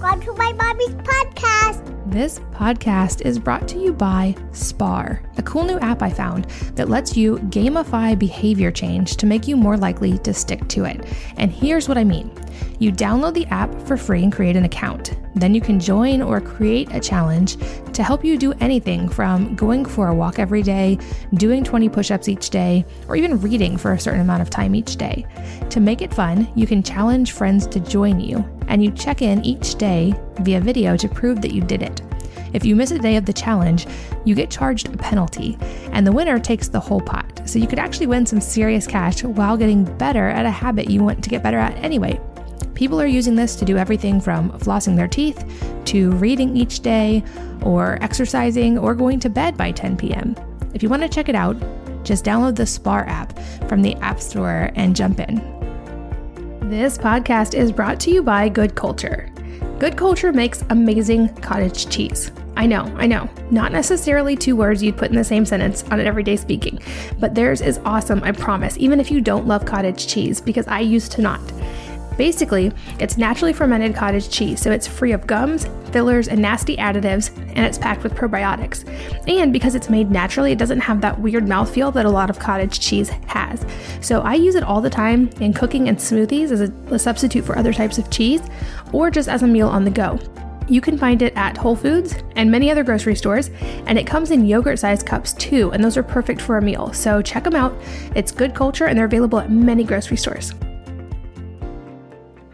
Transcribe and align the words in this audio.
Welcome 0.00 0.22
to 0.22 0.32
my 0.32 0.52
mommy's 0.54 0.94
podcast. 1.04 1.99
This 2.10 2.40
podcast 2.50 3.24
is 3.24 3.38
brought 3.38 3.68
to 3.68 3.78
you 3.78 3.92
by 3.92 4.34
Spar, 4.50 5.22
a 5.36 5.42
cool 5.44 5.62
new 5.62 5.78
app 5.78 6.02
I 6.02 6.10
found 6.10 6.46
that 6.74 6.88
lets 6.88 7.16
you 7.16 7.36
gamify 7.50 8.18
behavior 8.18 8.72
change 8.72 9.16
to 9.18 9.26
make 9.26 9.46
you 9.46 9.56
more 9.56 9.76
likely 9.76 10.18
to 10.18 10.34
stick 10.34 10.66
to 10.70 10.86
it. 10.86 11.06
And 11.36 11.52
here's 11.52 11.88
what 11.88 11.96
I 11.96 12.02
mean 12.02 12.32
you 12.80 12.90
download 12.90 13.34
the 13.34 13.46
app 13.46 13.72
for 13.82 13.96
free 13.96 14.24
and 14.24 14.32
create 14.32 14.56
an 14.56 14.64
account. 14.64 15.16
Then 15.36 15.54
you 15.54 15.60
can 15.60 15.78
join 15.78 16.20
or 16.20 16.40
create 16.40 16.92
a 16.92 16.98
challenge 16.98 17.56
to 17.92 18.02
help 18.02 18.24
you 18.24 18.36
do 18.36 18.54
anything 18.54 19.08
from 19.08 19.54
going 19.54 19.84
for 19.84 20.08
a 20.08 20.14
walk 20.14 20.40
every 20.40 20.62
day, 20.62 20.98
doing 21.34 21.62
20 21.62 21.88
push 21.90 22.10
ups 22.10 22.28
each 22.28 22.50
day, 22.50 22.84
or 23.06 23.14
even 23.14 23.40
reading 23.40 23.76
for 23.76 23.92
a 23.92 24.00
certain 24.00 24.20
amount 24.20 24.42
of 24.42 24.50
time 24.50 24.74
each 24.74 24.96
day. 24.96 25.24
To 25.68 25.78
make 25.78 26.02
it 26.02 26.12
fun, 26.12 26.50
you 26.56 26.66
can 26.66 26.82
challenge 26.82 27.32
friends 27.32 27.68
to 27.68 27.78
join 27.78 28.18
you, 28.18 28.44
and 28.66 28.82
you 28.82 28.90
check 28.90 29.22
in 29.22 29.44
each 29.44 29.76
day 29.76 30.12
via 30.40 30.60
video 30.60 30.96
to 30.96 31.08
prove 31.08 31.40
that 31.42 31.52
you 31.52 31.60
did 31.60 31.82
it. 31.82 32.02
If 32.52 32.64
you 32.64 32.74
miss 32.74 32.90
a 32.90 32.98
day 32.98 33.16
of 33.16 33.26
the 33.26 33.32
challenge, 33.32 33.86
you 34.24 34.34
get 34.34 34.50
charged 34.50 34.92
a 34.92 34.96
penalty, 34.96 35.56
and 35.92 36.06
the 36.06 36.12
winner 36.12 36.38
takes 36.38 36.68
the 36.68 36.80
whole 36.80 37.00
pot. 37.00 37.42
So 37.44 37.58
you 37.58 37.66
could 37.66 37.78
actually 37.78 38.06
win 38.06 38.26
some 38.26 38.40
serious 38.40 38.86
cash 38.86 39.22
while 39.22 39.56
getting 39.56 39.84
better 39.98 40.28
at 40.28 40.46
a 40.46 40.50
habit 40.50 40.90
you 40.90 41.02
want 41.02 41.22
to 41.22 41.30
get 41.30 41.42
better 41.42 41.58
at 41.58 41.76
anyway. 41.76 42.20
People 42.74 43.00
are 43.00 43.06
using 43.06 43.34
this 43.34 43.56
to 43.56 43.64
do 43.64 43.76
everything 43.76 44.20
from 44.20 44.50
flossing 44.52 44.96
their 44.96 45.08
teeth 45.08 45.44
to 45.86 46.12
reading 46.12 46.56
each 46.56 46.80
day, 46.80 47.22
or 47.62 47.98
exercising, 48.02 48.78
or 48.78 48.94
going 48.94 49.20
to 49.20 49.28
bed 49.28 49.56
by 49.56 49.70
10 49.70 49.96
p.m. 49.96 50.34
If 50.74 50.82
you 50.82 50.88
want 50.88 51.02
to 51.02 51.08
check 51.08 51.28
it 51.28 51.34
out, 51.34 51.56
just 52.04 52.24
download 52.24 52.56
the 52.56 52.66
Spar 52.66 53.06
app 53.06 53.38
from 53.68 53.82
the 53.82 53.94
App 53.96 54.20
Store 54.20 54.70
and 54.74 54.96
jump 54.96 55.20
in. 55.20 55.36
This 56.70 56.96
podcast 56.96 57.54
is 57.54 57.72
brought 57.72 58.00
to 58.00 58.10
you 58.10 58.22
by 58.22 58.48
Good 58.48 58.74
Culture. 58.74 59.30
Good 59.80 59.96
Culture 59.96 60.30
makes 60.30 60.62
amazing 60.68 61.34
cottage 61.36 61.88
cheese. 61.88 62.30
I 62.54 62.66
know, 62.66 62.82
I 62.98 63.06
know. 63.06 63.30
Not 63.50 63.72
necessarily 63.72 64.36
two 64.36 64.54
words 64.54 64.82
you'd 64.82 64.98
put 64.98 65.08
in 65.08 65.16
the 65.16 65.24
same 65.24 65.46
sentence 65.46 65.84
on 65.84 65.98
an 65.98 66.06
everyday 66.06 66.36
speaking, 66.36 66.80
but 67.18 67.34
theirs 67.34 67.62
is 67.62 67.80
awesome, 67.86 68.22
I 68.22 68.32
promise, 68.32 68.76
even 68.76 69.00
if 69.00 69.10
you 69.10 69.22
don't 69.22 69.46
love 69.46 69.64
cottage 69.64 70.06
cheese, 70.06 70.38
because 70.38 70.66
I 70.66 70.80
used 70.80 71.12
to 71.12 71.22
not. 71.22 71.40
Basically, 72.20 72.70
it's 72.98 73.16
naturally 73.16 73.54
fermented 73.54 73.94
cottage 73.94 74.28
cheese, 74.28 74.60
so 74.60 74.70
it's 74.70 74.86
free 74.86 75.12
of 75.12 75.26
gums, 75.26 75.66
fillers, 75.90 76.28
and 76.28 76.38
nasty 76.38 76.76
additives, 76.76 77.34
and 77.56 77.60
it's 77.60 77.78
packed 77.78 78.02
with 78.02 78.12
probiotics. 78.12 78.86
And 79.26 79.54
because 79.54 79.74
it's 79.74 79.88
made 79.88 80.10
naturally, 80.10 80.52
it 80.52 80.58
doesn't 80.58 80.80
have 80.80 81.00
that 81.00 81.18
weird 81.18 81.46
mouthfeel 81.46 81.94
that 81.94 82.04
a 82.04 82.10
lot 82.10 82.28
of 82.28 82.38
cottage 82.38 82.78
cheese 82.78 83.08
has. 83.28 83.64
So 84.02 84.20
I 84.20 84.34
use 84.34 84.54
it 84.54 84.62
all 84.62 84.82
the 84.82 84.90
time 84.90 85.30
in 85.40 85.54
cooking 85.54 85.88
and 85.88 85.96
smoothies 85.96 86.50
as 86.50 86.60
a, 86.60 86.70
a 86.94 86.98
substitute 86.98 87.46
for 87.46 87.56
other 87.56 87.72
types 87.72 87.96
of 87.96 88.10
cheese, 88.10 88.42
or 88.92 89.10
just 89.10 89.30
as 89.30 89.42
a 89.42 89.46
meal 89.46 89.68
on 89.68 89.86
the 89.86 89.90
go. 89.90 90.18
You 90.68 90.82
can 90.82 90.98
find 90.98 91.22
it 91.22 91.34
at 91.36 91.56
Whole 91.56 91.74
Foods 91.74 92.16
and 92.36 92.50
many 92.50 92.70
other 92.70 92.84
grocery 92.84 93.16
stores, 93.16 93.48
and 93.86 93.98
it 93.98 94.06
comes 94.06 94.30
in 94.30 94.44
yogurt 94.44 94.78
sized 94.78 95.06
cups 95.06 95.32
too, 95.32 95.72
and 95.72 95.82
those 95.82 95.96
are 95.96 96.02
perfect 96.02 96.42
for 96.42 96.58
a 96.58 96.62
meal. 96.62 96.92
So 96.92 97.22
check 97.22 97.44
them 97.44 97.56
out. 97.56 97.74
It's 98.14 98.30
good 98.30 98.54
culture, 98.54 98.84
and 98.84 98.98
they're 98.98 99.06
available 99.06 99.38
at 99.40 99.50
many 99.50 99.84
grocery 99.84 100.18
stores. 100.18 100.52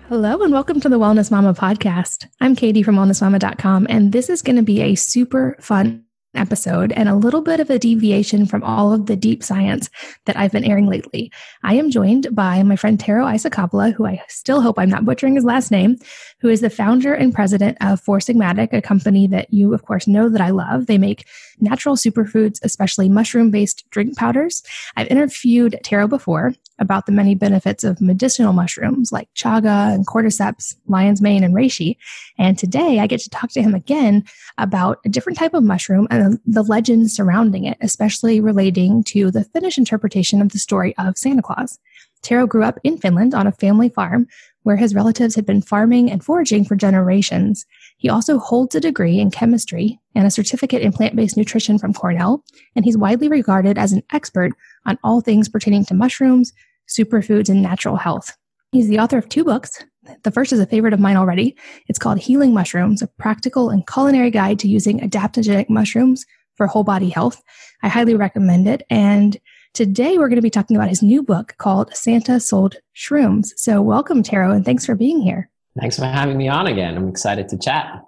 Hello 0.09 0.41
and 0.43 0.53
welcome 0.53 0.79
to 0.79 0.89
the 0.89 1.01
Wellness 1.01 1.33
Mama 1.33 1.53
podcast. 1.53 2.29
I'm 2.41 2.55
Katie 2.55 2.85
from 2.85 2.95
wellnessmama.com, 2.95 3.89
and 3.91 4.13
this 4.13 4.31
is 4.31 4.41
going 4.41 4.55
to 4.55 4.63
be 4.63 4.81
a 4.81 4.95
super 4.95 5.57
fun 5.59 6.05
episode 6.37 6.93
and 6.93 7.09
a 7.09 7.17
little 7.17 7.41
bit 7.41 7.59
of 7.59 7.71
a 7.71 7.79
deviation 7.81 8.47
from 8.47 8.63
all 8.63 8.93
of 8.93 9.07
the 9.07 9.17
deep 9.17 9.43
science 9.43 9.91
that 10.27 10.37
I've 10.37 10.53
been 10.53 10.65
airing 10.65 10.87
lately. 10.87 11.33
I 11.65 11.75
am 11.75 11.91
joined 11.91 12.29
by 12.31 12.63
my 12.63 12.77
friend 12.77 13.01
Tero 13.01 13.25
Isokauppila, 13.25 13.95
who 13.95 14.07
I 14.07 14.23
still 14.29 14.61
hope 14.61 14.79
I'm 14.79 14.89
not 14.89 15.05
butchering 15.05 15.35
his 15.35 15.45
last 15.45 15.73
name, 15.73 15.97
who 16.41 16.49
is 16.49 16.61
the 16.61 16.71
founder 16.71 17.15
and 17.15 17.35
president 17.35 17.79
of 17.81 18.01
Four 18.01 18.19
Sigmatic, 18.19 18.73
a 18.73 18.83
company 18.83 19.27
that 19.29 19.53
you, 19.53 19.73
of 19.73 19.85
course, 19.85 20.07
know 20.07 20.29
that 20.29 20.41
I 20.41 20.51
love. 20.51 20.87
They 20.87 20.99
make 20.99 21.27
natural 21.61 21.97
superfoods, 21.97 22.59
especially 22.63 23.09
mushroom 23.09 23.51
based 23.51 23.85
drink 23.91 24.17
powders. 24.17 24.63
I've 24.97 25.09
interviewed 25.09 25.81
Tero 25.83 26.07
before 26.09 26.53
about 26.79 27.07
the 27.07 27.13
many 27.13 27.35
benefits 27.35 27.85
of 27.85 28.01
medicinal 28.01 28.53
mushrooms 28.53 29.11
like 29.13 29.33
chaga 29.35 29.95
and 29.95 30.07
cordyceps, 30.07 30.75
lion's 30.87 31.23
mane, 31.23 31.43
and 31.43 31.55
reishi. 31.55 31.97
And 32.39 32.59
today 32.59 32.99
I 32.99 33.07
get 33.07 33.21
to 33.21 33.31
talk 33.31 33.51
to 33.53 33.63
him 33.63 33.75
again 33.75 34.25
about 34.59 34.99
a 35.07 35.09
different 35.09 35.39
type 35.39 35.55
of 35.55 35.65
mushroom 35.65 36.07
and 36.11 36.39
the 36.47 36.63
legends 36.63 37.15
surrounding 37.15 37.65
it, 37.65 37.79
especially 37.81 38.41
relating 38.41 39.03
to 39.05 39.31
the 39.31 39.45
Finnish 39.45 39.79
interpretation 39.79 40.43
of 40.43 40.51
the 40.51 40.59
story 40.59 40.95
of 40.99 41.17
Santa 41.17 41.43
Claus. 41.43 41.79
Tero 42.23 42.47
grew 42.47 42.65
up 42.65 42.79
in 42.83 42.99
Finland 42.99 43.35
on 43.35 43.47
a 43.47 43.53
family 43.53 43.89
farm 43.89 44.27
where 44.67 44.77
his 44.77 44.97
relatives 44.97 45.37
had 45.37 45.47
been 45.47 45.63
farming 45.63 46.11
and 46.11 46.25
foraging 46.25 46.65
for 46.65 46.75
generations. 46.75 47.65
He 47.99 48.09
also 48.09 48.37
holds 48.37 48.75
a 48.75 48.81
degree 48.81 49.21
in 49.21 49.31
chemistry 49.31 50.01
and 50.17 50.27
a 50.27 50.31
certificate 50.31 50.83
in 50.83 50.91
plant 50.91 51.15
based 51.15 51.37
nutrition 51.37 51.79
from 51.79 51.95
Cornell, 51.95 52.43
and 52.75 52.85
he's 52.85 52.99
widely 52.99 53.29
regarded 53.29 53.79
as 53.79 53.93
an 53.93 54.03
expert 54.13 54.51
on 54.85 54.99
all 55.05 55.21
things 55.21 55.49
pertaining 55.49 55.85
to 55.85 55.95
mushrooms, 55.95 56.53
superfoods, 56.89 57.49
and 57.49 57.63
natural 57.63 57.95
health. 57.95 58.37
He's 58.73 58.89
the 58.89 58.99
author 58.99 59.19
of 59.19 59.29
two 59.29 59.45
books. 59.45 59.85
The 60.25 60.33
first 60.33 60.53
is 60.53 60.59
a 60.59 60.67
favorite 60.67 60.95
of 60.95 60.99
mine 60.99 61.17
already. 61.17 61.57
It's 61.87 62.01
called 62.01 62.19
Healing 62.19 62.53
Mushrooms, 62.53 63.03
a 63.03 63.07
practical 63.07 63.71
and 63.71 63.87
culinary 63.87 64.33
guide 64.33 64.59
to 64.59 64.69
using 64.69 64.99
adaptogenic 64.99 65.71
mushrooms 65.71 66.27
for 66.57 66.67
whole 66.67 66.83
body 66.83 67.11
health. 67.11 67.41
I 67.85 67.89
highly 67.89 68.17
recommend 68.17 68.67
it. 68.67 68.83
And 68.91 69.39
today 69.77 70.17
we're 70.17 70.29
going 70.29 70.37
to 70.37 70.43
be 70.43 70.49
talking 70.49 70.75
about 70.75 70.89
his 70.89 71.03
new 71.03 71.23
book 71.23 71.55
called 71.59 71.95
Santa 71.95 72.41
Sold 72.41 72.77
Shrooms. 72.97 73.49
So 73.57 73.83
welcome, 73.83 74.23
Tero, 74.23 74.51
and 74.51 74.65
thanks 74.65 74.87
for 74.87 74.95
being 74.95 75.21
here. 75.21 75.51
Thanks 75.79 75.99
for 75.99 76.07
having 76.07 76.39
me 76.39 76.49
on 76.49 76.67
again. 76.67 76.97
I'm 76.97 77.09
excited 77.09 77.47
to 77.51 77.59
chat. 77.59 78.03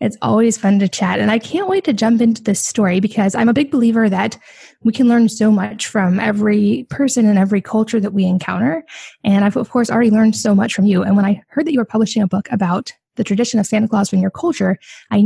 It's 0.00 0.16
always 0.22 0.56
fun 0.56 0.78
to 0.78 0.88
chat. 0.88 1.18
And 1.18 1.32
I 1.32 1.40
can't 1.40 1.66
wait 1.66 1.82
to 1.86 1.92
jump 1.92 2.20
into 2.20 2.40
this 2.40 2.64
story 2.64 3.00
because 3.00 3.34
I'm 3.34 3.48
a 3.48 3.52
big 3.52 3.72
believer 3.72 4.08
that 4.08 4.38
we 4.84 4.92
can 4.92 5.08
learn 5.08 5.28
so 5.28 5.50
much 5.50 5.88
from 5.88 6.20
every 6.20 6.86
person 6.88 7.26
and 7.26 7.36
every 7.36 7.60
culture 7.60 7.98
that 7.98 8.12
we 8.12 8.24
encounter. 8.24 8.84
And 9.24 9.44
I've, 9.44 9.56
of 9.56 9.70
course, 9.70 9.90
already 9.90 10.12
learned 10.12 10.36
so 10.36 10.54
much 10.54 10.72
from 10.72 10.86
you. 10.86 11.02
And 11.02 11.16
when 11.16 11.24
I 11.24 11.42
heard 11.48 11.66
that 11.66 11.72
you 11.72 11.80
were 11.80 11.84
publishing 11.84 12.22
a 12.22 12.28
book 12.28 12.46
about 12.52 12.92
the 13.16 13.24
tradition 13.24 13.58
of 13.58 13.66
Santa 13.66 13.88
Claus 13.88 14.08
from 14.08 14.20
your 14.20 14.30
culture, 14.30 14.78
I 15.10 15.24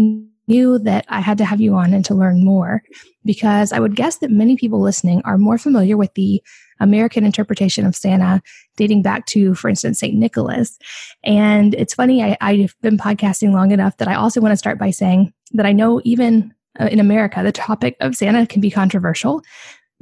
knew 0.49 0.79
that 0.81 1.05
I 1.09 1.21
had 1.21 1.39
to 1.39 1.45
have 1.45 1.61
you 1.61 1.75
on 1.75 1.95
and 1.95 2.05
to 2.07 2.15
learn 2.15 2.45
more 2.45 2.83
because 3.25 3.73
I 3.73 3.81
would 3.81 3.95
guess 3.95 4.19
that 4.19 4.31
many 4.31 4.57
people 4.57 4.81
listening 4.81 5.23
are 5.25 5.39
more 5.39 5.59
familiar 5.59 5.97
with 5.97 6.13
the 6.15 6.43
American 6.81 7.25
interpretation 7.25 7.87
of 7.87 7.95
Santa 7.95 8.43
dating 8.77 9.03
back 9.03 9.27
to, 9.27 9.55
for 9.55 9.69
instance, 9.69 10.01
St. 10.01 10.15
Nicholas. 10.15 10.79
And 11.23 11.75
it's 11.75 11.95
funny, 11.95 12.23
I, 12.23 12.37
I've 12.41 12.75
been 12.83 12.99
podcasting 12.99 13.53
long 13.53 13.71
enough 13.71 13.97
that 13.99 14.09
I 14.09 14.15
also 14.15 14.41
want 14.41 14.53
to 14.53 14.57
start 14.57 14.79
by 14.79 14.91
saying 14.91 15.33
that 15.53 15.67
I 15.67 15.73
know 15.73 16.01
even 16.05 16.53
uh, 16.81 16.89
in 16.91 16.99
America, 16.99 17.43
the 17.43 17.53
topic 17.53 17.97
of 18.01 18.17
Santa 18.17 18.47
can 18.47 18.61
be 18.61 18.71
controversial 18.71 19.43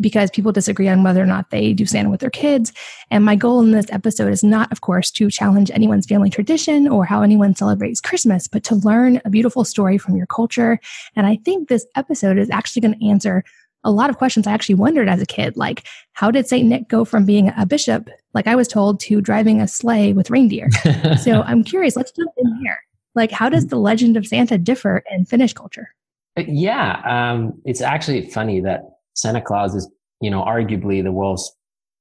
because 0.00 0.30
people 0.30 0.52
disagree 0.52 0.88
on 0.88 1.02
whether 1.02 1.22
or 1.22 1.26
not 1.26 1.50
they 1.50 1.72
do 1.72 1.86
Santa 1.86 2.10
with 2.10 2.20
their 2.20 2.30
kids. 2.30 2.72
And 3.10 3.24
my 3.24 3.36
goal 3.36 3.60
in 3.60 3.72
this 3.72 3.90
episode 3.90 4.32
is 4.32 4.42
not, 4.42 4.70
of 4.72 4.80
course, 4.80 5.10
to 5.12 5.30
challenge 5.30 5.70
anyone's 5.72 6.06
family 6.06 6.30
tradition 6.30 6.88
or 6.88 7.04
how 7.04 7.22
anyone 7.22 7.54
celebrates 7.54 8.00
Christmas, 8.00 8.48
but 8.48 8.64
to 8.64 8.74
learn 8.76 9.20
a 9.24 9.30
beautiful 9.30 9.64
story 9.64 9.98
from 9.98 10.16
your 10.16 10.26
culture. 10.26 10.78
And 11.16 11.26
I 11.26 11.36
think 11.44 11.68
this 11.68 11.86
episode 11.96 12.38
is 12.38 12.50
actually 12.50 12.82
going 12.82 12.98
to 12.98 13.06
answer 13.06 13.44
a 13.84 13.90
lot 13.90 14.10
of 14.10 14.18
questions 14.18 14.46
I 14.46 14.52
actually 14.52 14.74
wondered 14.74 15.08
as 15.08 15.22
a 15.22 15.26
kid, 15.26 15.56
like 15.56 15.86
how 16.12 16.30
did 16.30 16.46
Saint 16.46 16.68
Nick 16.68 16.88
go 16.88 17.04
from 17.04 17.24
being 17.24 17.50
a 17.56 17.64
bishop, 17.64 18.10
like 18.34 18.46
I 18.46 18.54
was 18.54 18.68
told, 18.68 19.00
to 19.00 19.20
driving 19.20 19.60
a 19.60 19.68
sleigh 19.68 20.12
with 20.12 20.30
reindeer? 20.30 20.70
so 21.22 21.42
I'm 21.42 21.64
curious. 21.64 21.96
Let's 21.96 22.12
jump 22.12 22.30
in 22.36 22.56
here. 22.56 22.78
Like, 23.14 23.30
how 23.30 23.48
does 23.48 23.66
the 23.68 23.76
legend 23.76 24.16
of 24.16 24.26
Santa 24.26 24.58
differ 24.58 25.02
in 25.10 25.24
Finnish 25.24 25.52
culture? 25.52 25.88
Uh, 26.36 26.42
yeah, 26.46 27.00
um, 27.04 27.60
it's 27.64 27.80
actually 27.80 28.30
funny 28.30 28.60
that 28.60 28.82
Santa 29.14 29.40
Claus 29.40 29.74
is, 29.74 29.90
you 30.20 30.30
know, 30.30 30.42
arguably 30.42 31.02
the 31.02 31.12
world's 31.12 31.50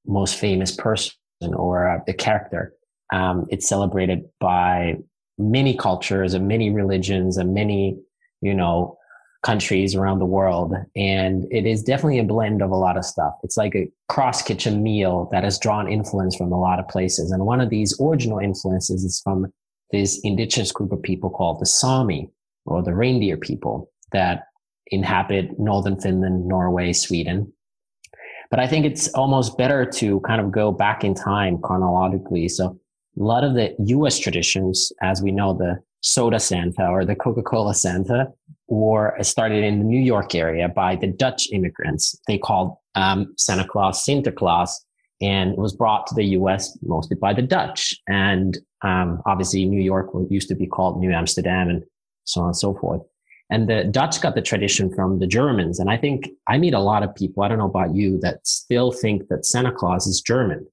most 0.06 0.36
famous 0.36 0.76
person 0.76 1.14
or 1.54 1.90
uh, 1.90 2.00
the 2.06 2.14
character. 2.14 2.74
Um, 3.12 3.46
it's 3.50 3.68
celebrated 3.68 4.24
by 4.40 4.98
many 5.38 5.76
cultures 5.76 6.34
and 6.34 6.48
many 6.48 6.70
religions 6.70 7.38
and 7.38 7.54
many, 7.54 7.98
you 8.42 8.54
know, 8.54 8.98
countries 9.42 9.96
around 9.96 10.20
the 10.20 10.26
world. 10.26 10.74
And 10.96 11.48
it 11.50 11.66
is 11.66 11.82
definitely 11.82 12.20
a 12.20 12.26
blend 12.26 12.62
of 12.62 12.72
a 12.72 12.76
lot 12.76 12.98
of 12.98 13.06
stuff. 13.06 13.34
It's 13.44 13.56
like 13.56 13.74
a 13.74 13.90
cross 14.10 14.42
kitchen 14.42 14.84
meal 14.84 15.30
that 15.32 15.44
has 15.46 15.58
drawn 15.58 15.90
influence 15.90 16.36
from 16.36 16.52
a 16.52 16.60
lot 16.60 16.80
of 16.80 16.88
places. 16.90 17.32
And 17.32 17.46
one 17.46 17.62
of 17.62 17.70
these 17.70 17.98
original 18.02 18.40
influences 18.40 19.04
is 19.04 19.22
from 19.24 19.52
this 19.92 20.20
indigenous 20.24 20.72
group 20.72 20.92
of 20.92 21.02
people 21.02 21.30
called 21.30 21.60
the 21.60 21.66
Sami 21.66 22.30
or 22.66 22.84
the 22.84 22.94
reindeer 22.94 23.38
people 23.38 23.90
that 24.12 24.44
inhabit 24.90 25.60
northern 25.60 26.00
Finland, 26.00 26.48
Norway, 26.48 26.94
Sweden. 26.94 27.52
But 28.52 28.60
I 28.60 28.68
think 28.68 28.86
it's 28.86 29.08
almost 29.14 29.58
better 29.58 29.86
to 29.86 30.20
kind 30.22 30.42
of 30.42 30.52
go 30.52 30.72
back 30.72 31.04
in 31.04 31.14
time 31.14 31.60
chronologically. 31.60 32.48
So 32.48 32.80
a 33.20 33.24
lot 33.24 33.44
of 33.44 33.54
the 33.54 33.76
US 33.80 34.18
traditions, 34.18 34.92
as 35.02 35.22
we 35.22 35.32
know, 35.32 35.54
the 35.54 35.80
soda 36.02 36.40
Santa 36.40 36.88
or 36.88 37.06
the 37.06 37.16
Coca-Cola 37.16 37.74
Santa 37.74 38.28
war 38.68 39.16
started 39.22 39.64
in 39.64 39.80
the 39.80 39.86
New 39.86 40.02
York 40.02 40.34
area 40.36 40.70
by 40.70 40.96
the 40.96 41.08
Dutch 41.08 41.50
immigrants. 41.52 42.20
They 42.28 42.38
called 42.38 42.76
um, 42.96 43.34
Santa 43.38 43.68
Claus 43.68 44.06
Sinterklaas 44.06 44.72
and 45.22 45.52
it 45.52 45.58
was 45.58 45.76
brought 45.76 46.08
to 46.08 46.16
the 46.16 46.26
US 46.38 46.78
mostly 46.82 47.18
by 47.18 47.34
the 47.34 47.42
Dutch. 47.42 47.94
And 48.08 48.58
Um, 48.82 49.22
obviously, 49.26 49.66
New 49.66 49.82
York 49.82 50.08
used 50.30 50.48
to 50.50 50.56
be 50.56 50.66
called 50.66 51.00
New 51.00 51.12
Amsterdam 51.12 51.70
and 51.70 51.84
so 52.24 52.42
on 52.42 52.48
and 52.48 52.56
so 52.56 52.74
forth. 52.74 53.02
And 53.50 53.68
the 53.68 53.84
Dutch 53.86 54.22
got 54.22 54.36
the 54.36 54.42
tradition 54.42 54.94
from 54.94 55.20
the 55.20 55.28
Germans. 55.28 55.80
And 55.80 55.90
I 55.90 55.98
think 55.98 56.30
I 56.48 56.58
meet 56.58 56.74
a 56.74 56.80
lot 56.80 57.02
of 57.02 57.16
people, 57.16 57.44
I 57.44 57.48
don't 57.48 57.58
know 57.58 57.66
about 57.66 57.96
you, 57.96 58.20
that 58.20 58.46
still 58.46 58.92
think 58.92 59.28
that 59.30 59.46
Santa 59.46 59.72
Claus 59.72 60.06
is 60.06 60.22
German. 60.22 60.68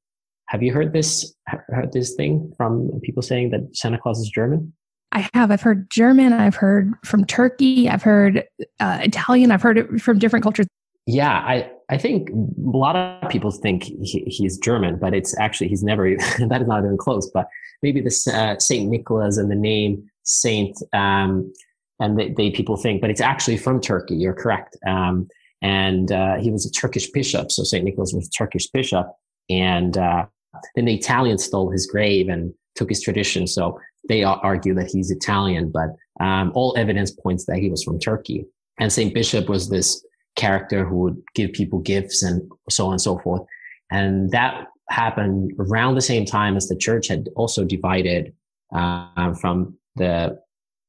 Have 0.49 0.63
you 0.63 0.73
heard 0.73 0.93
this, 0.93 1.35
heard 1.47 1.93
this 1.93 2.15
thing 2.15 2.53
from 2.57 3.01
people 3.03 3.23
saying 3.23 3.51
that 3.51 3.75
Santa 3.75 3.99
Claus 3.99 4.21
is 4.21 4.29
German? 4.29 4.73
I 5.13 5.29
have. 5.33 5.51
I've 5.51 5.63
heard 5.63 5.91
German. 5.91 6.33
I've 6.33 6.57
heard 6.57 6.93
from 7.05 7.25
Turkey. 7.25 7.89
I've 7.89 8.03
heard 8.03 8.45
uh, 8.81 8.99
Italian. 9.01 9.51
I've 9.51 9.63
heard 9.63 9.79
it 9.79 10.01
from 10.01 10.19
different 10.19 10.43
cultures. 10.43 10.67
Yeah, 11.07 11.31
I, 11.31 11.71
I 11.89 11.97
think 11.97 12.31
a 12.31 12.33
lot 12.77 12.97
of 12.97 13.31
people 13.31 13.51
think 13.53 13.85
he, 13.85 14.25
he's 14.27 14.59
German, 14.59 14.99
but 14.99 15.15
it's 15.15 15.39
actually, 15.39 15.69
he's 15.69 15.85
never, 15.85 16.17
that 16.39 16.61
is 16.61 16.69
not 16.69 16.85
even 16.85 16.99
close, 16.99 17.31
but 17.31 17.47
maybe 17.83 18.01
the 18.01 18.33
uh, 18.35 18.59
Saint 18.59 18.91
Nicholas 18.91 19.39
and 19.39 19.51
the 19.51 19.55
name 19.55 20.11
Saint, 20.25 20.77
um, 20.93 21.53
and 22.01 22.19
they, 22.19 22.31
they, 22.37 22.51
people 22.51 22.77
think, 22.77 23.01
but 23.01 23.11
it's 23.11 23.21
actually 23.21 23.57
from 23.57 23.81
Turkey. 23.81 24.17
You're 24.17 24.35
correct. 24.35 24.77
Um, 24.87 25.29
and 25.63 26.13
uh, 26.13 26.37
he 26.37 26.51
was 26.51 26.67
a 26.67 26.71
Turkish 26.71 27.11
bishop, 27.11 27.51
so 27.51 27.63
Saint 27.65 27.85
Nicholas 27.85 28.13
was 28.15 28.29
a 28.29 28.31
Turkish 28.31 28.69
bishop, 28.69 29.07
and 29.49 29.97
uh, 29.97 30.27
then 30.75 30.85
the 30.85 30.95
Italians 30.95 31.45
stole 31.45 31.71
his 31.71 31.87
grave 31.87 32.29
and 32.29 32.53
took 32.75 32.91
his 32.91 33.03
tradition. 33.03 33.47
So 33.47 33.81
they 34.09 34.23
argue 34.23 34.75
that 34.75 34.91
he's 34.91 35.11
Italian, 35.11 35.73
but 35.73 35.97
um, 36.21 36.53
all 36.55 36.75
evidence 36.77 37.11
points 37.11 37.47
that 37.47 37.59
he 37.59 37.71
was 37.71 37.83
from 37.83 37.99
Turkey. 37.99 38.47
And 38.79 38.93
Saint 38.93 39.15
Bishop 39.15 39.49
was 39.49 39.69
this 39.69 40.05
character 40.37 40.85
who 40.85 40.99
would 40.99 41.23
give 41.35 41.53
people 41.53 41.79
gifts 41.81 42.23
and 42.23 42.51
so 42.69 42.87
on 42.87 42.93
and 42.93 43.01
so 43.01 43.19
forth. 43.19 43.43
And 43.91 44.31
that 44.31 44.67
happened 44.91 45.53
around 45.59 45.95
the 45.95 46.03
same 46.03 46.25
time 46.25 46.57
as 46.57 46.69
the 46.69 46.77
church 46.77 47.09
had 47.09 47.29
also 47.37 47.65
divided 47.65 48.33
uh, 48.75 49.33
from 49.35 49.77
the 49.97 50.39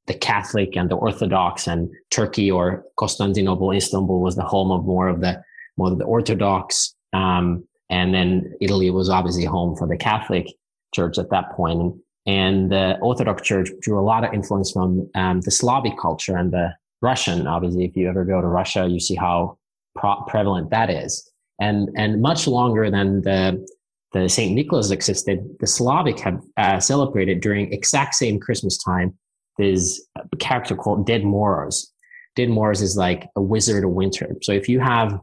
the 0.08 0.14
Catholic 0.14 0.76
and 0.76 0.90
the 0.90 0.96
Orthodox 0.96 1.68
and 1.68 1.90
Turkey 2.10 2.50
or 2.50 2.86
Constantinople, 2.98 3.72
Istanbul 3.72 4.22
was 4.22 4.36
the 4.36 4.44
home 4.44 4.72
of 4.72 4.86
more 4.86 5.10
of 5.10 5.22
the 5.22 5.42
more 5.78 5.92
of 5.92 5.98
the 5.98 6.06
Orthodox. 6.06 6.96
Um, 7.14 7.68
and 7.90 8.14
then 8.14 8.54
Italy 8.60 8.90
was 8.90 9.10
obviously 9.10 9.46
home 9.46 9.76
for 9.76 9.88
the 9.88 9.98
Catholic 9.98 10.48
Church 10.96 11.18
at 11.18 11.30
that 11.30 11.52
point. 11.52 11.96
And 12.26 12.72
the 12.72 12.98
Orthodox 13.02 13.44
Church 13.44 13.70
drew 13.82 14.00
a 14.00 14.02
lot 14.02 14.24
of 14.24 14.34
influence 14.34 14.72
from 14.72 15.10
um, 15.16 15.42
the 15.42 15.52
Slavic 15.52 15.98
culture 15.98 16.36
and 16.36 16.52
the 16.52 16.74
Russian. 17.02 17.48
Obviously, 17.48 17.86
if 17.86 17.96
you 17.96 18.10
ever 18.10 18.26
go 18.26 18.42
to 18.42 18.48
Russia, 18.48 18.88
you 18.88 19.00
see 19.00 19.16
how 19.16 19.58
pro- 19.96 20.24
prevalent 20.28 20.70
that 20.72 20.90
is. 20.90 21.30
And 21.60 21.90
and 21.98 22.22
much 22.22 22.48
longer 22.48 22.90
than 22.90 23.22
the 23.22 23.66
the 24.14 24.30
Saint 24.30 24.54
Nicholas 24.54 24.92
existed, 24.92 25.40
the 25.60 25.68
Slavic 25.68 26.20
have 26.20 26.42
uh, 26.56 26.80
celebrated 26.80 27.42
during 27.42 27.72
exact 27.74 28.16
same 28.16 28.40
Christmas 28.40 28.78
time. 28.78 29.18
There's 29.58 30.02
a 30.16 30.36
character 30.38 30.76
called 30.76 31.06
Ded 31.06 31.24
Moroz. 31.24 31.88
Ded 32.36 32.50
Moroz 32.50 32.82
is 32.82 32.96
like 32.96 33.30
a 33.36 33.42
wizard 33.42 33.84
of 33.84 33.92
winter. 33.92 34.36
So 34.42 34.52
if 34.52 34.70
you 34.70 34.80
have 34.80 35.20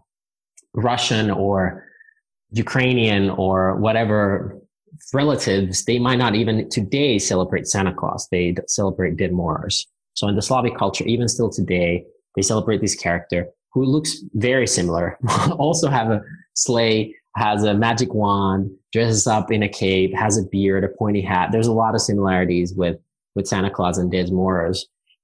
Russian 0.75 1.31
or 1.31 1.85
Ukrainian 2.51 3.31
or 3.31 3.77
whatever 3.77 4.59
relatives, 5.13 5.85
they 5.85 5.99
might 5.99 6.19
not 6.19 6.35
even 6.35 6.69
today 6.69 7.19
celebrate 7.19 7.67
Santa 7.67 7.93
Claus. 7.93 8.29
They 8.31 8.55
celebrate 8.67 9.17
Ded 9.17 9.33
Moroz. 9.33 9.87
So 10.15 10.29
in 10.29 10.37
the 10.37 10.43
Slavic 10.43 10.77
culture, 10.77 11.05
even 11.05 11.29
still 11.29 11.51
today, 11.51 12.05
they 12.37 12.43
celebrate 12.43 12.81
this 12.81 12.95
character 12.95 13.49
who 13.73 13.85
looks 13.85 14.23
very 14.35 14.67
similar. 14.67 15.19
also 15.59 15.89
have 15.91 16.11
a 16.11 16.23
sleigh, 16.55 17.15
has 17.37 17.65
a 17.65 17.75
magic 17.75 18.15
wand, 18.15 18.71
dresses 18.93 19.27
up 19.27 19.51
in 19.51 19.65
a 19.65 19.69
cape, 19.69 20.15
has 20.15 20.39
a 20.39 20.45
beard, 20.45 20.85
a 20.85 20.89
pointy 20.89 21.21
hat. 21.21 21.51
There's 21.51 21.67
a 21.67 21.73
lot 21.73 21.95
of 21.95 22.01
similarities 22.01 22.73
with, 22.73 22.97
with 23.35 23.47
Santa 23.47 23.71
Claus 23.71 23.99
and 23.99 24.11
Ded 24.11 24.29
Moroz. 24.29 24.81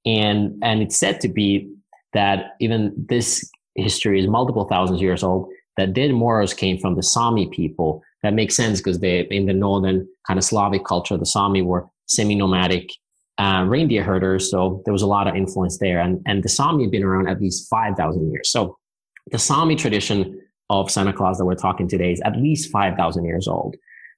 And, 0.07 0.59
and 0.63 0.83
it's 0.83 0.97
said 0.97 1.21
to 1.21 1.29
be 1.29 1.73
that 2.13 2.57
even 2.61 2.93
this 3.09 3.49
history 3.75 4.21
is 4.21 4.27
multiple 4.27 4.67
thousands 4.69 5.01
years 5.01 5.23
old, 5.23 5.51
that 5.77 5.95
Ded 5.95 6.11
Moroz 6.11 6.57
came 6.57 6.79
from 6.79 6.97
the 6.97 7.03
Sami 7.03 7.49
people. 7.49 8.03
That 8.23 8.35
makes 8.35 8.57
sense 8.57 8.81
because 8.81 8.99
they, 8.99 9.21
in 9.31 9.47
the 9.47 9.53
northern 9.53 10.07
kind 10.27 10.39
of 10.39 10.45
Slavic 10.45 10.85
culture, 10.85 11.17
the 11.17 11.27
Sami 11.27 11.63
were 11.63 11.89
semi-nomadic 12.07 12.91
uh, 13.39 13.65
reindeer 13.67 14.03
herders. 14.03 14.51
So 14.51 14.83
there 14.85 14.93
was 14.93 15.03
a 15.03 15.07
lot 15.07 15.27
of 15.27 15.35
influence 15.35 15.79
there. 15.79 16.01
And, 16.01 16.21
and 16.27 16.43
the 16.43 16.49
Sami 16.49 16.85
had 16.85 16.91
been 16.91 17.05
around 17.05 17.29
at 17.29 17.41
least 17.41 17.69
5,000 17.71 18.31
years. 18.31 18.51
So 18.51 18.77
the 19.31 19.39
Sami 19.39 19.77
tradition 19.77 20.41
of 20.69 20.91
Santa 20.91 21.13
Claus 21.13 21.39
that 21.39 21.47
we're 21.47 21.55
talking 21.55 21.89
today 21.89 22.13
is 22.13 22.21
at 22.21 22.37
least 22.37 22.71
5,000 22.71 23.25
years 23.25 23.49
old. 23.49 23.77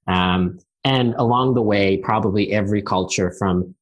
Um, 0.08 0.58
and 0.84 1.14
along 1.14 1.54
the 1.54 1.62
way, 1.62 1.98
probably 1.98 2.52
every 2.52 2.82
culture 2.82 3.32
from, 3.38 3.74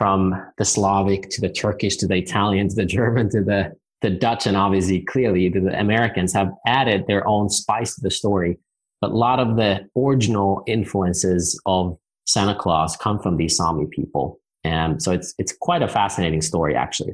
from 0.00 0.34
the 0.56 0.64
Slavic 0.64 1.28
to 1.28 1.42
the 1.42 1.50
Turkish 1.50 1.98
to 1.98 2.06
the 2.06 2.14
Italian 2.14 2.70
to 2.70 2.74
the 2.74 2.86
German 2.86 3.28
to 3.28 3.44
the, 3.44 3.76
the 4.00 4.08
Dutch 4.08 4.46
and 4.46 4.56
obviously 4.56 5.02
clearly 5.02 5.50
the 5.50 5.78
Americans 5.78 6.32
have 6.32 6.48
added 6.66 7.06
their 7.06 7.28
own 7.28 7.50
spice 7.50 7.96
to 7.96 8.00
the 8.00 8.10
story. 8.10 8.58
But 9.02 9.10
a 9.10 9.14
lot 9.14 9.40
of 9.40 9.58
the 9.58 9.86
original 9.94 10.62
influences 10.66 11.60
of 11.66 11.98
Santa 12.26 12.54
Claus 12.54 12.96
come 12.96 13.20
from 13.20 13.36
these 13.36 13.54
Sami 13.54 13.88
people. 13.90 14.40
And 14.64 15.02
so 15.02 15.12
it's 15.12 15.34
it's 15.36 15.52
quite 15.60 15.82
a 15.82 15.88
fascinating 15.88 16.40
story 16.40 16.74
actually. 16.74 17.12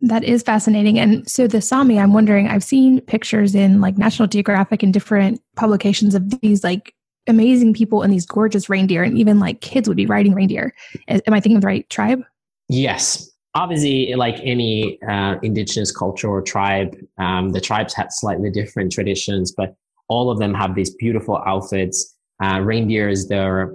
That 0.00 0.24
is 0.24 0.42
fascinating. 0.42 0.98
And 0.98 1.30
so 1.30 1.46
the 1.46 1.60
Sami, 1.60 2.00
I'm 2.00 2.12
wondering, 2.12 2.48
I've 2.48 2.64
seen 2.64 3.00
pictures 3.02 3.54
in 3.54 3.80
like 3.80 3.96
National 3.96 4.26
Geographic 4.26 4.82
and 4.82 4.92
different 4.92 5.40
publications 5.54 6.16
of 6.16 6.40
these 6.40 6.64
like 6.64 6.94
amazing 7.26 7.74
people 7.74 8.02
and 8.02 8.12
these 8.12 8.26
gorgeous 8.26 8.68
reindeer, 8.68 9.02
and 9.02 9.18
even 9.18 9.38
like 9.40 9.60
kids 9.60 9.88
would 9.88 9.96
be 9.96 10.06
riding 10.06 10.34
reindeer. 10.34 10.74
Am 11.08 11.20
I 11.28 11.40
thinking 11.40 11.56
of 11.56 11.62
the 11.62 11.66
right 11.66 11.88
tribe? 11.90 12.22
Yes. 12.68 13.30
Obviously, 13.54 14.14
like 14.14 14.40
any 14.42 15.00
uh, 15.08 15.36
indigenous 15.42 15.92
culture 15.92 16.28
or 16.28 16.42
tribe, 16.42 16.96
um, 17.18 17.50
the 17.50 17.60
tribes 17.60 17.94
had 17.94 18.08
slightly 18.10 18.50
different 18.50 18.90
traditions, 18.90 19.52
but 19.52 19.76
all 20.08 20.30
of 20.30 20.38
them 20.38 20.54
have 20.54 20.74
these 20.74 20.90
beautiful 20.94 21.40
outfits. 21.46 22.14
Uh, 22.42 22.60
reindeer 22.60 23.08
is 23.08 23.28
their 23.28 23.72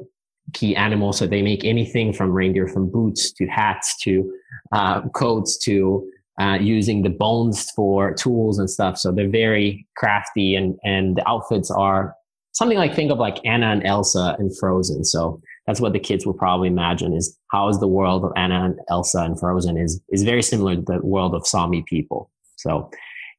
key 0.54 0.76
animal, 0.76 1.14
So 1.14 1.28
they 1.28 1.42
make 1.42 1.64
anything 1.64 2.12
from 2.14 2.32
reindeer, 2.32 2.68
from 2.68 2.90
boots 2.90 3.32
to 3.34 3.48
hats 3.48 3.98
to 4.00 4.32
uh, 4.72 5.02
coats 5.10 5.58
to 5.60 6.10
uh, 6.42 6.58
using 6.60 7.02
the 7.04 7.10
bones 7.10 7.70
for 7.72 8.14
tools 8.14 8.60
and 8.60 8.70
stuff. 8.70 8.98
So 8.98 9.12
they're 9.12 9.30
very 9.30 9.88
crafty, 9.96 10.56
and 10.56 10.78
and 10.84 11.16
the 11.18 11.28
outfits 11.28 11.70
are 11.70 12.16
something 12.54 12.78
like 12.78 12.96
think 12.96 13.12
of 13.12 13.20
like 13.20 13.38
Anna 13.46 13.68
and 13.68 13.86
Elsa 13.86 14.36
in 14.40 14.52
Frozen. 14.60 15.04
So 15.04 15.42
that's 15.68 15.80
what 15.80 15.94
the 15.94 16.00
kids 16.00 16.26
will 16.26 16.34
probably 16.34 16.68
imagine 16.68 17.14
is 17.14 17.38
how 17.52 17.70
is 17.70 17.80
the 17.80 17.88
world 17.88 18.26
of 18.26 18.32
Anna 18.36 18.66
and 18.66 18.80
Elsa 18.90 19.20
and 19.20 19.40
Frozen 19.40 19.78
is 19.78 20.02
is 20.10 20.24
very 20.24 20.42
similar 20.42 20.76
to 20.76 20.82
the 20.82 21.00
world 21.06 21.36
of 21.36 21.46
Sami 21.46 21.84
people. 21.88 22.32
So, 22.56 22.90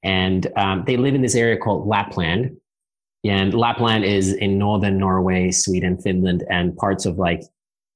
and 0.03 0.47
um, 0.57 0.85
they 0.87 0.97
live 0.97 1.15
in 1.15 1.23
this 1.23 1.35
area 1.35 1.57
called 1.57 1.87
Lapland, 1.87 2.57
and 3.25 3.53
Lapland 3.53 4.05
is 4.05 4.33
in 4.33 4.59
northern 4.59 4.97
Norway, 4.97 5.51
Sweden, 5.51 5.99
Finland, 5.99 6.45
and 6.49 6.77
parts 6.77 7.05
of 7.05 7.19
like 7.19 7.43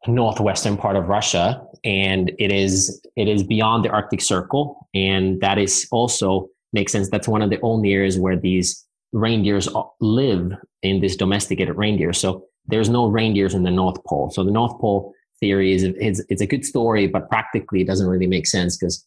northwestern 0.07 0.77
part 0.77 0.97
of 0.97 1.09
Russia. 1.09 1.63
And 1.85 2.33
it 2.39 2.53
is 2.53 3.01
it 3.17 3.29
is 3.29 3.43
beyond 3.43 3.85
the 3.85 3.91
Arctic 3.91 4.21
Circle, 4.21 4.89
and 4.95 5.41
that 5.41 5.59
is 5.59 5.87
also 5.93 6.49
makes 6.73 6.93
sense. 6.93 7.09
That's 7.09 7.29
one 7.29 7.41
of 7.41 7.51
the 7.51 7.61
only 7.63 7.93
areas 7.93 8.19
where 8.19 8.37
these 8.37 8.85
reindeers 9.13 9.69
live 10.01 10.53
in 10.85 11.01
this 11.01 11.17
domesticated 11.17 11.77
reindeer. 11.77 12.13
So 12.13 12.45
there's 12.67 12.89
no 12.89 13.07
reindeers 13.07 13.55
in 13.55 13.65
the 13.65 13.71
North 13.71 14.03
Pole. 14.05 14.31
So 14.31 14.45
the 14.45 14.53
North 14.53 14.79
Pole 14.79 15.13
theory 15.41 15.73
is 15.73 15.83
it's, 15.83 16.23
it's 16.29 16.43
a 16.43 16.47
good 16.47 16.65
story, 16.65 17.07
but 17.09 17.29
practically 17.29 17.81
it 17.81 17.87
doesn't 17.87 18.07
really 18.07 18.27
make 18.29 18.47
sense 18.47 18.77
because 18.77 19.05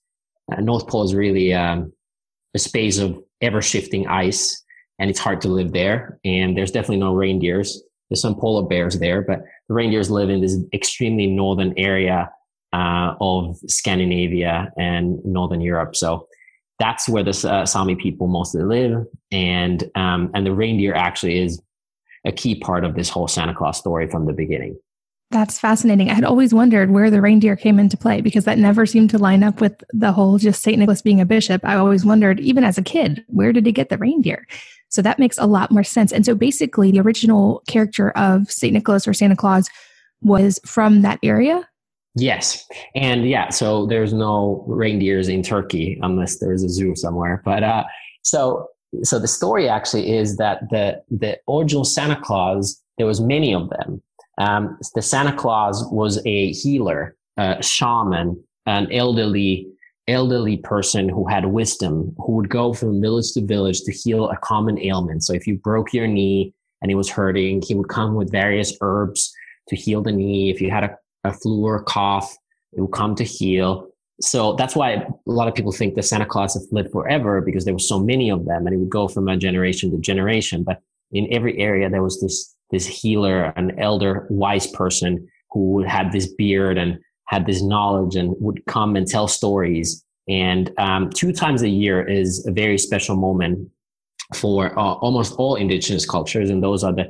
uh, 0.51 0.59
North 0.59 0.87
Pole 0.87 1.03
is 1.03 1.15
really 1.15 1.53
um, 1.53 1.93
a 2.55 2.59
space 2.59 2.97
of 2.97 3.17
ever 3.41 3.61
shifting 3.61 4.07
ice 4.07 4.61
and 4.99 5.09
it's 5.09 5.19
hard 5.19 5.39
to 5.41 5.47
live 5.47 5.71
there. 5.71 6.19
And 6.25 6.57
there's 6.57 6.71
definitely 6.71 6.97
no 6.97 7.13
reindeers. 7.13 7.81
There's 8.09 8.21
some 8.21 8.35
polar 8.35 8.67
bears 8.67 8.97
there, 8.99 9.21
but 9.21 9.39
the 9.67 9.75
reindeers 9.75 10.09
live 10.09 10.29
in 10.29 10.41
this 10.41 10.57
extremely 10.73 11.27
northern 11.27 11.73
area 11.77 12.31
uh, 12.73 13.13
of 13.21 13.57
Scandinavia 13.67 14.71
and 14.77 15.23
northern 15.23 15.61
Europe. 15.61 15.95
So 15.95 16.27
that's 16.79 17.07
where 17.09 17.23
the 17.23 17.49
uh, 17.49 17.65
Sami 17.65 17.95
people 17.95 18.27
mostly 18.27 18.63
live, 18.63 19.05
and 19.31 19.83
um, 19.95 20.29
and 20.33 20.45
the 20.45 20.53
reindeer 20.53 20.93
actually 20.93 21.39
is 21.41 21.61
a 22.27 22.31
key 22.31 22.59
part 22.59 22.83
of 22.83 22.95
this 22.95 23.09
whole 23.09 23.27
Santa 23.27 23.55
Claus 23.55 23.79
story 23.79 24.07
from 24.07 24.25
the 24.25 24.33
beginning. 24.33 24.77
That's 25.31 25.59
fascinating. 25.59 26.09
I 26.09 26.13
had 26.13 26.23
always 26.23 26.53
wondered 26.53 26.91
where 26.91 27.09
the 27.09 27.21
reindeer 27.21 27.57
came 27.57 27.79
into 27.79 27.97
play 27.97 28.21
because 28.21 28.45
that 28.45 28.57
never 28.57 28.85
seemed 28.85 29.09
to 29.09 29.17
line 29.17 29.43
up 29.43 29.59
with 29.59 29.83
the 29.91 30.13
whole 30.13 30.37
just 30.37 30.61
St. 30.61 30.77
Nicholas 30.77 31.01
being 31.01 31.19
a 31.19 31.25
bishop. 31.25 31.65
I 31.65 31.75
always 31.75 32.05
wondered, 32.05 32.39
even 32.39 32.63
as 32.63 32.77
a 32.77 32.81
kid, 32.81 33.25
where 33.27 33.51
did 33.51 33.65
he 33.65 33.73
get 33.73 33.89
the 33.89 33.97
reindeer? 33.97 34.47
So 34.89 35.01
that 35.01 35.19
makes 35.19 35.37
a 35.37 35.45
lot 35.45 35.69
more 35.69 35.83
sense. 35.83 36.13
And 36.13 36.25
so 36.25 36.33
basically, 36.33 36.91
the 36.91 37.01
original 37.01 37.61
character 37.67 38.11
of 38.11 38.49
St. 38.49 38.73
Nicholas 38.73 39.05
or 39.05 39.13
Santa 39.13 39.35
Claus 39.35 39.69
was 40.21 40.61
from 40.65 41.01
that 41.01 41.19
area. 41.23 41.67
Yes. 42.15 42.65
And 42.95 43.27
yeah, 43.27 43.49
so 43.49 43.85
there's 43.85 44.13
no 44.13 44.63
reindeers 44.65 45.27
in 45.27 45.43
Turkey 45.43 45.99
unless 46.01 46.39
there's 46.39 46.63
a 46.63 46.69
zoo 46.69 46.95
somewhere. 46.95 47.41
But 47.43 47.63
uh, 47.63 47.83
so 48.23 48.69
so 49.03 49.19
the 49.19 49.27
story 49.27 49.67
actually 49.69 50.15
is 50.15 50.37
that 50.37 50.69
the 50.69 51.01
the 51.09 51.39
original 51.49 51.85
Santa 51.85 52.19
Claus, 52.21 52.81
there 52.97 53.07
was 53.07 53.21
many 53.21 53.53
of 53.53 53.69
them. 53.69 54.01
Um, 54.37 54.77
the 54.95 55.01
Santa 55.01 55.35
Claus 55.35 55.83
was 55.91 56.21
a 56.25 56.51
healer, 56.51 57.15
a 57.37 57.61
shaman, 57.61 58.41
an 58.65 58.91
elderly 58.91 59.67
elderly 60.07 60.57
person 60.57 61.09
who 61.09 61.27
had 61.27 61.45
wisdom, 61.47 62.15
who 62.17 62.33
would 62.33 62.49
go 62.49 62.73
from 62.73 63.01
village 63.01 63.33
to 63.33 63.45
village 63.45 63.81
to 63.81 63.91
heal 63.91 64.29
a 64.29 64.37
common 64.37 64.79
ailment. 64.79 65.23
So 65.23 65.33
if 65.33 65.45
you 65.45 65.55
broke 65.55 65.93
your 65.93 66.07
knee 66.07 66.53
and 66.81 66.89
it 66.89 66.95
was 66.95 67.09
hurting, 67.09 67.61
he 67.61 67.75
would 67.75 67.89
come 67.89 68.15
with 68.15 68.31
various 68.31 68.77
herbs 68.81 69.33
to 69.67 69.75
heal 69.75 70.01
the 70.01 70.13
knee. 70.13 70.49
If 70.49 70.61
you 70.61 70.71
had 70.71 70.85
a, 70.85 70.97
a 71.25 71.33
flu 71.33 71.65
or 71.65 71.77
a 71.77 71.83
cough, 71.83 72.37
it 72.73 72.81
would 72.81 72.93
come 72.93 73.15
to 73.15 73.23
heal. 73.23 73.86
So 74.19 74.53
that's 74.53 74.75
why 74.75 74.93
a 74.93 75.07
lot 75.25 75.47
of 75.47 75.53
people 75.53 75.71
think 75.71 75.95
the 75.95 76.01
Santa 76.01 76.25
Claus 76.25 76.55
have 76.55 76.63
lived 76.71 76.91
forever 76.91 77.41
because 77.41 77.65
there 77.65 77.73
were 77.73 77.79
so 77.79 77.99
many 77.99 78.31
of 78.31 78.45
them 78.45 78.65
and 78.65 78.75
it 78.75 78.79
would 78.79 78.89
go 78.89 79.07
from 79.07 79.27
a 79.27 79.37
generation 79.37 79.91
to 79.91 79.97
generation. 79.99 80.63
But 80.63 80.81
in 81.11 81.27
every 81.31 81.57
area, 81.59 81.89
there 81.89 82.01
was 82.01 82.19
this, 82.19 82.55
this 82.71 82.87
healer, 82.87 83.53
an 83.55 83.79
elder, 83.79 84.25
wise 84.29 84.67
person 84.67 85.27
who 85.51 85.83
had 85.83 86.11
this 86.11 86.33
beard 86.33 86.77
and 86.77 86.99
had 87.27 87.45
this 87.45 87.61
knowledge 87.61 88.15
and 88.15 88.35
would 88.39 88.65
come 88.65 88.95
and 88.95 89.07
tell 89.07 89.27
stories. 89.27 90.03
And 90.27 90.71
um, 90.77 91.09
two 91.09 91.31
times 91.31 91.61
a 91.61 91.69
year 91.69 92.05
is 92.05 92.45
a 92.47 92.51
very 92.51 92.77
special 92.77 93.15
moment 93.15 93.69
for 94.35 94.77
uh, 94.77 94.93
almost 94.95 95.33
all 95.37 95.55
indigenous 95.55 96.05
cultures, 96.05 96.49
and 96.49 96.61
those 96.61 96.83
are 96.83 96.93
the 96.93 97.07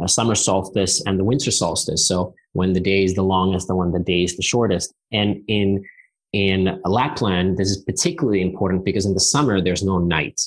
uh, 0.00 0.06
summer 0.06 0.36
solstice 0.36 1.02
and 1.06 1.18
the 1.18 1.24
winter 1.24 1.50
solstice. 1.50 2.06
So 2.06 2.34
when 2.52 2.72
the 2.72 2.80
day 2.80 3.02
is 3.02 3.14
the 3.14 3.22
longest 3.22 3.68
and 3.68 3.78
when 3.78 3.92
the 3.92 3.98
day 3.98 4.24
is 4.24 4.36
the 4.36 4.42
shortest. 4.42 4.92
And 5.10 5.42
in 5.48 5.84
in 6.32 6.80
Lapland, 6.84 7.58
this 7.58 7.70
is 7.70 7.82
particularly 7.84 8.40
important 8.40 8.84
because 8.84 9.06
in 9.06 9.14
the 9.14 9.20
summer 9.20 9.60
there's 9.60 9.82
no 9.82 9.98
night. 9.98 10.40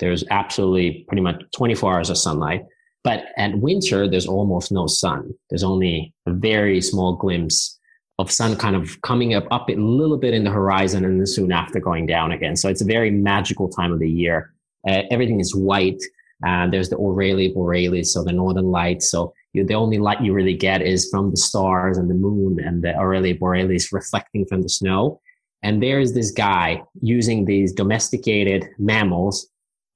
There's 0.00 0.24
absolutely 0.30 1.04
pretty 1.08 1.22
much 1.22 1.42
24 1.54 1.94
hours 1.94 2.10
of 2.10 2.18
sunlight. 2.18 2.64
But 3.04 3.24
at 3.36 3.58
winter, 3.58 4.08
there's 4.08 4.26
almost 4.26 4.70
no 4.70 4.86
sun. 4.86 5.32
There's 5.50 5.64
only 5.64 6.14
a 6.26 6.32
very 6.32 6.80
small 6.80 7.16
glimpse 7.16 7.78
of 8.18 8.30
sun 8.30 8.56
kind 8.56 8.76
of 8.76 9.00
coming 9.02 9.34
up, 9.34 9.44
up 9.50 9.68
a 9.68 9.74
little 9.74 10.18
bit 10.18 10.34
in 10.34 10.44
the 10.44 10.50
horizon 10.50 11.04
and 11.04 11.18
then 11.18 11.26
soon 11.26 11.50
after 11.50 11.80
going 11.80 12.06
down 12.06 12.30
again. 12.30 12.56
So 12.56 12.68
it's 12.68 12.82
a 12.82 12.86
very 12.86 13.10
magical 13.10 13.68
time 13.68 13.92
of 13.92 13.98
the 13.98 14.10
year. 14.10 14.52
Uh, 14.88 15.02
everything 15.10 15.40
is 15.40 15.54
white. 15.54 16.00
Uh, 16.46 16.68
there's 16.68 16.90
the 16.90 16.96
Aurelia 16.96 17.52
Borealis, 17.52 18.12
so 18.12 18.22
the 18.22 18.32
northern 18.32 18.66
lights. 18.66 19.10
So 19.10 19.32
you, 19.52 19.64
the 19.64 19.74
only 19.74 19.98
light 19.98 20.20
you 20.20 20.32
really 20.32 20.56
get 20.56 20.82
is 20.82 21.08
from 21.10 21.30
the 21.30 21.36
stars 21.36 21.98
and 21.98 22.10
the 22.10 22.14
moon 22.14 22.58
and 22.60 22.82
the 22.82 22.96
Aurelia 22.96 23.34
Borealis 23.34 23.92
reflecting 23.92 24.44
from 24.46 24.62
the 24.62 24.68
snow. 24.68 25.20
And 25.62 25.82
there's 25.82 26.12
this 26.12 26.30
guy 26.30 26.82
using 27.00 27.44
these 27.44 27.72
domesticated 27.72 28.68
mammals, 28.78 29.48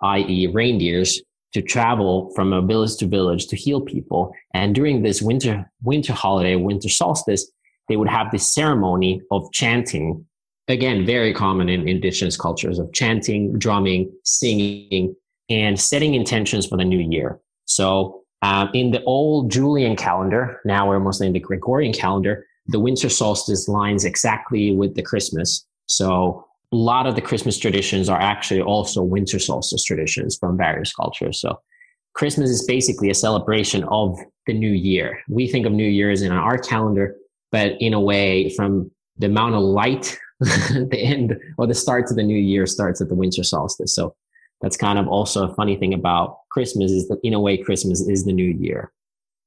i.e. 0.02 0.46
reindeers, 0.52 1.20
to 1.52 1.62
travel 1.62 2.30
from 2.34 2.52
a 2.52 2.60
village 2.60 2.96
to 2.96 3.06
village 3.06 3.46
to 3.48 3.56
heal 3.56 3.80
people. 3.80 4.32
And 4.52 4.74
during 4.74 5.02
this 5.02 5.22
winter, 5.22 5.70
winter 5.82 6.12
holiday, 6.12 6.54
winter 6.56 6.88
solstice, 6.88 7.50
they 7.88 7.96
would 7.96 8.08
have 8.08 8.30
this 8.30 8.52
ceremony 8.52 9.22
of 9.30 9.50
chanting. 9.52 10.26
Again, 10.68 11.06
very 11.06 11.32
common 11.32 11.68
in 11.68 11.88
indigenous 11.88 12.36
cultures 12.36 12.78
of 12.78 12.92
chanting, 12.92 13.58
drumming, 13.58 14.12
singing, 14.24 15.14
and 15.48 15.80
setting 15.80 16.14
intentions 16.14 16.66
for 16.66 16.76
the 16.76 16.84
new 16.84 16.98
year. 16.98 17.40
So 17.64 18.22
um, 18.42 18.70
in 18.74 18.90
the 18.90 19.02
old 19.04 19.50
Julian 19.50 19.96
calendar, 19.96 20.60
now 20.64 20.88
we're 20.88 21.00
mostly 21.00 21.26
in 21.26 21.32
the 21.32 21.40
Gregorian 21.40 21.92
calendar, 21.92 22.45
the 22.68 22.80
winter 22.80 23.08
solstice 23.08 23.68
lines 23.68 24.04
exactly 24.04 24.74
with 24.74 24.94
the 24.94 25.02
Christmas. 25.02 25.66
So 25.86 26.44
a 26.72 26.76
lot 26.76 27.06
of 27.06 27.14
the 27.14 27.22
Christmas 27.22 27.58
traditions 27.58 28.08
are 28.08 28.20
actually 28.20 28.60
also 28.60 29.02
winter 29.02 29.38
solstice 29.38 29.84
traditions 29.84 30.36
from 30.36 30.56
various 30.56 30.92
cultures. 30.92 31.40
So 31.40 31.60
Christmas 32.14 32.50
is 32.50 32.64
basically 32.66 33.10
a 33.10 33.14
celebration 33.14 33.84
of 33.84 34.18
the 34.46 34.54
new 34.54 34.72
year. 34.72 35.18
We 35.28 35.48
think 35.48 35.66
of 35.66 35.72
New 35.72 35.88
Year's 35.88 36.22
in 36.22 36.32
our 36.32 36.58
calendar, 36.58 37.14
but 37.52 37.72
in 37.80 37.94
a 37.94 38.00
way, 38.00 38.50
from 38.50 38.90
the 39.18 39.26
amount 39.26 39.54
of 39.54 39.62
light, 39.62 40.18
the 40.40 40.98
end 40.98 41.36
or 41.58 41.66
the 41.66 41.74
start 41.74 42.06
to 42.08 42.14
the 42.14 42.22
new 42.22 42.38
year 42.38 42.66
starts 42.66 43.00
at 43.00 43.08
the 43.08 43.14
winter 43.14 43.42
solstice. 43.42 43.94
So 43.94 44.14
that's 44.60 44.76
kind 44.76 44.98
of 44.98 45.08
also 45.08 45.48
a 45.48 45.54
funny 45.54 45.76
thing 45.76 45.94
about 45.94 46.38
Christmas 46.50 46.90
is 46.90 47.08
that 47.08 47.20
in 47.22 47.34
a 47.34 47.40
way, 47.40 47.56
Christmas 47.56 48.00
is 48.00 48.24
the 48.24 48.32
new 48.32 48.56
year. 48.58 48.92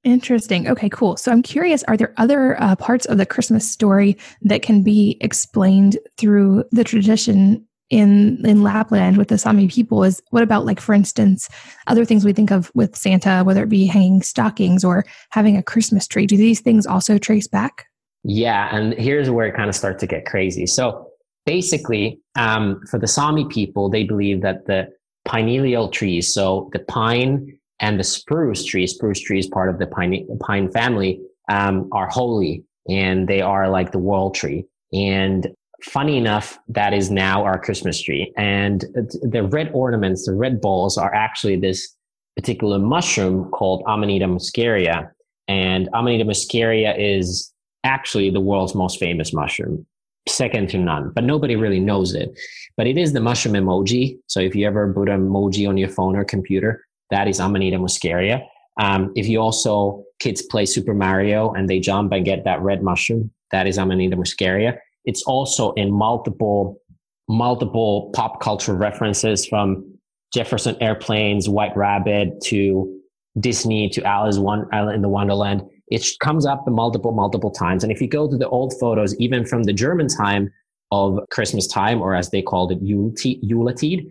Interesting. 0.04 0.68
Okay, 0.68 0.90
cool. 0.90 1.18
So 1.18 1.32
I'm 1.32 1.44
curious 1.44 1.84
are 1.84 1.98
there 1.98 2.14
other 2.18 2.62
uh, 2.62 2.76
parts 2.76 3.06
of 3.06 3.18
the 3.18 3.26
Christmas 3.26 3.70
story 3.70 4.18
that 4.42 4.62
can 4.62 4.82
be 4.82 5.18
explained 5.20 5.98
through 6.18 6.64
the 6.72 6.84
tradition 6.84 7.66
in 7.90 8.46
in 8.46 8.62
Lapland 8.62 9.18
with 9.18 9.28
the 9.30 9.38
Sami 9.38 9.68
people 9.68 10.04
is 10.04 10.22
what 10.30 10.44
about 10.44 10.64
like 10.64 10.80
for 10.80 10.94
instance 10.94 11.50
other 11.88 12.06
things 12.06 12.24
we 12.24 12.34
think 12.34 12.52
of 12.52 12.72
with 12.76 12.96
Santa 12.96 13.44
whether 13.44 13.64
it 13.64 13.70
be 13.70 13.88
hanging 13.88 14.22
stockings 14.22 14.86
or 14.86 15.06
having 15.32 15.58
a 15.58 15.64
Christmas 15.64 16.08
tree 16.08 16.28
do 16.28 16.38
these 16.38 16.62
things 16.62 16.86
also 16.86 17.18
trace 17.18 17.48
back? 17.48 17.88
Yeah, 18.24 18.74
and 18.76 18.94
here's 18.94 19.30
where 19.30 19.48
it 19.48 19.56
kind 19.56 19.70
of 19.70 19.76
starts 19.76 20.02
to 20.02 20.08
get 20.08 20.26
crazy. 20.26 20.66
So 20.66 21.08
basically, 21.46 22.20
um, 22.36 22.82
for 22.90 23.00
the 23.00 23.08
Sami 23.08 23.46
people, 23.46 23.90
they 23.90 24.04
believe 24.04 24.42
that 24.42 24.66
the 24.66 24.90
pineal 25.26 25.90
trees, 25.90 26.34
so 26.34 26.70
the 26.74 26.80
pine 26.80 27.59
and 27.80 28.00
the 28.00 28.04
spruce 28.04 28.66
tree, 28.66 28.88
spruce 28.88 29.20
tree 29.20 29.40
is 29.40 29.48
part 29.48 29.70
of 29.70 29.80
the 29.80 29.88
pine, 29.88 30.28
pine 30.42 30.72
family, 30.72 31.22
um, 31.50 31.90
are 31.92 32.08
holy 32.08 32.64
and 32.90 33.28
they 33.28 33.42
are 33.42 33.70
like 33.70 33.92
the 33.92 34.00
world 34.00 34.36
tree. 34.36 34.66
And 34.94 35.48
funny 35.84 36.18
enough, 36.18 36.58
that 36.68 36.94
is 36.94 37.10
now 37.10 37.44
our 37.44 37.60
Christmas 37.60 38.02
tree. 38.02 38.34
And 38.38 38.82
the 39.22 39.48
red 39.52 39.72
ornaments, 39.74 40.26
the 40.26 40.36
red 40.36 40.60
balls 40.62 40.98
are 40.98 41.14
actually 41.14 41.56
this 41.58 41.96
particular 42.36 42.80
mushroom 42.80 43.50
called 43.52 43.84
Amanita 43.88 44.26
muscaria. 44.26 45.10
And 45.48 45.90
Amanita 45.94 46.26
muscaria 46.26 46.96
is 46.98 47.54
actually 47.84 48.30
the 48.30 48.42
world's 48.42 48.76
most 48.76 49.00
famous 49.00 49.34
mushroom, 49.34 49.86
second 50.28 50.70
to 50.70 50.78
none, 50.78 51.12
but 51.16 51.24
nobody 51.24 51.56
really 51.56 51.80
knows 51.80 52.14
it. 52.14 52.38
But 52.76 52.88
it 52.88 52.98
is 52.98 53.14
the 53.14 53.22
mushroom 53.22 53.56
emoji. 53.56 54.18
So 54.28 54.40
if 54.40 54.56
you 54.56 54.68
ever 54.68 54.94
put 54.94 55.10
an 55.10 55.28
emoji 55.28 55.68
on 55.68 55.78
your 55.78 55.90
phone 55.90 56.16
or 56.16 56.24
computer, 56.24 56.86
that 57.10 57.28
is 57.28 57.40
Amanita 57.40 57.78
muscaria. 57.78 58.46
Um, 58.80 59.12
if 59.16 59.28
you 59.28 59.40
also 59.40 60.04
kids 60.20 60.42
play 60.42 60.66
Super 60.66 60.94
Mario 60.94 61.52
and 61.54 61.70
they 61.70 61.80
jump 61.80 62.12
and 62.12 62.24
get 62.24 62.44
that 62.46 62.62
red 62.62 62.82
mushroom, 62.82 63.32
that 63.52 63.68
is 63.68 63.78
Amanita 63.78 64.16
muscaria. 64.16 64.78
It's 65.06 65.24
also 65.24 65.72
in 65.74 65.92
multiple 65.92 66.80
multiple 67.28 68.10
pop 68.16 68.42
culture 68.42 68.74
references 68.74 69.46
from 69.46 69.86
Jefferson 70.34 70.76
Airplanes, 70.82 71.48
White 71.48 71.76
Rabbit 71.78 72.42
to 72.46 73.00
Disney 73.40 73.88
to 73.90 74.04
Alice 74.04 74.38
One 74.38 74.66
in 74.74 75.02
the 75.02 75.10
Wonderland. 75.10 75.62
It 75.88 76.06
comes 76.20 76.46
up 76.46 76.68
multiple 76.68 77.12
multiple 77.12 77.52
times, 77.52 77.84
and 77.84 77.92
if 77.92 78.02
you 78.02 78.08
go 78.08 78.30
to 78.30 78.38
the 78.38 78.48
old 78.50 78.74
photos, 78.80 79.16
even 79.20 79.46
from 79.46 79.64
the 79.64 79.74
German 79.74 80.08
time 80.08 80.52
of 80.92 81.20
Christmas 81.32 81.68
time, 81.68 82.02
or 82.02 82.16
as 82.16 82.30
they 82.30 82.42
called 82.42 82.72
it, 82.72 82.80
Yuletide, 82.82 84.08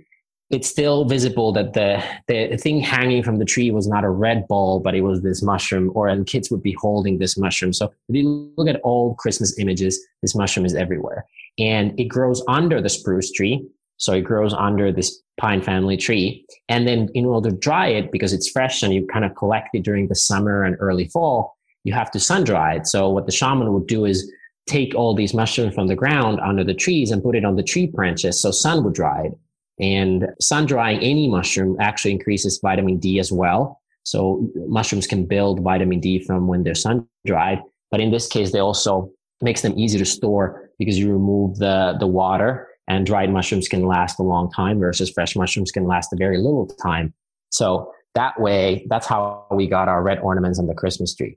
it's 0.51 0.69
still 0.69 1.05
visible 1.05 1.53
that 1.53 1.75
the 1.75 2.03
the 2.27 2.57
thing 2.57 2.81
hanging 2.81 3.23
from 3.23 3.39
the 3.39 3.45
tree 3.45 3.71
was 3.71 3.87
not 3.87 4.05
a 4.05 4.11
red 4.11 4.49
ball, 4.49 4.81
but 4.81 4.95
it 4.95 5.03
was 5.03 5.21
this 5.21 5.43
mushroom, 5.43 5.93
or 5.95 6.09
and 6.09 6.27
kids 6.27 6.51
would 6.51 6.63
be 6.63 6.77
holding 6.81 7.19
this 7.19 7.37
mushroom. 7.37 7.73
So 7.73 7.93
if 8.09 8.17
you 8.17 8.51
look 8.57 8.69
at 8.69 8.81
old 8.83 9.19
Christmas 9.19 9.59
images, 9.59 10.01
this 10.23 10.35
mushroom 10.35 10.65
is 10.65 10.75
everywhere, 10.75 11.27
and 11.59 11.99
it 12.01 12.05
grows 12.05 12.43
under 12.49 12.81
the 12.81 12.89
spruce 12.89 13.31
tree. 13.31 13.67
So 13.99 14.13
it 14.13 14.23
grows 14.23 14.55
under 14.55 14.93
this 14.93 15.21
pine 15.39 15.61
family 15.61 15.97
tree, 15.97 16.47
and 16.69 16.89
then 16.89 17.09
in 17.15 17.27
order 17.27 17.51
to 17.51 17.57
dry 17.57 17.89
it 17.89 18.11
because 18.11 18.33
it's 18.33 18.49
fresh 18.49 18.83
and 18.83 18.95
you 18.95 19.07
kind 19.07 19.25
of 19.25 19.35
collect 19.35 19.75
it 19.75 19.83
during 19.83 20.09
the 20.09 20.15
summer 20.15 20.63
and 20.63 20.77
early 20.81 21.09
fall, 21.09 21.57
you 21.85 21.93
have 21.93 22.11
to 22.13 22.21
sun 22.21 22.45
dry 22.45 22.77
it. 22.77 22.87
So 22.87 23.11
what 23.11 23.27
the 23.27 23.33
shaman 23.33 23.73
would 23.73 23.87
do 23.87 24.05
is 24.05 24.33
take 24.67 24.95
all 24.95 25.15
these 25.15 25.35
mushrooms 25.35 25.75
from 25.75 25.89
the 25.89 25.97
ground 25.97 26.39
under 26.41 26.63
the 26.63 26.75
trees 26.75 27.11
and 27.11 27.23
put 27.23 27.35
it 27.35 27.45
on 27.45 27.57
the 27.57 27.63
tree 27.63 27.87
branches 27.87 28.39
so 28.39 28.51
sun 28.51 28.85
would 28.85 28.93
dry 28.93 29.23
it 29.23 29.33
and 29.81 30.29
sun 30.41 30.67
drying 30.67 30.99
any 31.01 31.29
mushroom 31.29 31.77
actually 31.81 32.13
increases 32.13 32.59
vitamin 32.63 32.99
D 32.99 33.19
as 33.19 33.31
well. 33.31 33.81
So 34.03 34.51
mushrooms 34.67 35.07
can 35.07 35.27
build 35.27 35.61
vitamin 35.61 36.01
D 36.01 36.25
from 36.25 36.49
when 36.49 36.63
they're 36.63 36.75
sun 36.75 37.07
dried. 37.27 37.61
But 37.91 38.01
in 38.01 38.11
this 38.11 38.27
case, 38.27 38.53
they 38.53 38.61
also 38.61 39.11
makes 39.41 39.63
them 39.63 39.79
easy 39.79 39.99
to 39.99 40.05
store 40.05 40.71
because 40.79 40.99
you 40.99 41.13
remove 41.13 41.57
the, 41.57 41.97
the 41.99 42.07
water 42.07 42.69
and 42.89 43.05
dried 43.05 43.31
mushrooms 43.31 43.69
can 43.69 43.87
last 43.87 44.19
a 44.19 44.23
long 44.23 44.51
time 44.51 44.79
versus 44.79 45.11
fresh 45.11 45.37
mushrooms 45.37 45.71
can 45.71 45.87
last 45.87 46.13
a 46.13 46.17
very 46.17 46.39
little 46.39 46.67
time. 46.67 47.13
So 47.51 47.93
that 48.15 48.41
way, 48.41 48.87
that's 48.89 49.07
how 49.07 49.47
we 49.51 49.67
got 49.67 49.89
our 49.89 50.03
red 50.03 50.19
ornaments 50.21 50.59
on 50.59 50.67
the 50.67 50.75
Christmas 50.75 51.15
tree. 51.15 51.37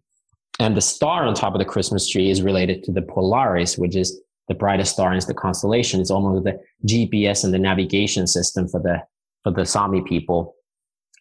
And 0.59 0.75
the 0.75 0.81
star 0.81 1.25
on 1.25 1.33
top 1.33 1.53
of 1.53 1.59
the 1.59 1.65
Christmas 1.65 2.07
tree 2.07 2.29
is 2.29 2.41
related 2.41 2.83
to 2.85 2.91
the 2.91 3.01
Polaris, 3.01 3.77
which 3.77 3.95
is 3.95 4.21
the 4.51 4.57
brightest 4.57 4.91
star 4.91 5.13
in 5.13 5.19
the 5.25 5.33
constellation. 5.33 6.01
It's 6.01 6.11
almost 6.11 6.43
the 6.43 6.59
GPS 6.85 7.45
and 7.45 7.53
the 7.53 7.57
navigation 7.57 8.27
system 8.27 8.67
for 8.67 8.81
the 8.81 9.01
for 9.43 9.51
the 9.51 9.65
Sami 9.65 10.01
people. 10.01 10.55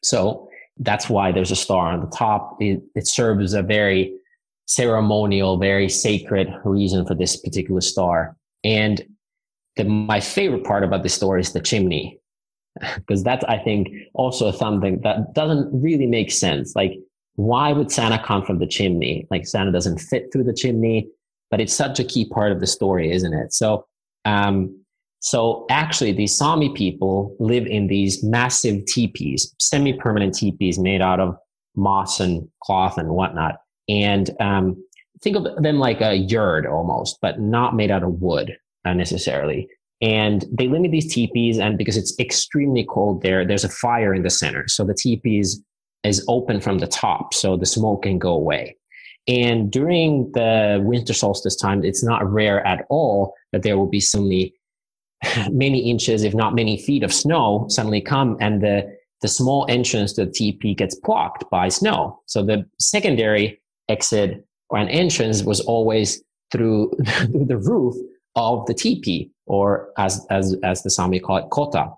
So 0.02 0.48
that's 0.78 1.08
why 1.08 1.30
there's 1.30 1.52
a 1.52 1.56
star 1.56 1.92
on 1.92 2.00
the 2.00 2.08
top. 2.08 2.56
It, 2.60 2.82
it 2.96 3.06
serves 3.06 3.54
a 3.54 3.62
very 3.62 4.12
ceremonial, 4.66 5.58
very 5.58 5.88
sacred 5.88 6.52
reason 6.64 7.06
for 7.06 7.14
this 7.14 7.36
particular 7.36 7.80
star. 7.80 8.36
And 8.64 9.00
the, 9.76 9.84
my 9.84 10.18
favorite 10.18 10.64
part 10.64 10.82
about 10.82 11.04
this 11.04 11.14
story 11.14 11.40
is 11.40 11.52
the 11.52 11.60
chimney, 11.60 12.18
because 12.96 13.22
that's 13.22 13.44
I 13.44 13.58
think 13.58 13.88
also 14.12 14.50
something 14.50 15.02
that 15.02 15.34
doesn't 15.34 15.70
really 15.72 16.06
make 16.06 16.32
sense. 16.32 16.74
Like 16.74 16.98
why 17.36 17.72
would 17.72 17.92
Santa 17.92 18.22
come 18.22 18.44
from 18.44 18.58
the 18.58 18.66
chimney? 18.66 19.28
Like 19.30 19.46
Santa 19.46 19.70
doesn't 19.70 19.98
fit 19.98 20.32
through 20.32 20.44
the 20.44 20.52
chimney, 20.52 21.08
but 21.50 21.60
it's 21.60 21.74
such 21.74 21.98
a 21.98 22.04
key 22.04 22.28
part 22.28 22.52
of 22.52 22.60
the 22.60 22.66
story, 22.66 23.10
isn't 23.10 23.34
it? 23.34 23.52
So, 23.52 23.86
um, 24.24 24.76
so 25.20 25.66
actually, 25.70 26.12
these 26.12 26.36
Sami 26.36 26.72
people 26.74 27.36
live 27.38 27.66
in 27.66 27.88
these 27.88 28.22
massive 28.24 28.86
teepees, 28.86 29.54
semi-permanent 29.58 30.34
teepees 30.34 30.78
made 30.78 31.02
out 31.02 31.20
of 31.20 31.36
moss 31.76 32.20
and 32.20 32.48
cloth 32.62 32.96
and 32.96 33.10
whatnot. 33.10 33.56
And 33.88 34.30
um, 34.40 34.82
think 35.22 35.36
of 35.36 35.62
them 35.62 35.78
like 35.78 36.00
a 36.00 36.14
yurt 36.14 36.66
almost, 36.66 37.18
but 37.20 37.40
not 37.40 37.76
made 37.76 37.90
out 37.90 38.02
of 38.02 38.22
wood 38.22 38.56
uh, 38.86 38.94
necessarily. 38.94 39.68
And 40.00 40.46
they 40.50 40.68
live 40.68 40.84
in 40.84 40.90
these 40.90 41.12
teepees, 41.12 41.58
and 41.58 41.76
because 41.76 41.98
it's 41.98 42.18
extremely 42.18 42.86
cold 42.88 43.22
there, 43.22 43.46
there's 43.46 43.64
a 43.64 43.68
fire 43.68 44.14
in 44.14 44.22
the 44.22 44.30
center. 44.30 44.64
So 44.68 44.84
the 44.84 44.94
teepees 44.94 45.62
is 46.02 46.24
open 46.28 46.62
from 46.62 46.78
the 46.78 46.86
top, 46.86 47.34
so 47.34 47.58
the 47.58 47.66
smoke 47.66 48.04
can 48.04 48.18
go 48.18 48.32
away. 48.32 48.76
And 49.28 49.70
during 49.70 50.30
the 50.32 50.80
winter 50.82 51.12
solstice 51.12 51.56
time, 51.56 51.84
it's 51.84 52.02
not 52.02 52.28
rare 52.30 52.66
at 52.66 52.86
all 52.88 53.34
that 53.52 53.62
there 53.62 53.76
will 53.76 53.88
be 53.88 54.00
suddenly 54.00 54.54
many 55.50 55.90
inches, 55.90 56.24
if 56.24 56.34
not 56.34 56.54
many 56.54 56.78
feet 56.78 57.02
of 57.02 57.12
snow 57.12 57.66
suddenly 57.68 58.00
come 58.00 58.36
and 58.40 58.62
the, 58.62 58.96
the 59.20 59.28
small 59.28 59.66
entrance 59.68 60.14
to 60.14 60.24
the 60.24 60.30
teepee 60.30 60.74
gets 60.74 60.94
blocked 60.94 61.48
by 61.50 61.68
snow. 61.68 62.20
So 62.26 62.42
the 62.42 62.66
secondary 62.78 63.60
exit 63.88 64.44
or 64.70 64.78
an 64.78 64.88
entrance 64.88 65.42
was 65.42 65.60
always 65.60 66.22
through 66.50 66.92
the 66.98 67.58
roof 67.58 67.94
of 68.36 68.64
the 68.66 68.74
teepee 68.74 69.30
or 69.46 69.90
as, 69.98 70.26
as, 70.30 70.56
as 70.62 70.82
the 70.82 70.90
Sami 70.90 71.20
call 71.20 71.38
it, 71.38 71.50
kota. 71.50 71.90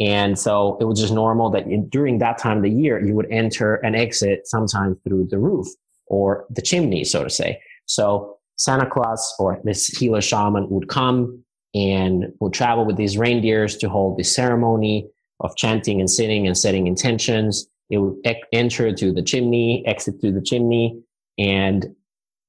And 0.00 0.38
so 0.38 0.76
it 0.80 0.84
was 0.84 1.00
just 1.00 1.12
normal 1.12 1.50
that 1.50 1.66
in, 1.66 1.88
during 1.88 2.18
that 2.18 2.38
time 2.38 2.58
of 2.58 2.62
the 2.62 2.70
year, 2.70 3.04
you 3.04 3.14
would 3.14 3.30
enter 3.30 3.76
and 3.76 3.96
exit 3.96 4.46
sometimes 4.46 4.96
through 5.04 5.28
the 5.30 5.38
roof 5.38 5.66
or 6.06 6.46
the 6.50 6.62
chimney, 6.62 7.04
so 7.04 7.24
to 7.24 7.30
say. 7.30 7.60
So 7.86 8.38
Santa 8.56 8.88
Claus 8.88 9.34
or 9.38 9.60
this 9.64 9.86
healer 9.86 10.20
shaman 10.20 10.68
would 10.70 10.88
come 10.88 11.44
and 11.74 12.32
would 12.40 12.52
travel 12.52 12.84
with 12.84 12.96
these 12.96 13.18
reindeers 13.18 13.76
to 13.78 13.88
hold 13.88 14.16
the 14.16 14.24
ceremony 14.24 15.08
of 15.40 15.56
chanting 15.56 16.00
and 16.00 16.08
sitting 16.08 16.46
and 16.46 16.56
setting 16.56 16.86
intentions. 16.86 17.66
It 17.90 17.98
would 17.98 18.16
e- 18.26 18.42
enter 18.52 18.92
to 18.92 19.12
the 19.12 19.22
chimney, 19.22 19.84
exit 19.86 20.20
through 20.20 20.32
the 20.32 20.42
chimney, 20.42 21.02
and 21.36 21.94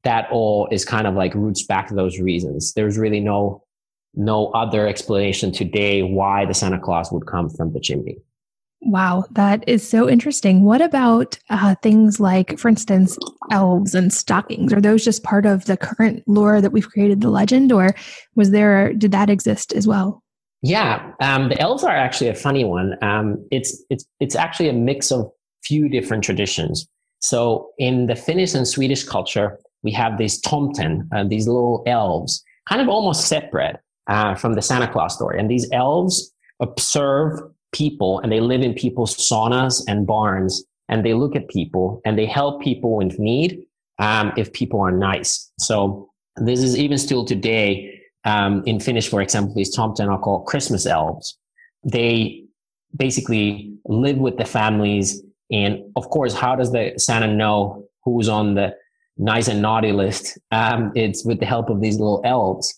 that 0.03 0.27
all 0.31 0.67
is 0.71 0.85
kind 0.85 1.07
of 1.07 1.15
like 1.15 1.33
roots 1.33 1.63
back 1.63 1.87
to 1.87 1.95
those 1.95 2.19
reasons. 2.19 2.73
There's 2.73 2.97
really 2.97 3.19
no 3.19 3.63
no 4.17 4.47
other 4.51 4.87
explanation 4.87 5.51
today 5.51 6.01
why 6.01 6.45
the 6.45 6.53
Santa 6.53 6.79
Claus 6.79 7.11
would 7.11 7.25
come 7.27 7.49
from 7.49 7.73
the 7.73 7.81
chimney. 7.81 8.17
Wow, 8.85 9.25
that 9.31 9.63
is 9.67 9.87
so 9.87 10.07
interesting. 10.07 10.63
What 10.63 10.79
about 10.79 11.39
uh, 11.49 11.73
things 11.81 12.19
like, 12.19 12.59
for 12.59 12.69
instance, 12.69 13.17
elves 13.49 13.95
and 13.95 14.13
stockings? 14.13 14.71
Are 14.71 14.79
those 14.79 15.03
just 15.03 15.23
part 15.23 15.47
of 15.47 15.65
the 15.65 15.75
current 15.75 16.21
lore 16.27 16.61
that 16.61 16.71
we've 16.71 16.87
created 16.87 17.21
the 17.21 17.31
legend, 17.31 17.71
or 17.71 17.95
was 18.35 18.51
there 18.51 18.93
did 18.93 19.11
that 19.11 19.31
exist 19.31 19.73
as 19.73 19.87
well? 19.87 20.21
Yeah, 20.61 21.13
um, 21.19 21.49
the 21.49 21.59
elves 21.59 21.83
are 21.83 21.95
actually 21.95 22.29
a 22.29 22.35
funny 22.35 22.63
one. 22.63 22.93
Um, 23.03 23.43
it's 23.49 23.83
it's 23.89 24.05
it's 24.19 24.35
actually 24.35 24.69
a 24.69 24.73
mix 24.73 25.11
of 25.11 25.31
few 25.63 25.89
different 25.89 26.23
traditions. 26.23 26.87
So 27.21 27.71
in 27.79 28.05
the 28.05 28.15
Finnish 28.15 28.53
and 28.53 28.67
Swedish 28.67 29.03
culture, 29.03 29.57
we 29.81 29.91
have 29.93 30.19
these 30.19 30.39
tomten, 30.43 31.07
uh, 31.11 31.23
these 31.27 31.47
little 31.47 31.81
elves, 31.87 32.43
kind 32.69 32.83
of 32.83 32.87
almost 32.87 33.27
separate 33.27 33.79
uh, 34.11 34.35
from 34.35 34.53
the 34.53 34.61
Santa 34.61 34.87
Claus 34.87 35.15
story, 35.15 35.39
and 35.39 35.49
these 35.49 35.67
elves 35.71 36.31
observe 36.61 37.39
people 37.75 38.19
and 38.19 38.31
they 38.31 38.39
live 38.39 38.61
in 38.61 38.73
people's 38.73 39.15
saunas 39.15 39.83
and 39.87 40.07
barns 40.07 40.63
and 40.87 41.05
they 41.05 41.13
look 41.13 41.35
at 41.35 41.47
people 41.49 42.01
and 42.05 42.17
they 42.17 42.25
help 42.25 42.61
people 42.61 42.99
in 42.99 43.09
need 43.17 43.65
um, 43.99 44.31
if 44.37 44.53
people 44.53 44.79
are 44.79 44.91
nice. 44.91 45.51
So 45.59 46.09
this 46.37 46.61
is 46.61 46.77
even 46.77 46.97
still 46.97 47.25
today 47.25 48.01
um, 48.23 48.63
in 48.65 48.79
Finnish, 48.79 49.07
for 49.07 49.21
example, 49.21 49.53
these 49.53 49.75
tomten 49.75 50.09
are 50.09 50.19
called 50.19 50.47
Christmas 50.47 50.85
elves. 50.85 51.37
They 51.83 52.43
basically 52.95 53.73
live 53.85 54.17
with 54.17 54.37
the 54.37 54.45
families. 54.45 55.21
And 55.51 55.79
of 55.95 56.09
course, 56.09 56.33
how 56.33 56.55
does 56.55 56.71
the 56.71 56.93
Santa 56.97 57.31
know 57.31 57.85
who's 58.03 58.29
on 58.29 58.55
the 58.55 58.75
nice 59.17 59.47
and 59.47 59.61
naughty 59.61 59.91
list? 59.91 60.39
Um, 60.51 60.91
it's 60.95 61.23
with 61.25 61.39
the 61.39 61.45
help 61.45 61.69
of 61.69 61.81
these 61.81 61.99
little 61.99 62.21
elves. 62.25 62.73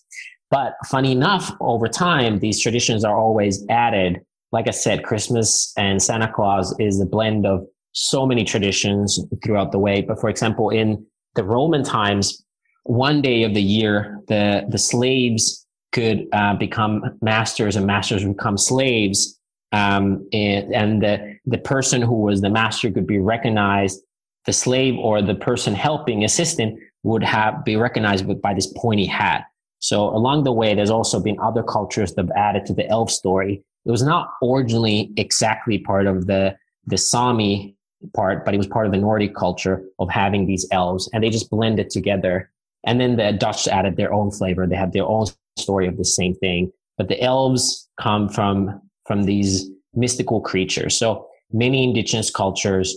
But 0.50 0.74
funny 0.86 1.12
enough, 1.12 1.52
over 1.60 1.88
time, 1.88 2.38
these 2.38 2.60
traditions 2.60 3.04
are 3.04 3.16
always 3.16 3.64
added 3.68 4.20
like 4.52 4.68
I 4.68 4.72
said, 4.72 5.04
Christmas 5.04 5.72
and 5.76 6.02
Santa 6.02 6.32
Claus 6.32 6.74
is 6.78 7.00
a 7.00 7.06
blend 7.06 7.46
of 7.46 7.66
so 7.92 8.26
many 8.26 8.44
traditions 8.44 9.20
throughout 9.44 9.72
the 9.72 9.78
way. 9.78 10.00
But 10.02 10.20
for 10.20 10.30
example, 10.30 10.70
in 10.70 11.04
the 11.34 11.44
Roman 11.44 11.82
times, 11.82 12.44
one 12.84 13.20
day 13.20 13.42
of 13.42 13.54
the 13.54 13.62
year, 13.62 14.20
the, 14.28 14.64
the 14.68 14.78
slaves 14.78 15.66
could 15.92 16.26
uh, 16.32 16.54
become 16.54 17.18
masters 17.20 17.76
and 17.76 17.86
masters 17.86 18.24
become 18.24 18.56
slaves. 18.56 19.38
Um, 19.72 20.26
and, 20.32 20.74
and 20.74 21.02
the, 21.02 21.36
the 21.44 21.58
person 21.58 22.00
who 22.00 22.14
was 22.22 22.40
the 22.40 22.50
master 22.50 22.90
could 22.90 23.06
be 23.06 23.18
recognized. 23.18 24.00
The 24.46 24.52
slave 24.54 24.96
or 24.96 25.20
the 25.20 25.34
person 25.34 25.74
helping 25.74 26.24
assistant 26.24 26.78
would 27.02 27.22
have 27.22 27.64
be 27.64 27.76
recognized 27.76 28.26
with, 28.26 28.40
by 28.40 28.54
this 28.54 28.72
pointy 28.76 29.04
hat. 29.04 29.44
So 29.80 30.08
along 30.08 30.44
the 30.44 30.52
way, 30.52 30.74
there's 30.74 30.90
also 30.90 31.20
been 31.20 31.38
other 31.40 31.62
cultures 31.62 32.14
that 32.14 32.24
have 32.24 32.36
added 32.36 32.66
to 32.66 32.74
the 32.74 32.88
elf 32.88 33.10
story 33.10 33.62
it 33.88 33.90
was 33.90 34.02
not 34.02 34.34
originally 34.44 35.10
exactly 35.16 35.78
part 35.78 36.06
of 36.06 36.26
the 36.26 36.54
the 36.86 36.98
Sami 36.98 37.74
part, 38.14 38.44
but 38.44 38.54
it 38.54 38.58
was 38.58 38.66
part 38.66 38.86
of 38.86 38.92
the 38.92 38.98
Nordic 38.98 39.34
culture 39.34 39.82
of 39.98 40.08
having 40.10 40.46
these 40.46 40.66
elves, 40.70 41.08
and 41.12 41.24
they 41.24 41.30
just 41.30 41.50
blended 41.50 41.90
together. 41.90 42.50
And 42.84 43.00
then 43.00 43.16
the 43.16 43.32
Dutch 43.32 43.66
added 43.66 43.96
their 43.96 44.12
own 44.12 44.30
flavor. 44.30 44.66
They 44.66 44.76
have 44.76 44.92
their 44.92 45.06
own 45.06 45.26
story 45.58 45.88
of 45.88 45.96
the 45.96 46.04
same 46.04 46.34
thing. 46.34 46.70
But 46.96 47.08
the 47.08 47.20
elves 47.20 47.88
come 48.00 48.28
from 48.28 48.80
from 49.06 49.24
these 49.24 49.70
mystical 49.94 50.40
creatures. 50.42 50.96
So 50.96 51.26
many 51.50 51.82
indigenous 51.82 52.30
cultures, 52.30 52.96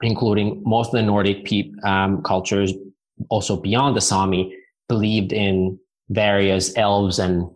including 0.00 0.62
most 0.64 0.88
of 0.88 0.92
the 0.92 1.02
Nordic 1.02 1.44
pe- 1.44 1.72
um, 1.82 2.22
cultures, 2.22 2.72
also 3.30 3.56
beyond 3.60 3.96
the 3.96 4.00
Sami, 4.00 4.54
believed 4.88 5.32
in 5.32 5.78
various 6.08 6.76
elves 6.76 7.18
and 7.18 7.50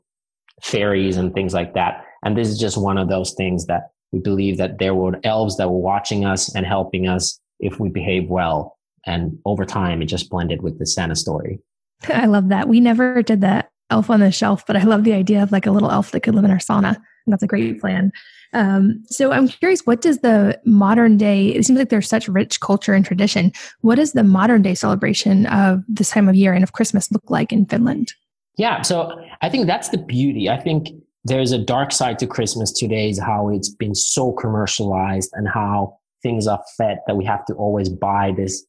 fairies 0.60 1.16
and 1.16 1.32
things 1.34 1.54
like 1.54 1.74
that. 1.74 2.04
And 2.24 2.36
this 2.36 2.48
is 2.48 2.58
just 2.58 2.76
one 2.76 2.98
of 2.98 3.08
those 3.08 3.34
things 3.34 3.66
that 3.66 3.90
we 4.12 4.20
believe 4.20 4.58
that 4.58 4.78
there 4.78 4.94
were 4.94 5.18
elves 5.24 5.56
that 5.56 5.70
were 5.70 5.78
watching 5.78 6.24
us 6.24 6.54
and 6.54 6.66
helping 6.66 7.08
us 7.08 7.38
if 7.60 7.78
we 7.78 7.88
behave 7.88 8.28
well. 8.28 8.76
And 9.06 9.38
over 9.44 9.64
time, 9.64 10.00
it 10.02 10.06
just 10.06 10.30
blended 10.30 10.62
with 10.62 10.78
the 10.78 10.86
Santa 10.86 11.16
story. 11.16 11.60
I 12.08 12.26
love 12.26 12.48
that. 12.48 12.68
We 12.68 12.80
never 12.80 13.22
did 13.22 13.40
that 13.42 13.70
elf 13.90 14.10
on 14.10 14.20
the 14.20 14.30
shelf, 14.30 14.64
but 14.66 14.76
I 14.76 14.84
love 14.84 15.04
the 15.04 15.12
idea 15.12 15.42
of 15.42 15.52
like 15.52 15.66
a 15.66 15.70
little 15.70 15.90
elf 15.90 16.10
that 16.12 16.20
could 16.20 16.34
live 16.34 16.44
in 16.44 16.50
our 16.50 16.58
sauna. 16.58 16.96
And 16.96 17.32
that's 17.32 17.42
a 17.42 17.46
great 17.46 17.80
plan. 17.80 18.12
Um, 18.52 19.02
so 19.06 19.32
I'm 19.32 19.48
curious, 19.48 19.80
what 19.84 20.00
does 20.00 20.20
the 20.20 20.60
modern 20.64 21.16
day, 21.16 21.48
it 21.48 21.64
seems 21.64 21.78
like 21.78 21.88
there's 21.88 22.08
such 22.08 22.28
rich 22.28 22.60
culture 22.60 22.94
and 22.94 23.04
tradition. 23.04 23.52
What 23.80 23.96
does 23.96 24.12
the 24.12 24.22
modern 24.22 24.62
day 24.62 24.74
celebration 24.74 25.46
of 25.46 25.82
this 25.88 26.10
time 26.10 26.28
of 26.28 26.34
year 26.34 26.52
and 26.52 26.62
of 26.62 26.72
Christmas 26.72 27.10
look 27.10 27.28
like 27.28 27.52
in 27.52 27.66
Finland? 27.66 28.12
Yeah. 28.56 28.82
So 28.82 29.20
I 29.42 29.48
think 29.48 29.66
that's 29.66 29.88
the 29.88 29.98
beauty. 29.98 30.48
I 30.48 30.60
think 30.60 30.88
there's 31.24 31.52
a 31.52 31.58
dark 31.58 31.90
side 31.90 32.18
to 32.18 32.26
Christmas 32.26 32.70
today 32.70 33.08
is 33.08 33.18
how 33.18 33.48
it's 33.48 33.70
been 33.70 33.94
so 33.94 34.32
commercialized 34.32 35.30
and 35.34 35.48
how 35.48 35.98
things 36.22 36.46
are 36.46 36.62
fed 36.76 36.98
that 37.06 37.16
we 37.16 37.24
have 37.24 37.44
to 37.46 37.54
always 37.54 37.88
buy 37.88 38.32
this 38.36 38.66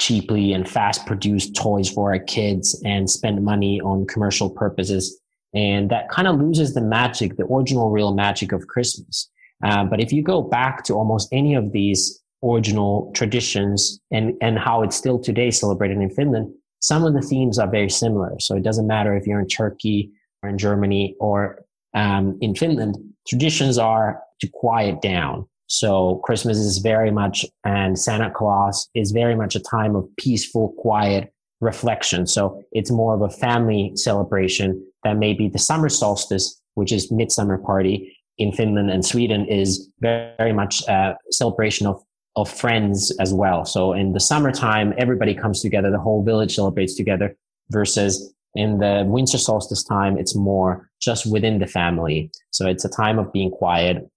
cheaply 0.00 0.52
and 0.52 0.68
fast 0.68 1.06
produced 1.06 1.54
toys 1.54 1.88
for 1.88 2.12
our 2.12 2.18
kids 2.18 2.80
and 2.84 3.08
spend 3.08 3.44
money 3.44 3.80
on 3.80 4.06
commercial 4.06 4.50
purposes. 4.50 5.20
And 5.54 5.88
that 5.90 6.08
kind 6.08 6.26
of 6.26 6.40
loses 6.40 6.74
the 6.74 6.80
magic, 6.80 7.36
the 7.36 7.44
original 7.44 7.90
real 7.90 8.12
magic 8.12 8.50
of 8.50 8.66
Christmas. 8.66 9.30
Uh, 9.62 9.84
but 9.84 10.00
if 10.00 10.12
you 10.12 10.22
go 10.22 10.42
back 10.42 10.82
to 10.84 10.94
almost 10.94 11.28
any 11.30 11.54
of 11.54 11.70
these 11.70 12.20
original 12.42 13.12
traditions 13.14 14.00
and, 14.10 14.34
and 14.40 14.58
how 14.58 14.82
it's 14.82 14.96
still 14.96 15.20
today 15.20 15.52
celebrated 15.52 15.98
in 15.98 16.10
Finland, 16.10 16.52
some 16.80 17.04
of 17.04 17.14
the 17.14 17.22
themes 17.22 17.60
are 17.60 17.70
very 17.70 17.88
similar. 17.88 18.34
So 18.40 18.56
it 18.56 18.64
doesn't 18.64 18.88
matter 18.88 19.16
if 19.16 19.26
you're 19.26 19.40
in 19.40 19.46
Turkey 19.46 20.10
in 20.48 20.58
Germany 20.58 21.16
or 21.20 21.64
um, 21.94 22.38
in 22.40 22.54
Finland, 22.54 22.96
traditions 23.26 23.78
are 23.78 24.20
to 24.40 24.48
quiet 24.48 25.00
down. 25.00 25.46
So 25.66 26.20
Christmas 26.24 26.58
is 26.58 26.78
very 26.78 27.10
much, 27.10 27.46
and 27.64 27.98
Santa 27.98 28.30
Claus 28.30 28.88
is 28.94 29.12
very 29.12 29.34
much 29.34 29.54
a 29.54 29.60
time 29.60 29.96
of 29.96 30.06
peaceful, 30.16 30.74
quiet 30.78 31.32
reflection. 31.60 32.26
So 32.26 32.62
it's 32.72 32.90
more 32.90 33.14
of 33.14 33.22
a 33.22 33.30
family 33.30 33.92
celebration 33.94 34.84
than 35.04 35.18
maybe 35.18 35.48
the 35.48 35.58
summer 35.58 35.88
solstice, 35.88 36.60
which 36.74 36.92
is 36.92 37.10
midsummer 37.10 37.58
party 37.58 38.14
in 38.38 38.52
Finland 38.52 38.90
and 38.90 39.04
Sweden 39.04 39.46
is 39.46 39.90
very, 40.00 40.52
much 40.52 40.82
a 40.88 41.16
celebration 41.30 41.86
of, 41.86 42.02
of 42.36 42.50
friends 42.50 43.12
as 43.20 43.32
well. 43.32 43.64
So 43.64 43.92
in 43.92 44.12
the 44.12 44.20
summertime, 44.20 44.92
everybody 44.98 45.34
comes 45.34 45.60
together. 45.60 45.90
The 45.90 46.00
whole 46.00 46.24
village 46.24 46.56
celebrates 46.56 46.94
together 46.94 47.36
versus 47.70 48.34
in 48.54 48.78
the 48.78 49.04
winter 49.06 49.38
solstice 49.38 49.82
time, 49.82 50.16
it's 50.16 50.34
more 50.34 50.88
just 51.00 51.30
within 51.30 51.58
the 51.58 51.66
family. 51.66 52.30
So 52.50 52.66
it's 52.66 52.84
a 52.84 52.88
time 52.88 53.18
of 53.18 53.32
being 53.32 53.50
quiet. 53.50 54.08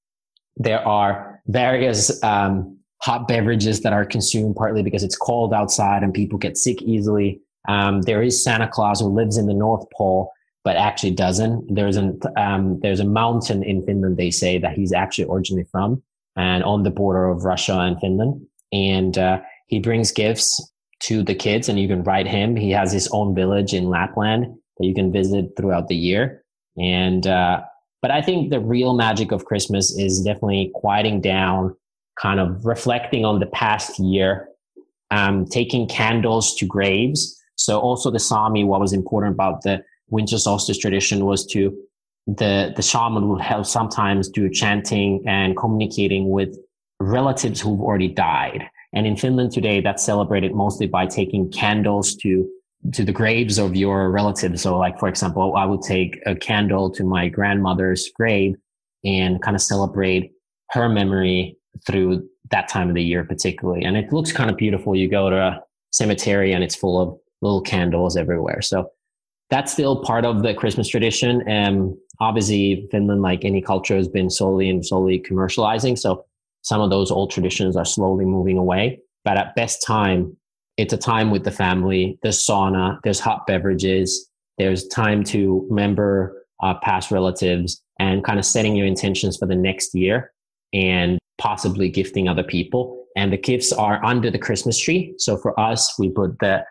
There 0.55 0.85
are 0.87 1.41
various 1.47 2.21
um, 2.23 2.77
hot 3.01 3.27
beverages 3.27 3.81
that 3.81 3.93
are 3.93 4.05
consumed 4.05 4.55
partly 4.55 4.83
because 4.83 5.03
it's 5.03 5.17
cold 5.17 5.53
outside 5.53 6.03
and 6.03 6.13
people 6.13 6.37
get 6.37 6.57
sick 6.57 6.81
easily. 6.81 7.41
Um, 7.67 8.01
there 8.03 8.21
is 8.21 8.41
Santa 8.43 8.67
Claus 8.67 8.99
who 8.99 9.07
lives 9.07 9.37
in 9.37 9.47
the 9.47 9.53
North 9.53 9.85
Pole, 9.91 10.31
but 10.63 10.75
actually 10.75 11.11
doesn't. 11.11 11.73
There's 11.73 11.97
an 11.97 12.19
um, 12.37 12.79
there's 12.81 12.99
a 12.99 13.05
mountain 13.05 13.63
in 13.63 13.85
Finland 13.85 14.17
they 14.17 14.31
say 14.31 14.57
that 14.59 14.73
he's 14.73 14.93
actually 14.93 15.25
originally 15.29 15.65
from, 15.71 16.01
and 16.35 16.63
on 16.63 16.83
the 16.83 16.89
border 16.89 17.25
of 17.25 17.43
Russia 17.43 17.77
and 17.79 17.99
Finland. 17.99 18.45
And 18.71 19.17
uh, 19.17 19.41
he 19.67 19.79
brings 19.79 20.11
gifts 20.11 20.61
to 21.01 21.23
the 21.23 21.35
kids, 21.35 21.69
and 21.69 21.79
you 21.79 21.87
can 21.87 22.03
ride 22.03 22.27
him. 22.27 22.55
He 22.55 22.71
has 22.71 22.91
his 22.91 23.07
own 23.11 23.35
village 23.35 23.73
in 23.73 23.89
Lapland 23.89 24.45
that 24.77 24.85
you 24.85 24.93
can 24.93 25.11
visit 25.11 25.51
throughout 25.55 25.87
the 25.87 25.95
year. 25.95 26.43
And 26.77 27.25
uh, 27.25 27.61
but 28.01 28.11
I 28.11 28.21
think 28.21 28.51
the 28.51 28.59
real 28.59 28.93
magic 28.93 29.31
of 29.31 29.45
Christmas 29.45 29.97
is 29.97 30.21
definitely 30.21 30.71
quieting 30.75 31.21
down, 31.21 31.75
kind 32.19 32.39
of 32.39 32.65
reflecting 32.65 33.25
on 33.25 33.39
the 33.39 33.47
past 33.47 33.99
year, 33.99 34.49
um, 35.11 35.45
taking 35.45 35.87
candles 35.87 36.55
to 36.55 36.65
graves. 36.65 37.35
So 37.55 37.79
also 37.79 38.11
the 38.11 38.19
Sami, 38.19 38.63
what 38.63 38.79
was 38.79 38.93
important 38.93 39.33
about 39.33 39.63
the 39.63 39.83
winter 40.09 40.37
solstice 40.37 40.77
tradition 40.77 41.25
was 41.25 41.45
to 41.47 41.75
the 42.27 42.73
the 42.75 42.81
shaman 42.81 43.29
would 43.29 43.41
help 43.41 43.65
sometimes 43.65 44.29
do 44.29 44.49
chanting 44.49 45.23
and 45.25 45.55
communicating 45.57 46.29
with 46.29 46.57
relatives 46.99 47.61
who've 47.61 47.81
already 47.81 48.09
died. 48.09 48.69
And 48.93 49.05
in 49.05 49.15
Finland 49.15 49.51
today, 49.51 49.81
that's 49.81 50.03
celebrated 50.03 50.53
mostly 50.53 50.87
by 50.87 51.05
taking 51.05 51.51
candles 51.51 52.15
to 52.17 52.49
to 52.93 53.03
the 53.03 53.11
graves 53.11 53.57
of 53.57 53.75
your 53.75 54.09
relatives. 54.11 54.61
So, 54.61 54.77
like 54.77 54.99
for 54.99 55.09
example, 55.09 55.55
I 55.55 55.65
would 55.65 55.81
take 55.81 56.19
a 56.25 56.35
candle 56.35 56.89
to 56.91 57.03
my 57.03 57.27
grandmother's 57.27 58.09
grave 58.15 58.55
and 59.03 59.41
kind 59.41 59.55
of 59.55 59.61
celebrate 59.61 60.31
her 60.71 60.87
memory 60.87 61.57
through 61.85 62.27
that 62.51 62.67
time 62.67 62.89
of 62.89 62.95
the 62.95 63.03
year, 63.03 63.23
particularly. 63.23 63.83
And 63.83 63.97
it 63.97 64.11
looks 64.13 64.31
kind 64.31 64.49
of 64.49 64.57
beautiful. 64.57 64.95
You 64.95 65.09
go 65.09 65.29
to 65.29 65.37
a 65.37 65.63
cemetery 65.91 66.53
and 66.53 66.63
it's 66.63 66.75
full 66.75 67.01
of 67.01 67.17
little 67.41 67.61
candles 67.61 68.15
everywhere. 68.15 68.61
So 68.61 68.89
that's 69.49 69.71
still 69.71 70.03
part 70.03 70.25
of 70.25 70.43
the 70.43 70.53
Christmas 70.53 70.87
tradition. 70.87 71.41
And 71.47 71.95
obviously, 72.19 72.87
Finland, 72.91 73.21
like 73.21 73.45
any 73.45 73.61
culture, 73.61 73.95
has 73.95 74.07
been 74.07 74.29
slowly 74.29 74.69
and 74.69 74.85
slowly 74.85 75.19
commercializing. 75.19 75.97
So 75.97 76.25
some 76.67 76.81
of 76.81 76.89
those 76.89 77.11
old 77.11 77.31
traditions 77.31 77.77
are 77.77 77.85
slowly 77.85 78.25
moving 78.25 78.57
away. 78.57 78.99
But 79.23 79.37
at 79.37 79.55
best 79.55 79.81
time, 79.81 80.35
it's 80.75 80.91
a 80.91 80.97
time 80.97 81.31
with 81.31 81.45
the 81.45 81.51
family. 81.51 82.19
There's 82.23 82.45
sauna, 82.45 82.99
there's 83.05 83.21
hot 83.21 83.47
beverages, 83.47 84.29
there's 84.57 84.85
time 84.89 85.23
to 85.25 85.65
remember 85.69 86.45
uh, 86.61 86.73
past 86.83 87.09
relatives 87.09 87.81
and 87.99 88.21
kind 88.21 88.37
of 88.37 88.43
setting 88.43 88.75
your 88.75 88.85
intentions 88.85 89.37
for 89.37 89.45
the 89.45 89.55
next 89.55 89.95
year 89.95 90.33
and 90.73 91.17
possibly 91.37 91.87
gifting 91.87 92.27
other 92.27 92.43
people. 92.43 93.05
And 93.15 93.31
the 93.31 93.37
gifts 93.37 93.71
are 93.71 94.03
under 94.03 94.29
the 94.29 94.37
Christmas 94.37 94.77
tree. 94.77 95.13
So 95.19 95.37
for 95.37 95.57
us, 95.57 95.97
we 95.97 96.09
put 96.09 96.37
the 96.39 96.65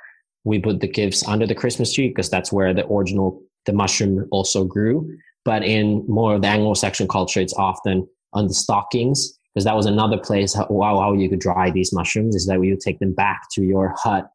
we 0.44 0.58
put 0.58 0.80
the 0.80 0.88
gifts 0.88 1.26
under 1.26 1.46
the 1.46 1.54
Christmas 1.54 1.90
tree 1.94 2.08
because 2.08 2.28
that's 2.28 2.52
where 2.52 2.74
the 2.74 2.86
original 2.86 3.42
the 3.64 3.72
mushroom 3.72 4.28
also 4.30 4.64
grew. 4.64 5.08
But 5.46 5.62
in 5.64 6.04
more 6.06 6.34
of 6.34 6.42
the 6.42 6.48
Anglo-Saxon 6.48 7.08
culture, 7.08 7.40
it's 7.40 7.54
often 7.54 8.06
on 8.34 8.46
the 8.46 8.54
stockings 8.54 9.36
because 9.56 9.64
that 9.64 9.74
was 9.74 9.86
another 9.86 10.18
place 10.18 10.52
how, 10.52 10.66
how 10.68 11.14
you 11.14 11.30
could 11.30 11.38
dry 11.38 11.70
these 11.70 11.90
mushrooms 11.90 12.36
is 12.36 12.44
that 12.44 12.62
you 12.62 12.72
would 12.72 12.80
take 12.80 12.98
them 12.98 13.14
back 13.14 13.44
to 13.52 13.62
your 13.62 13.94
hut 13.96 14.30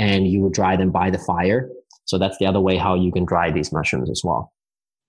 and 0.00 0.26
you 0.26 0.40
would 0.40 0.52
dry 0.52 0.74
them 0.74 0.90
by 0.90 1.10
the 1.10 1.18
fire. 1.18 1.70
So 2.06 2.18
that's 2.18 2.38
the 2.38 2.46
other 2.46 2.60
way 2.60 2.76
how 2.76 2.96
you 2.96 3.12
can 3.12 3.24
dry 3.24 3.52
these 3.52 3.70
mushrooms 3.72 4.10
as 4.10 4.22
well. 4.24 4.52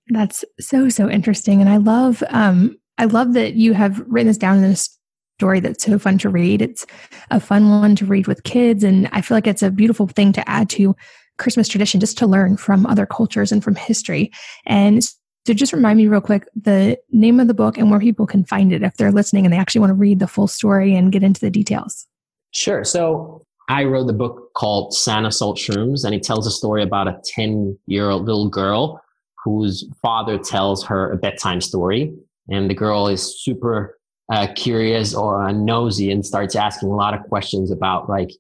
That's 0.09 0.45
so 0.59 0.87
so 0.89 1.09
interesting, 1.09 1.61
and 1.61 1.69
I 1.69 1.77
love 1.77 2.21
um 2.29 2.77
I 2.99 3.05
love 3.05 3.33
that 3.33 3.55
you 3.55 3.73
have 3.73 3.99
written 4.05 4.27
this 4.27 4.37
down 4.37 4.57
in 4.57 4.61
this 4.61 4.99
story 5.39 5.59
that's 5.61 5.83
so 5.83 5.97
fun 5.97 6.19
to 6.19 6.29
read. 6.29 6.61
It's 6.61 6.85
a 7.31 7.39
fun 7.39 7.67
one 7.69 7.95
to 7.95 8.05
read 8.05 8.27
with 8.27 8.43
kids. 8.43 8.83
And 8.83 9.09
I 9.11 9.21
feel 9.21 9.35
like 9.35 9.47
it's 9.47 9.63
a 9.63 9.71
beautiful 9.71 10.07
thing 10.07 10.31
to 10.33 10.47
add 10.47 10.69
to 10.71 10.95
Christmas 11.39 11.67
tradition 11.67 11.99
just 11.99 12.19
to 12.19 12.27
learn 12.27 12.55
from 12.55 12.85
other 12.85 13.05
cultures 13.07 13.51
and 13.51 13.63
from 13.63 13.75
history. 13.75 14.31
And 14.65 15.01
so 15.45 15.53
just 15.53 15.73
remind 15.73 15.97
me 15.97 16.07
real 16.07 16.21
quick 16.21 16.47
the 16.55 16.97
name 17.11 17.39
of 17.39 17.47
the 17.47 17.53
book 17.53 17.77
and 17.77 17.91
where 17.91 17.99
people 17.99 18.25
can 18.25 18.43
find 18.43 18.73
it 18.73 18.81
if 18.81 18.95
they're 18.97 19.11
listening 19.11 19.45
and 19.45 19.53
they 19.53 19.57
actually 19.57 19.81
want 19.81 19.91
to 19.91 19.95
read 19.95 20.19
the 20.19 20.27
full 20.27 20.47
story 20.47 20.95
and 20.95 21.11
get 21.11 21.23
into 21.23 21.39
the 21.39 21.51
details. 21.51 22.07
Sure. 22.51 22.83
So 22.83 23.45
I 23.69 23.83
wrote 23.83 24.07
the 24.07 24.13
book 24.13 24.53
called 24.53 24.93
Santa 24.93 25.31
Sold 25.31 25.57
Shrooms, 25.57 26.03
and 26.03 26.13
it 26.15 26.23
tells 26.23 26.47
a 26.47 26.51
story 26.51 26.81
about 26.81 27.07
a 27.07 27.19
10 27.25 27.77
year 27.87 28.09
old 28.09 28.25
little 28.25 28.49
girl 28.49 29.01
whose 29.43 29.87
father 30.01 30.37
tells 30.37 30.83
her 30.85 31.11
a 31.11 31.17
bedtime 31.17 31.61
story. 31.61 32.13
And 32.49 32.69
the 32.69 32.75
girl 32.75 33.07
is 33.07 33.43
super 33.43 33.99
uh, 34.31 34.47
curious 34.55 35.13
or 35.13 35.51
nosy 35.51 36.11
and 36.11 36.25
starts 36.25 36.55
asking 36.55 36.89
a 36.89 36.95
lot 36.95 37.13
of 37.13 37.23
questions 37.27 37.71
about 37.71 38.09
like 38.09 38.31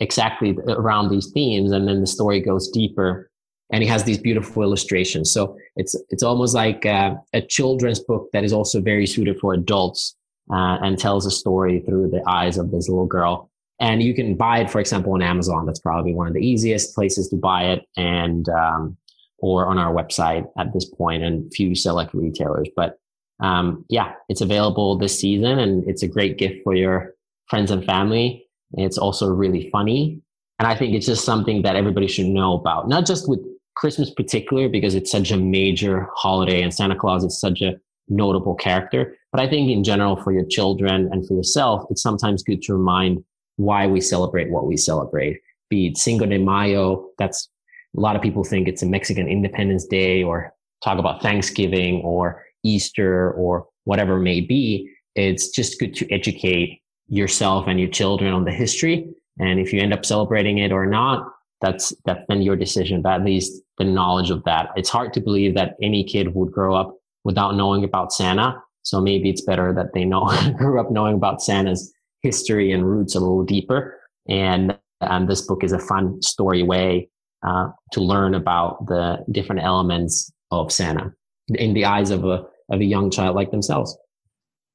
exactly 0.00 0.56
around 0.68 1.10
these 1.10 1.30
themes. 1.32 1.72
And 1.72 1.86
then 1.86 2.00
the 2.00 2.06
story 2.06 2.40
goes 2.40 2.70
deeper 2.70 3.30
and 3.72 3.82
it 3.82 3.88
has 3.88 4.04
these 4.04 4.18
beautiful 4.18 4.62
illustrations. 4.62 5.30
So 5.30 5.56
it's, 5.76 5.94
it's 6.10 6.22
almost 6.22 6.54
like 6.54 6.84
uh, 6.86 7.14
a 7.32 7.40
children's 7.40 8.00
book 8.00 8.28
that 8.32 8.44
is 8.44 8.52
also 8.52 8.80
very 8.80 9.06
suited 9.06 9.38
for 9.40 9.54
adults 9.54 10.16
uh, 10.52 10.78
and 10.82 10.98
tells 10.98 11.26
a 11.26 11.30
story 11.30 11.80
through 11.80 12.10
the 12.10 12.22
eyes 12.28 12.58
of 12.58 12.70
this 12.70 12.88
little 12.88 13.06
girl. 13.06 13.50
And 13.80 14.02
you 14.02 14.14
can 14.14 14.36
buy 14.36 14.60
it, 14.60 14.70
for 14.70 14.80
example, 14.80 15.14
on 15.14 15.22
Amazon. 15.22 15.66
That's 15.66 15.80
probably 15.80 16.14
one 16.14 16.28
of 16.28 16.34
the 16.34 16.46
easiest 16.46 16.94
places 16.94 17.28
to 17.30 17.36
buy 17.36 17.64
it. 17.64 17.86
And, 17.96 18.48
um, 18.48 18.96
or 19.44 19.66
on 19.66 19.76
our 19.76 19.92
website 19.92 20.46
at 20.58 20.72
this 20.72 20.86
point 20.86 21.22
and 21.22 21.52
few 21.52 21.74
select 21.74 22.14
retailers. 22.14 22.66
But 22.74 22.98
um, 23.40 23.84
yeah, 23.90 24.12
it's 24.30 24.40
available 24.40 24.96
this 24.96 25.20
season 25.20 25.58
and 25.58 25.86
it's 25.86 26.02
a 26.02 26.08
great 26.08 26.38
gift 26.38 26.64
for 26.64 26.74
your 26.74 27.12
friends 27.50 27.70
and 27.70 27.84
family. 27.84 28.46
It's 28.72 28.96
also 28.96 29.28
really 29.28 29.68
funny. 29.70 30.22
And 30.58 30.66
I 30.66 30.74
think 30.74 30.94
it's 30.94 31.04
just 31.04 31.26
something 31.26 31.60
that 31.60 31.76
everybody 31.76 32.06
should 32.06 32.24
know 32.24 32.54
about, 32.54 32.88
not 32.88 33.04
just 33.04 33.28
with 33.28 33.40
Christmas 33.76 34.10
particular, 34.10 34.68
because 34.68 34.94
it's 34.94 35.10
such 35.10 35.30
a 35.30 35.36
major 35.36 36.08
holiday 36.14 36.62
and 36.62 36.72
Santa 36.72 36.96
Claus 36.96 37.24
is 37.24 37.40
such 37.40 37.60
a 37.60 37.74
notable 38.08 38.54
character. 38.54 39.16
But 39.32 39.40
I 39.40 39.48
think 39.48 39.70
in 39.70 39.82
general 39.82 40.16
for 40.16 40.32
your 40.32 40.44
children 40.44 41.08
and 41.12 41.26
for 41.26 41.34
yourself, 41.34 41.84
it's 41.90 42.02
sometimes 42.02 42.42
good 42.42 42.62
to 42.62 42.74
remind 42.74 43.24
why 43.56 43.86
we 43.86 44.00
celebrate 44.00 44.50
what 44.50 44.66
we 44.66 44.76
celebrate. 44.76 45.40
Be 45.70 45.88
it 45.88 45.96
Cinco 45.96 46.26
de 46.26 46.38
Mayo, 46.38 47.10
that's 47.18 47.48
a 47.96 48.00
lot 48.00 48.16
of 48.16 48.22
people 48.22 48.44
think 48.44 48.68
it's 48.68 48.82
a 48.82 48.86
Mexican 48.86 49.28
Independence 49.28 49.86
Day 49.86 50.22
or 50.22 50.52
talk 50.82 50.98
about 50.98 51.22
Thanksgiving 51.22 52.02
or 52.02 52.44
Easter 52.62 53.32
or 53.32 53.66
whatever 53.84 54.18
may 54.18 54.40
be, 54.40 54.90
it's 55.14 55.48
just 55.48 55.78
good 55.78 55.94
to 55.94 56.12
educate 56.12 56.80
yourself 57.08 57.66
and 57.68 57.78
your 57.78 57.88
children 57.88 58.32
on 58.32 58.44
the 58.44 58.50
history. 58.50 59.08
And 59.38 59.60
if 59.60 59.72
you 59.72 59.80
end 59.80 59.92
up 59.92 60.04
celebrating 60.04 60.58
it 60.58 60.72
or 60.72 60.86
not, 60.86 61.28
that's 61.64 61.94
that's 62.04 62.26
been 62.28 62.42
your 62.42 62.56
decision. 62.56 63.00
But 63.02 63.14
at 63.14 63.24
least 63.24 63.62
the 63.78 63.84
knowledge 63.84 64.30
of 64.30 64.44
that. 64.44 64.68
It's 64.76 64.90
hard 64.90 65.12
to 65.14 65.20
believe 65.20 65.54
that 65.54 65.76
any 65.82 66.04
kid 66.04 66.34
would 66.34 66.52
grow 66.52 66.74
up 66.74 66.96
without 67.24 67.56
knowing 67.56 67.84
about 67.84 68.12
Santa. 68.12 68.62
So 68.82 69.00
maybe 69.00 69.30
it's 69.30 69.40
better 69.40 69.72
that 69.72 69.94
they 69.94 70.04
know 70.04 70.30
grew 70.58 70.78
up 70.78 70.90
knowing 70.90 71.14
about 71.14 71.42
Santa's 71.42 71.92
history 72.22 72.72
and 72.72 72.84
roots 72.84 73.14
a 73.14 73.20
little 73.20 73.44
deeper. 73.44 73.98
And 74.28 74.78
um, 75.00 75.26
this 75.26 75.42
book 75.42 75.64
is 75.64 75.72
a 75.72 75.78
fun 75.78 76.20
story 76.22 76.62
way 76.62 77.08
uh, 77.46 77.68
to 77.92 78.00
learn 78.00 78.34
about 78.34 78.86
the 78.86 79.24
different 79.30 79.62
elements 79.62 80.30
of 80.50 80.70
Santa 80.70 81.12
in 81.54 81.74
the 81.74 81.84
eyes 81.84 82.10
of 82.10 82.24
a 82.24 82.46
of 82.70 82.80
a 82.80 82.84
young 82.84 83.10
child 83.10 83.36
like 83.36 83.50
themselves. 83.50 83.96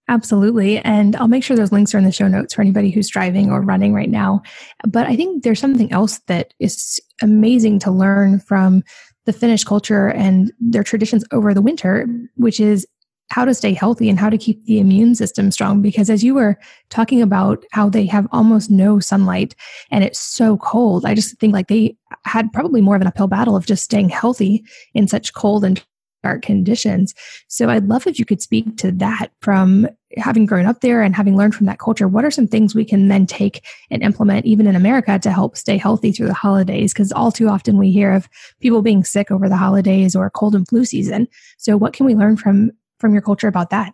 Absolutely. 0.10 0.80
And 0.80 1.15
I'll 1.17 1.28
make 1.28 1.43
sure 1.43 1.56
those 1.56 1.72
links 1.72 1.93
are 1.93 2.00
in 2.00 2.04
the 2.04 2.12
show 2.12 2.28
notes 2.28 2.56
for 2.56 2.62
anybody 2.62 2.89
who's 2.89 3.08
driving 3.08 3.52
or 3.52 3.62
running 3.62 3.93
right 3.93 4.10
now. 4.10 4.41
But 4.88 5.06
I 5.06 5.15
think 5.15 5.43
there's 5.43 5.60
something 5.60 5.91
else 5.91 6.19
that 6.26 6.52
is 6.60 7.00
amazing 7.22 7.78
to 7.80 7.91
learn 7.91 8.39
from 8.39 8.84
the 9.26 9.34
Finnish 9.34 9.63
culture 9.63 10.08
and 10.08 10.52
their 10.60 10.84
traditions 10.84 11.24
over 11.32 11.54
the 11.54 11.62
winter, 11.62 12.08
which 12.38 12.60
is 12.60 12.88
how 13.30 13.45
to 13.45 13.54
stay 13.54 13.72
healthy 13.72 14.10
and 14.10 14.17
how 14.17 14.32
to 14.32 14.38
keep 14.39 14.65
the 14.65 14.80
immune 14.80 15.13
system 15.13 15.52
strong. 15.52 15.80
Because 15.80 16.10
as 16.10 16.24
you 16.24 16.34
were 16.34 16.58
talking 16.89 17.22
about 17.22 17.63
how 17.72 17.88
they 17.88 18.08
have 18.08 18.28
almost 18.32 18.72
no 18.72 19.00
sunlight 19.00 19.54
and 19.91 20.04
it's 20.04 20.17
so 20.17 20.58
cold, 20.58 21.06
I 21.06 21.13
just 21.13 21.38
think 21.38 21.54
like 21.54 21.67
they 21.67 21.95
had 22.26 22.52
probably 22.52 22.82
more 22.82 22.95
of 22.95 23.02
an 23.02 23.08
uphill 23.08 23.28
battle 23.28 23.56
of 23.56 23.67
just 23.67 23.84
staying 23.84 24.10
healthy 24.10 24.63
in 24.95 25.08
such 25.08 25.36
cold 25.36 25.63
and 25.63 25.86
dark 26.23 26.41
conditions. 26.41 27.13
So 27.47 27.69
I'd 27.69 27.88
love 27.88 28.08
if 28.08 28.19
you 28.19 28.25
could 28.25 28.41
speak 28.41 28.77
to 28.77 28.91
that 28.93 29.32
from 29.41 29.88
having 30.17 30.45
grown 30.45 30.65
up 30.65 30.82
there 30.82 31.01
and 31.01 31.15
having 31.15 31.38
learned 31.38 31.55
from 31.55 31.67
that 31.67 31.79
culture. 31.79 32.08
What 32.08 32.25
are 32.25 32.32
some 32.32 32.47
things 32.47 32.73
we 32.73 32.86
can 32.86 33.08
then 33.08 33.25
take 33.25 33.65
and 33.91 34.01
implement 34.01 34.45
even 34.45 34.67
in 34.67 34.75
America 34.75 35.19
to 35.19 35.32
help 35.32 35.55
stay 35.55 35.77
healthy 35.77 36.12
through 36.12 36.27
the 36.27 36.34
holidays? 36.34 36.93
Because 36.93 37.12
all 37.12 37.32
too 37.32 37.47
often 37.47 37.77
we 37.77 37.91
hear 37.91 38.13
of 38.13 38.27
people 38.60 38.82
being 38.82 39.03
sick 39.03 39.32
over 39.32 39.47
the 39.47 39.58
holidays 39.58 40.15
or 40.15 40.29
cold 40.29 40.55
and 40.55 40.67
flu 40.67 40.86
season. 40.86 41.27
So 41.58 41.77
what 41.77 41.93
can 41.93 42.05
we 42.05 42.15
learn 42.15 42.38
from 42.38 42.71
from 42.99 43.13
your 43.13 43.21
culture 43.21 43.47
about 43.47 43.69
that? 43.69 43.93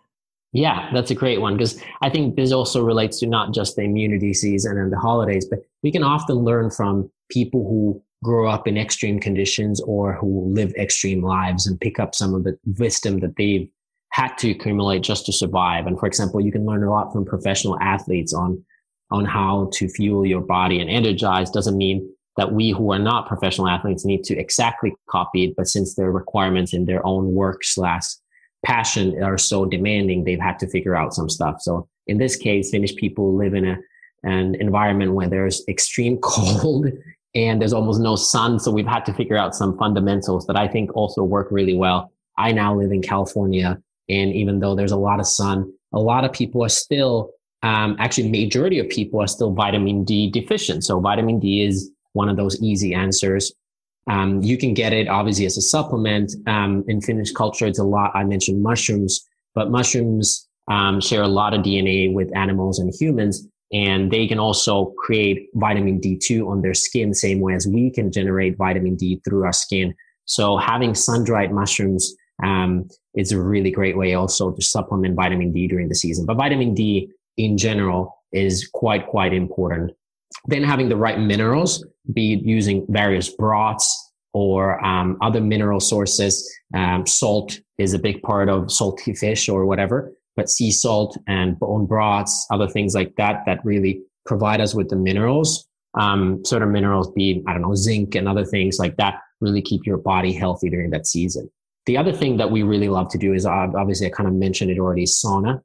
Yeah, 0.52 0.90
that's 0.92 1.10
a 1.10 1.14
great 1.14 1.40
one 1.40 1.56
because 1.56 1.80
I 2.00 2.08
think 2.08 2.36
this 2.36 2.50
also 2.50 2.82
relates 2.82 3.20
to 3.20 3.26
not 3.26 3.52
just 3.52 3.76
the 3.76 3.82
immunity 3.82 4.32
season 4.32 4.78
and 4.78 4.92
the 4.92 4.98
holidays, 4.98 5.46
but 5.48 5.60
we 5.82 5.92
can 5.92 6.02
often 6.02 6.36
learn 6.36 6.70
from 6.70 7.10
people 7.28 7.68
who 7.68 8.02
grow 8.22 8.48
up 8.48 8.66
in 8.66 8.76
extreme 8.76 9.20
conditions 9.20 9.80
or 9.82 10.14
who 10.14 10.52
live 10.52 10.72
extreme 10.74 11.22
lives 11.22 11.66
and 11.66 11.80
pick 11.80 11.98
up 11.98 12.14
some 12.14 12.34
of 12.34 12.44
the 12.44 12.58
wisdom 12.78 13.20
that 13.20 13.36
they've 13.36 13.68
had 14.10 14.36
to 14.38 14.50
accumulate 14.50 15.02
just 15.02 15.26
to 15.26 15.32
survive. 15.32 15.86
And 15.86 15.98
for 15.98 16.06
example, 16.06 16.40
you 16.40 16.50
can 16.50 16.64
learn 16.64 16.82
a 16.82 16.90
lot 16.90 17.12
from 17.12 17.24
professional 17.24 17.78
athletes 17.80 18.32
on 18.32 18.64
on 19.10 19.24
how 19.24 19.70
to 19.72 19.88
fuel 19.88 20.26
your 20.26 20.40
body 20.40 20.80
and 20.80 20.90
energize 20.90 21.48
doesn't 21.50 21.76
mean 21.76 22.12
that 22.36 22.52
we 22.52 22.70
who 22.70 22.92
are 22.92 22.98
not 22.98 23.28
professional 23.28 23.68
athletes 23.68 24.04
need 24.04 24.22
to 24.24 24.36
exactly 24.36 24.94
copy 25.08 25.44
it. 25.44 25.56
But 25.56 25.68
since 25.68 25.94
their 25.94 26.10
requirements 26.10 26.74
in 26.74 26.84
their 26.84 27.04
own 27.06 27.34
work 27.34 27.64
slash 27.64 28.04
passion 28.64 29.22
are 29.22 29.38
so 29.38 29.64
demanding, 29.64 30.24
they've 30.24 30.40
had 30.40 30.58
to 30.58 30.68
figure 30.68 30.96
out 30.96 31.14
some 31.14 31.28
stuff. 31.28 31.62
So 31.62 31.88
in 32.06 32.18
this 32.18 32.36
case, 32.36 32.70
Finnish 32.70 32.94
people 32.96 33.34
live 33.34 33.54
in 33.54 33.66
a, 33.66 33.78
an 34.22 34.54
environment 34.56 35.14
where 35.14 35.28
there's 35.28 35.62
extreme 35.68 36.18
cold 36.22 36.86
and 37.36 37.60
there's 37.60 37.74
almost 37.74 38.00
no 38.00 38.16
sun. 38.16 38.58
So 38.58 38.70
we've 38.70 38.86
had 38.86 39.04
to 39.04 39.12
figure 39.12 39.36
out 39.36 39.54
some 39.54 39.76
fundamentals 39.76 40.46
that 40.46 40.56
I 40.56 40.66
think 40.66 40.96
also 40.96 41.22
work 41.22 41.48
really 41.50 41.76
well. 41.76 42.10
I 42.38 42.50
now 42.52 42.74
live 42.74 42.90
in 42.92 43.02
California. 43.02 43.78
And 44.08 44.32
even 44.32 44.58
though 44.58 44.74
there's 44.74 44.92
a 44.92 44.96
lot 44.96 45.20
of 45.20 45.26
sun, 45.26 45.70
a 45.92 46.00
lot 46.00 46.24
of 46.24 46.32
people 46.32 46.64
are 46.64 46.70
still, 46.70 47.32
um, 47.62 47.94
actually 47.98 48.30
majority 48.30 48.78
of 48.78 48.88
people 48.88 49.20
are 49.20 49.26
still 49.26 49.52
vitamin 49.52 50.02
D 50.02 50.30
deficient. 50.30 50.84
So 50.84 50.98
vitamin 50.98 51.38
D 51.38 51.62
is 51.62 51.90
one 52.14 52.30
of 52.30 52.38
those 52.38 52.58
easy 52.62 52.94
answers. 52.94 53.52
Um, 54.08 54.40
you 54.40 54.56
can 54.56 54.72
get 54.72 54.94
it 54.94 55.06
obviously 55.06 55.44
as 55.44 55.58
a 55.58 55.62
supplement. 55.62 56.32
Um, 56.46 56.84
in 56.88 57.02
Finnish 57.02 57.32
culture, 57.32 57.66
it's 57.66 57.78
a 57.78 57.84
lot. 57.84 58.12
I 58.14 58.24
mentioned 58.24 58.62
mushrooms, 58.62 59.26
but 59.54 59.70
mushrooms 59.70 60.48
um, 60.68 61.02
share 61.02 61.22
a 61.22 61.28
lot 61.28 61.52
of 61.52 61.60
DNA 61.60 62.14
with 62.14 62.34
animals 62.34 62.78
and 62.78 62.94
humans, 62.98 63.46
and 63.72 64.10
they 64.10 64.26
can 64.26 64.38
also 64.38 64.94
create 64.98 65.48
vitamin 65.54 66.00
D2 66.00 66.48
on 66.48 66.62
their 66.62 66.74
skin, 66.74 67.12
same 67.12 67.40
way 67.40 67.54
as 67.54 67.66
we 67.66 67.90
can 67.90 68.12
generate 68.12 68.56
vitamin 68.56 68.96
D 68.96 69.20
through 69.24 69.44
our 69.44 69.52
skin. 69.52 69.94
So 70.24 70.56
having 70.56 70.94
sun-dried 70.94 71.52
mushrooms 71.52 72.14
um, 72.42 72.88
is 73.14 73.32
a 73.32 73.40
really 73.40 73.70
great 73.70 73.96
way 73.96 74.14
also 74.14 74.52
to 74.52 74.62
supplement 74.62 75.14
vitamin 75.14 75.52
D 75.52 75.66
during 75.66 75.88
the 75.88 75.94
season. 75.94 76.26
But 76.26 76.36
vitamin 76.36 76.74
D 76.74 77.10
in 77.36 77.58
general 77.58 78.22
is 78.32 78.68
quite 78.72 79.06
quite 79.06 79.32
important. 79.32 79.92
Then 80.46 80.62
having 80.62 80.88
the 80.88 80.96
right 80.96 81.18
minerals 81.18 81.84
be 82.12 82.40
using 82.44 82.86
various 82.88 83.34
broths 83.34 84.06
or 84.32 84.84
um, 84.84 85.16
other 85.22 85.40
mineral 85.40 85.80
sources. 85.80 86.46
Um, 86.74 87.06
salt 87.06 87.58
is 87.78 87.94
a 87.94 87.98
big 87.98 88.20
part 88.22 88.50
of 88.50 88.70
salty 88.70 89.14
fish 89.14 89.48
or 89.48 89.64
whatever, 89.64 90.12
but 90.36 90.50
sea 90.50 90.70
salt 90.70 91.16
and 91.26 91.58
bone 91.58 91.86
broths, 91.86 92.46
other 92.50 92.68
things 92.68 92.94
like 92.94 93.14
that, 93.16 93.42
that 93.46 93.64
really 93.64 94.02
provide 94.26 94.60
us 94.60 94.74
with 94.74 94.88
the 94.88 94.96
minerals. 94.96 95.66
Um, 95.94 96.44
certain 96.44 96.72
minerals, 96.72 97.10
be 97.12 97.42
I 97.46 97.52
don't 97.52 97.62
know, 97.62 97.74
zinc 97.74 98.14
and 98.14 98.28
other 98.28 98.44
things 98.44 98.78
like 98.78 98.96
that, 98.98 99.20
really 99.40 99.62
keep 99.62 99.86
your 99.86 99.96
body 99.96 100.32
healthy 100.32 100.68
during 100.68 100.90
that 100.90 101.06
season. 101.06 101.50
The 101.86 101.96
other 101.96 102.12
thing 102.12 102.36
that 102.36 102.50
we 102.50 102.62
really 102.62 102.88
love 102.88 103.08
to 103.10 103.18
do 103.18 103.32
is 103.32 103.46
obviously 103.46 104.06
I 104.06 104.10
kind 104.10 104.28
of 104.28 104.34
mentioned 104.34 104.70
it 104.70 104.78
already, 104.78 105.04
sauna. 105.04 105.62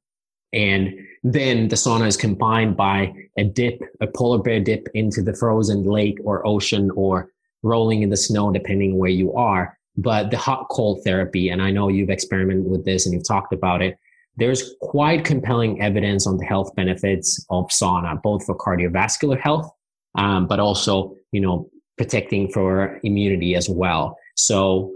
And 0.54 0.94
then 1.24 1.68
the 1.68 1.76
sauna 1.76 2.08
is 2.08 2.18
combined 2.18 2.78
by 2.78 3.14
a 3.38 3.44
dip, 3.44 3.82
a 4.02 4.08
polar 4.08 4.40
bear 4.40 4.60
dip 4.60 4.88
into 4.94 5.22
the 5.22 5.34
frozen 5.34 5.84
lake 5.84 6.18
or 6.24 6.46
ocean 6.46 6.92
or 6.96 7.30
rolling 7.64 8.02
in 8.02 8.10
the 8.10 8.18
snow, 8.18 8.52
depending 8.52 8.98
where 8.98 9.10
you 9.10 9.34
are. 9.34 9.78
But 9.98 10.32
the 10.32 10.38
hot 10.38 10.68
cold 10.70 11.04
therapy, 11.04 11.50
and 11.50 11.62
I 11.62 11.72
know 11.72 11.90
you've 11.90 12.10
experimented 12.10 12.66
with 12.66 12.86
this 12.86 13.06
and 13.06 13.14
you've 13.14 13.28
talked 13.28 13.54
about 13.54 13.82
it. 13.82 13.98
There's 14.38 14.74
quite 14.82 15.26
compelling 15.26 15.82
evidence 15.82 16.26
on 16.26 16.38
the 16.38 16.46
health 16.46 16.74
benefits 16.76 17.46
of 17.50 17.68
sauna, 17.68 18.22
both 18.22 18.46
for 18.46 18.58
cardiovascular 18.58 19.40
health, 19.40 19.70
um, 20.16 20.48
but 20.48 20.60
also, 20.60 21.16
you 21.32 21.42
know, 21.42 21.70
protecting 21.98 22.52
for 22.52 23.00
immunity 23.04 23.56
as 23.56 23.70
well. 23.70 24.18
So 24.36 24.92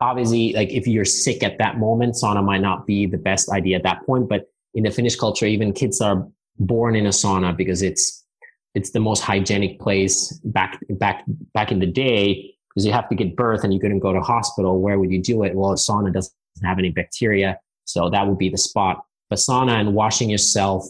obviously, 0.00 0.52
like 0.52 0.70
if 0.70 0.86
you're 0.86 1.04
sick 1.04 1.42
at 1.42 1.58
that 1.58 1.78
moment, 1.78 2.14
sauna 2.14 2.44
might 2.44 2.60
not 2.60 2.86
be 2.86 3.06
the 3.06 3.18
best 3.18 3.48
idea 3.50 3.76
at 3.76 3.82
that 3.84 4.04
point, 4.06 4.28
but 4.28 4.46
in 4.74 4.84
the 4.84 4.90
Finnish 4.90 5.16
culture, 5.16 5.46
even 5.46 5.72
kids 5.72 6.00
are 6.00 6.28
born 6.58 6.94
in 6.94 7.06
a 7.06 7.10
sauna 7.10 7.56
because 7.56 7.82
it's 7.82 8.22
it's 8.74 8.90
the 8.90 9.00
most 9.00 9.22
hygienic 9.22 9.78
place 9.80 10.32
back 10.44 10.78
back 10.90 11.24
back 11.54 11.70
in 11.70 11.78
the 11.78 11.86
day 11.86 12.54
because 12.68 12.84
you 12.84 12.92
have 12.92 13.08
to 13.08 13.14
get 13.14 13.36
birth 13.36 13.62
and 13.62 13.72
you 13.72 13.80
couldn't 13.80 14.00
go 14.00 14.12
to 14.12 14.20
hospital. 14.20 14.80
Where 14.80 14.98
would 14.98 15.12
you 15.12 15.22
do 15.22 15.44
it? 15.44 15.54
Well, 15.54 15.74
sauna 15.74 16.12
doesn't 16.12 16.34
have 16.64 16.78
any 16.78 16.90
bacteria, 16.90 17.58
so 17.84 18.10
that 18.10 18.26
would 18.26 18.38
be 18.38 18.48
the 18.48 18.58
spot. 18.58 19.04
But 19.30 19.38
sauna 19.38 19.80
and 19.80 19.94
washing 19.94 20.30
yourself 20.30 20.86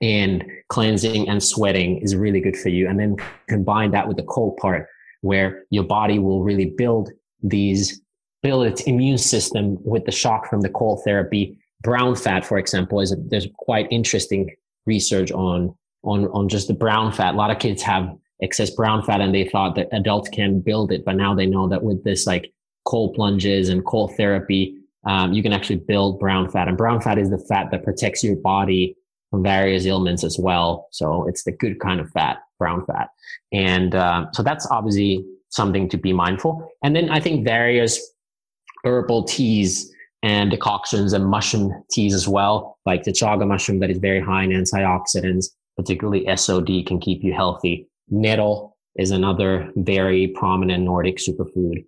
and 0.00 0.44
cleansing 0.68 1.28
and 1.28 1.42
sweating 1.42 1.98
is 1.98 2.16
really 2.16 2.40
good 2.40 2.56
for 2.56 2.68
you. 2.68 2.88
And 2.88 2.98
then 2.98 3.16
combine 3.48 3.92
that 3.92 4.08
with 4.08 4.16
the 4.16 4.24
cold 4.24 4.56
part 4.56 4.88
where 5.20 5.64
your 5.70 5.84
body 5.84 6.18
will 6.18 6.42
really 6.42 6.66
build 6.66 7.10
these 7.42 8.00
build 8.42 8.66
its 8.66 8.82
immune 8.82 9.18
system 9.18 9.78
with 9.84 10.04
the 10.04 10.10
shock 10.10 10.50
from 10.50 10.62
the 10.62 10.68
cold 10.68 11.00
therapy 11.04 11.56
brown 11.82 12.14
fat, 12.14 12.44
for 12.44 12.58
example, 12.58 13.00
is 13.00 13.12
a, 13.12 13.16
there's 13.16 13.48
quite 13.58 13.88
interesting 13.90 14.54
research 14.86 15.30
on 15.32 15.74
on 16.04 16.26
on 16.28 16.48
just 16.48 16.68
the 16.68 16.74
brown 16.74 17.12
fat. 17.12 17.34
A 17.34 17.36
lot 17.36 17.50
of 17.50 17.58
kids 17.58 17.82
have 17.82 18.16
excess 18.40 18.70
brown 18.70 19.02
fat, 19.02 19.20
and 19.20 19.34
they 19.34 19.44
thought 19.44 19.74
that 19.74 19.88
adults 19.92 20.28
can 20.28 20.60
build 20.60 20.92
it, 20.92 21.04
but 21.04 21.16
now 21.16 21.34
they 21.34 21.46
know 21.46 21.68
that 21.68 21.82
with 21.82 22.02
this 22.04 22.26
like 22.26 22.52
cold 22.84 23.14
plunges 23.14 23.68
and 23.68 23.84
cold 23.84 24.16
therapy, 24.16 24.76
um, 25.06 25.32
you 25.32 25.42
can 25.42 25.52
actually 25.52 25.76
build 25.76 26.18
brown 26.18 26.48
fat. 26.50 26.68
And 26.68 26.76
brown 26.76 27.00
fat 27.00 27.18
is 27.18 27.30
the 27.30 27.38
fat 27.38 27.70
that 27.70 27.84
protects 27.84 28.22
your 28.22 28.36
body 28.36 28.96
from 29.30 29.42
various 29.42 29.86
ailments 29.86 30.24
as 30.24 30.38
well. 30.38 30.88
So 30.92 31.26
it's 31.26 31.44
the 31.44 31.52
good 31.52 31.80
kind 31.80 32.00
of 32.00 32.10
fat, 32.10 32.38
brown 32.58 32.84
fat, 32.86 33.08
and 33.52 33.94
uh, 33.94 34.26
so 34.32 34.42
that's 34.42 34.66
obviously 34.70 35.24
something 35.48 35.88
to 35.90 35.96
be 35.98 36.12
mindful. 36.12 36.68
And 36.82 36.96
then 36.96 37.10
I 37.10 37.20
think 37.20 37.44
various 37.44 38.00
herbal 38.84 39.24
teas 39.24 39.92
and 40.22 40.50
decoctions 40.50 41.12
and 41.12 41.26
mushroom 41.26 41.72
teas 41.90 42.14
as 42.14 42.28
well, 42.28 42.78
like 42.86 43.02
the 43.04 43.12
chaga 43.12 43.46
mushroom 43.46 43.80
that 43.80 43.90
is 43.90 43.98
very 43.98 44.20
high 44.20 44.44
in 44.44 44.50
antioxidants, 44.50 45.46
particularly 45.76 46.24
SOD 46.36 46.86
can 46.86 47.00
keep 47.00 47.22
you 47.22 47.32
healthy. 47.32 47.88
Nettle 48.08 48.76
is 48.96 49.10
another 49.10 49.70
very 49.76 50.28
prominent 50.28 50.84
Nordic 50.84 51.16
superfood. 51.16 51.84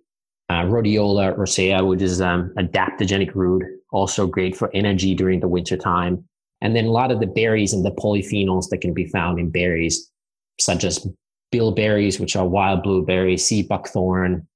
Uh, 0.49 0.61
rhodiola 0.63 1.35
rosea, 1.35 1.83
which 1.83 2.01
is 2.01 2.21
um, 2.21 2.53
adaptogenic 2.57 3.33
root, 3.33 3.63
also 3.91 4.27
great 4.27 4.55
for 4.55 4.69
energy 4.75 5.15
during 5.15 5.39
the 5.39 5.47
winter 5.47 5.75
time. 5.75 6.23
And 6.61 6.75
then 6.75 6.85
a 6.85 6.91
lot 6.91 7.11
of 7.11 7.19
the 7.19 7.27
berries 7.27 7.73
and 7.73 7.83
the 7.83 7.91
polyphenols 7.91 8.69
that 8.69 8.81
can 8.81 8.93
be 8.93 9.07
found 9.07 9.39
in 9.39 9.49
berries, 9.49 10.11
such 10.59 10.83
as 10.83 11.07
bilberries, 11.51 12.19
which 12.19 12.35
are 12.35 12.47
wild 12.47 12.83
blueberries, 12.83 13.45
sea 13.45 13.63
buckthorn, 13.63 14.47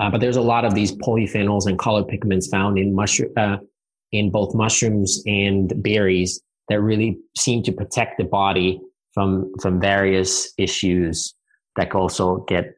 uh, 0.00 0.10
but 0.10 0.20
there's 0.20 0.36
a 0.36 0.42
lot 0.42 0.64
of 0.64 0.74
these 0.74 0.92
polyphenols 0.92 1.66
and 1.66 1.78
color 1.78 2.02
pigments 2.02 2.48
found 2.48 2.78
in 2.78 2.94
mushroom, 2.94 3.32
uh, 3.36 3.58
in 4.12 4.30
both 4.30 4.54
mushrooms 4.54 5.22
and 5.26 5.72
berries 5.82 6.40
that 6.68 6.80
really 6.80 7.18
seem 7.36 7.62
to 7.62 7.72
protect 7.72 8.18
the 8.18 8.24
body 8.24 8.80
from 9.12 9.52
from 9.60 9.80
various 9.80 10.52
issues 10.58 11.34
that 11.76 11.94
also 11.94 12.38
get 12.48 12.74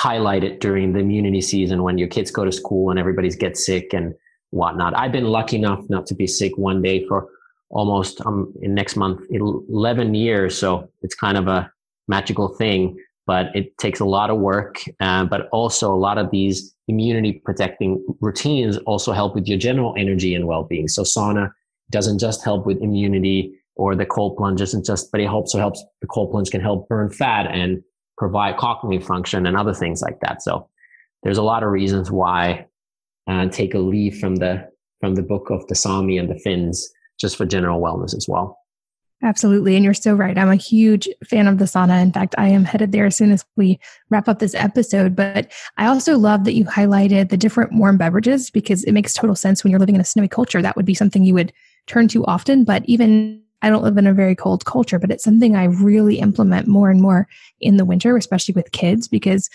highlighted 0.00 0.60
during 0.60 0.92
the 0.92 1.00
immunity 1.00 1.40
season 1.40 1.82
when 1.82 1.98
your 1.98 2.08
kids 2.08 2.30
go 2.30 2.44
to 2.44 2.52
school 2.52 2.90
and 2.90 2.98
everybody 2.98 3.28
gets 3.30 3.64
sick 3.66 3.92
and 3.92 4.14
whatnot. 4.50 4.96
I've 4.96 5.12
been 5.12 5.26
lucky 5.26 5.56
enough 5.56 5.84
not 5.88 6.06
to 6.06 6.14
be 6.14 6.26
sick 6.26 6.56
one 6.56 6.82
day 6.82 7.06
for 7.06 7.28
almost 7.70 8.20
um 8.24 8.52
in 8.62 8.74
next 8.74 8.96
month 8.96 9.20
11 9.30 10.14
years, 10.14 10.56
so 10.56 10.88
it's 11.02 11.14
kind 11.14 11.36
of 11.36 11.48
a 11.48 11.70
magical 12.08 12.48
thing 12.48 12.96
but 13.28 13.54
it 13.54 13.76
takes 13.76 14.00
a 14.00 14.06
lot 14.06 14.30
of 14.30 14.38
work. 14.38 14.80
Uh, 15.00 15.26
but 15.26 15.50
also 15.52 15.94
a 15.94 16.00
lot 16.08 16.16
of 16.16 16.30
these 16.30 16.74
immunity 16.88 17.34
protecting 17.44 18.02
routines 18.22 18.78
also 18.78 19.12
help 19.12 19.34
with 19.34 19.46
your 19.46 19.58
general 19.58 19.94
energy 19.98 20.34
and 20.34 20.46
well-being. 20.46 20.88
So 20.88 21.02
sauna 21.02 21.52
doesn't 21.90 22.18
just 22.18 22.42
help 22.42 22.64
with 22.64 22.80
immunity 22.80 23.52
or 23.76 23.94
the 23.94 24.06
cold 24.06 24.38
plunge 24.38 24.60
doesn't 24.60 24.86
just, 24.86 25.12
but 25.12 25.20
it 25.20 25.26
also 25.26 25.58
helps 25.58 25.84
the 26.00 26.06
cold 26.06 26.30
plunge 26.30 26.50
can 26.50 26.62
help 26.62 26.88
burn 26.88 27.10
fat 27.10 27.46
and 27.46 27.82
provide 28.18 28.56
cognitive 28.56 29.06
function 29.06 29.46
and 29.46 29.56
other 29.56 29.72
things 29.72 30.02
like 30.02 30.20
that. 30.20 30.42
So 30.42 30.68
there's 31.22 31.38
a 31.38 31.42
lot 31.42 31.62
of 31.62 31.70
reasons 31.70 32.10
why 32.10 32.66
uh, 33.28 33.46
take 33.48 33.74
a 33.74 33.78
leaf 33.78 34.18
from 34.18 34.36
the 34.36 34.68
from 35.00 35.14
the 35.14 35.22
book 35.22 35.50
of 35.50 35.66
the 35.68 35.74
Sami 35.74 36.18
and 36.18 36.28
the 36.28 36.38
Finns 36.38 36.90
just 37.20 37.36
for 37.36 37.46
general 37.46 37.80
wellness 37.80 38.16
as 38.16 38.26
well. 38.28 38.58
Absolutely. 39.22 39.74
And 39.74 39.84
you're 39.84 39.94
so 39.94 40.14
right. 40.14 40.38
I'm 40.38 40.50
a 40.50 40.56
huge 40.56 41.08
fan 41.28 41.48
of 41.48 41.58
the 41.58 41.64
sauna. 41.64 42.00
In 42.00 42.12
fact, 42.12 42.36
I 42.38 42.48
am 42.48 42.64
headed 42.64 42.92
there 42.92 43.06
as 43.06 43.16
soon 43.16 43.32
as 43.32 43.44
we 43.56 43.80
wrap 44.10 44.28
up 44.28 44.38
this 44.38 44.54
episode. 44.54 45.16
But 45.16 45.50
I 45.76 45.86
also 45.86 46.16
love 46.16 46.44
that 46.44 46.54
you 46.54 46.64
highlighted 46.64 47.28
the 47.28 47.36
different 47.36 47.72
warm 47.72 47.96
beverages 47.96 48.48
because 48.48 48.84
it 48.84 48.92
makes 48.92 49.14
total 49.14 49.34
sense 49.34 49.64
when 49.64 49.72
you're 49.72 49.80
living 49.80 49.96
in 49.96 50.00
a 50.00 50.04
snowy 50.04 50.28
culture. 50.28 50.62
That 50.62 50.76
would 50.76 50.86
be 50.86 50.94
something 50.94 51.24
you 51.24 51.34
would 51.34 51.52
turn 51.88 52.06
to 52.08 52.24
often. 52.26 52.62
But 52.62 52.84
even 52.86 53.42
I 53.62 53.70
don't 53.70 53.82
live 53.82 53.96
in 53.96 54.06
a 54.06 54.14
very 54.14 54.34
cold 54.34 54.64
culture, 54.64 54.98
but 54.98 55.10
it's 55.10 55.24
something 55.24 55.56
I 55.56 55.64
really 55.64 56.18
implement 56.20 56.68
more 56.68 56.90
and 56.90 57.00
more 57.00 57.26
in 57.60 57.76
the 57.76 57.84
winter, 57.84 58.16
especially 58.16 58.54
with 58.54 58.72
kids, 58.72 59.08
because 59.08 59.48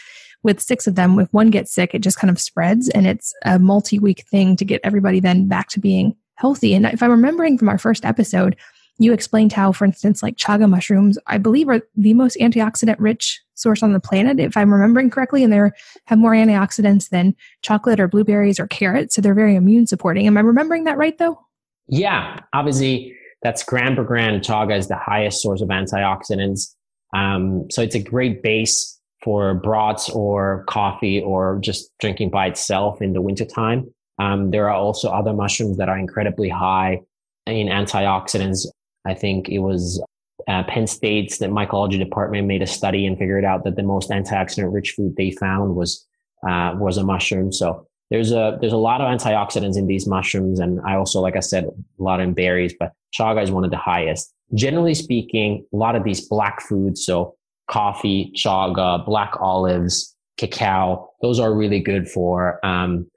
with 0.44 0.62
six 0.62 0.88
of 0.88 0.96
them, 0.96 1.18
if 1.20 1.32
one 1.32 1.50
gets 1.50 1.74
sick, 1.74 1.94
it 1.94 2.02
just 2.02 2.20
kind 2.20 2.30
of 2.30 2.39
spreads 2.39 2.89
and 2.89 3.08
it's 3.08 3.34
a 3.46 3.60
multi 3.60 4.00
week 4.00 4.26
thing 4.30 4.56
to 4.58 4.66
get 4.66 4.82
everybody 4.84 5.20
then 5.20 5.48
back 5.48 5.70
to 5.70 5.80
being 5.80 6.16
healthy. 6.36 6.74
And 6.74 6.86
if 6.86 7.02
I'm 7.02 7.12
remembering 7.12 7.58
from 7.58 7.70
our 7.70 7.78
first 7.78 8.04
episode, 8.04 8.58
you 9.00 9.13
explained 9.13 9.54
how, 9.54 9.72
for 9.72 9.86
instance, 9.86 10.22
like 10.22 10.36
chaga 10.36 10.70
mushrooms, 10.70 11.18
I 11.28 11.38
believe 11.38 11.68
are 11.70 11.82
the 11.96 12.13
most 12.13 12.38
antioxidant 12.39 12.98
rich 13.00 13.42
source 13.56 13.82
on 13.82 13.94
the 13.94 14.00
planet, 14.00 14.39
if 14.39 14.56
I'm 14.56 14.72
remembering 14.72 15.10
correctly, 15.10 15.44
and 15.44 15.52
they 15.52 15.72
have 16.06 16.20
more 16.20 16.34
antioxidants 16.34 17.10
than 17.10 17.36
chocolate 17.62 18.00
or 18.00 18.08
blueberries 18.08 18.60
or 18.60 18.68
carrots. 18.68 19.16
So 19.16 19.22
they're 19.22 19.34
very 19.34 19.56
immune 19.56 19.88
supporting. 19.88 20.28
Am 20.28 20.38
I 20.38 20.42
remembering 20.42 20.84
that 20.84 20.98
right 20.98 21.18
though? 21.18 21.39
Yeah, 21.88 22.39
obviously, 22.54 23.16
that's 23.43 23.63
gram 23.63 23.95
per 23.95 24.03
gram. 24.03 24.39
Chaga 24.39 24.77
is 24.77 24.88
the 24.88 24.95
highest 24.97 25.41
source 25.41 25.62
of 25.62 25.69
antioxidants. 25.69 26.73
Um, 27.15 27.69
so 27.69 27.82
it's 27.82 27.95
a 27.95 28.01
great 28.01 28.41
base 28.41 28.99
for 29.23 29.53
broths 29.53 30.10
or 30.10 30.65
coffee 30.67 31.21
or 31.21 31.60
just 31.62 31.91
drinking 31.99 32.29
by 32.29 32.47
itself 32.47 33.01
in 33.01 33.13
the 33.13 33.21
wintertime. 33.21 33.93
Um, 34.19 34.51
there 34.51 34.69
are 34.69 34.75
also 34.75 35.10
other 35.10 35.34
mushrooms 35.34 35.77
that 35.77 35.89
are 35.89 35.97
incredibly 35.97 36.49
high 36.49 37.01
in 37.45 37.67
antioxidants. 37.67 38.65
I 39.06 39.13
think 39.13 39.49
it 39.49 39.60
was 39.60 40.01
uh, 40.47 40.63
Penn 40.63 40.88
State's 40.88 41.38
the 41.38 41.47
mycology 41.47 41.97
department 41.97 42.47
made 42.47 42.62
a 42.62 42.67
study 42.67 43.06
and 43.06 43.17
figured 43.17 43.45
out 43.45 43.63
that 43.63 43.75
the 43.75 43.84
most 43.84 44.10
antioxidant 44.10 44.73
rich 44.73 44.91
food 44.91 45.15
they 45.15 45.32
found 45.32 45.75
was 45.75 46.06
uh, 46.47 46.75
was 46.77 46.97
a 46.97 47.03
mushroom. 47.03 47.51
So 47.51 47.88
there's 48.10 48.32
a 48.32 48.58
there's 48.62 48.74
a 48.74 48.78
lot 48.78 49.02
of 49.02 49.08
antioxidants 49.08 49.78
in 49.78 49.88
these 49.88 50.08
mushrooms, 50.08 50.60
and 50.60 50.80
I 50.86 50.96
also, 50.96 51.20
like 51.20 51.36
I 51.36 51.39
said, 51.39 51.66
a 51.66 52.04
lot 52.04 52.20
in 52.20 52.34
berries, 52.34 52.74
but 52.80 52.92
chaga 53.18 53.44
is 53.44 53.52
one 53.52 53.63
of 53.63 53.72
the 53.72 53.78
highest. 53.78 54.34
Generally 54.54 54.96
speaking, 54.96 55.66
a 55.74 55.78
lot 55.78 55.96
of 55.96 56.04
these 56.04 56.28
black 56.28 56.62
foods, 56.62 57.06
so 57.06 57.36
coffee, 57.70 58.32
chaga, 58.36 59.04
black 59.06 59.34
olives, 59.39 60.16
cacao, 60.38 61.10
those 61.22 61.39
are 61.39 61.54
really 61.54 61.80
good 61.80 62.08
for 62.08 62.63
um, 62.66 63.10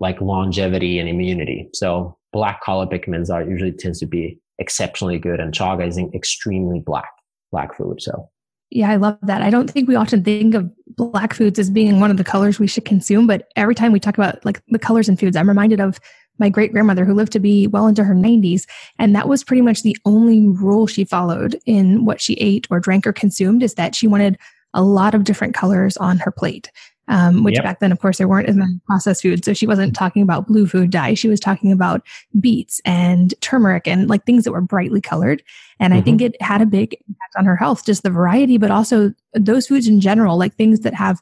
like 0.00 0.20
longevity 0.20 0.98
and 0.98 1.08
immunity. 1.08 1.68
So 1.74 2.16
black 2.32 2.60
color 2.62 2.86
pigments 2.86 3.30
are 3.30 3.42
usually 3.42 3.72
tends 3.72 4.00
to 4.00 4.06
be 4.06 4.38
exceptionally 4.58 5.18
good, 5.18 5.40
and 5.40 5.54
chaga 5.54 5.86
is 5.86 5.96
an 5.96 6.10
extremely 6.14 6.80
black 6.80 7.10
black 7.52 7.76
food. 7.76 8.00
So 8.02 8.28
yeah, 8.70 8.90
I 8.90 8.96
love 8.96 9.18
that. 9.22 9.42
I 9.42 9.50
don't 9.50 9.70
think 9.70 9.88
we 9.88 9.96
often 9.96 10.22
think 10.22 10.54
of 10.54 10.70
black 10.96 11.34
foods 11.34 11.58
as 11.58 11.70
being 11.70 12.00
one 12.00 12.10
of 12.10 12.16
the 12.16 12.24
colors 12.24 12.58
we 12.58 12.66
should 12.66 12.84
consume, 12.84 13.26
but 13.26 13.48
every 13.56 13.74
time 13.74 13.92
we 13.92 14.00
talk 14.00 14.16
about 14.16 14.44
like 14.44 14.62
the 14.68 14.78
colors 14.78 15.08
in 15.08 15.16
foods, 15.16 15.36
I'm 15.36 15.48
reminded 15.48 15.80
of 15.80 15.98
my 16.38 16.48
great 16.48 16.72
grandmother 16.72 17.04
who 17.04 17.14
lived 17.14 17.32
to 17.32 17.40
be 17.40 17.66
well 17.66 17.86
into 17.86 18.04
her 18.04 18.14
90s. 18.14 18.66
And 18.98 19.14
that 19.14 19.28
was 19.28 19.44
pretty 19.44 19.60
much 19.60 19.82
the 19.82 19.96
only 20.04 20.48
rule 20.48 20.86
she 20.86 21.04
followed 21.04 21.60
in 21.66 22.04
what 22.04 22.20
she 22.20 22.34
ate 22.34 22.66
or 22.70 22.80
drank 22.80 23.06
or 23.06 23.12
consumed 23.12 23.62
is 23.62 23.74
that 23.74 23.94
she 23.94 24.06
wanted 24.06 24.38
a 24.72 24.82
lot 24.82 25.14
of 25.14 25.24
different 25.24 25.54
colors 25.54 25.96
on 25.96 26.18
her 26.18 26.30
plate 26.30 26.70
um, 27.10 27.42
which 27.42 27.56
yep. 27.56 27.64
back 27.64 27.80
then, 27.80 27.90
of 27.90 27.98
course, 27.98 28.18
there 28.18 28.28
weren't 28.28 28.48
as 28.48 28.54
many 28.54 28.78
processed 28.86 29.22
foods. 29.22 29.44
So 29.44 29.52
she 29.52 29.66
wasn't 29.66 29.96
talking 29.96 30.22
about 30.22 30.46
blue 30.46 30.66
food 30.66 30.90
dye. 30.90 31.14
She 31.14 31.28
was 31.28 31.40
talking 31.40 31.72
about 31.72 32.06
beets 32.38 32.80
and 32.84 33.34
turmeric 33.40 33.88
and 33.88 34.08
like 34.08 34.24
things 34.24 34.44
that 34.44 34.52
were 34.52 34.60
brightly 34.60 35.00
colored. 35.00 35.42
And 35.80 35.92
mm-hmm. 35.92 36.00
I 36.00 36.04
think 36.04 36.22
it 36.22 36.40
had 36.40 36.62
a 36.62 36.66
big 36.66 36.94
impact 37.08 37.34
on 37.36 37.46
her 37.46 37.56
health, 37.56 37.84
just 37.84 38.04
the 38.04 38.10
variety, 38.10 38.58
but 38.58 38.70
also 38.70 39.12
those 39.34 39.66
foods 39.66 39.88
in 39.88 40.00
general, 40.00 40.38
like 40.38 40.54
things 40.54 40.80
that 40.80 40.94
have 40.94 41.20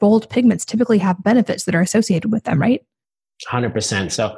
bold 0.00 0.28
pigments 0.28 0.64
typically 0.64 0.98
have 0.98 1.22
benefits 1.22 1.64
that 1.64 1.74
are 1.76 1.80
associated 1.80 2.32
with 2.32 2.42
them, 2.42 2.60
right? 2.60 2.84
100%. 3.48 4.10
So 4.10 4.36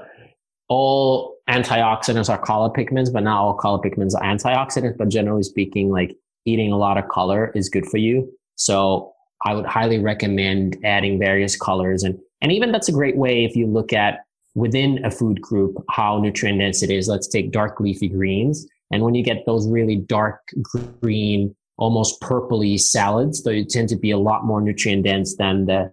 all 0.69 1.37
antioxidants 1.49 2.29
are 2.29 2.37
color 2.37 2.69
pigments, 2.69 3.09
but 3.09 3.23
not 3.23 3.41
all 3.41 3.55
color 3.55 3.79
pigments 3.79 4.15
are 4.15 4.23
antioxidants. 4.23 4.99
But 4.99 5.09
generally 5.09 5.45
speaking, 5.45 5.91
like 5.91 6.15
eating 6.45 6.73
a 6.73 6.77
lot 6.77 6.99
of 6.99 7.09
color 7.09 7.53
is 7.55 7.71
good 7.71 7.87
for 7.87 7.97
you. 7.97 8.31
So 8.57 9.15
I 9.45 9.55
would 9.55 9.67
highly 9.67 9.99
recommend 9.99 10.77
adding 10.85 11.19
various 11.19 11.57
colors. 11.57 12.03
And, 12.03 12.19
and 12.41 12.53
even 12.53 12.73
that's 12.73 12.89
a 12.89 12.93
great 12.93 13.17
way 13.17 13.45
if 13.45 13.55
you 13.57 13.67
look 13.67 13.93
at 13.93 14.21
within 14.55 15.05
a 15.05 15.11
food 15.11 15.41
group, 15.41 15.77
how 15.91 16.19
nutrient 16.19 16.59
dense 16.59 16.83
it 16.83 16.91
is. 16.91 17.09
Let's 17.09 17.29
take 17.29 17.53
dark 17.53 17.79
leafy 17.81 18.09
greens. 18.09 18.67
And 18.91 19.03
when 19.03 19.15
you 19.15 19.23
get 19.23 19.47
those 19.47 19.69
really 19.69 19.97
dark 19.97 20.41
green, 21.01 21.55
almost 21.77 22.21
purpley 22.21 22.81
salads, 22.81 23.45
they 23.45 23.65
tend 23.65 23.89
to 23.91 23.97
be 23.97 24.11
a 24.11 24.19
lot 24.19 24.45
more 24.45 24.61
nutrient 24.61 25.05
dense 25.05 25.37
than 25.37 25.67
the, 25.67 25.93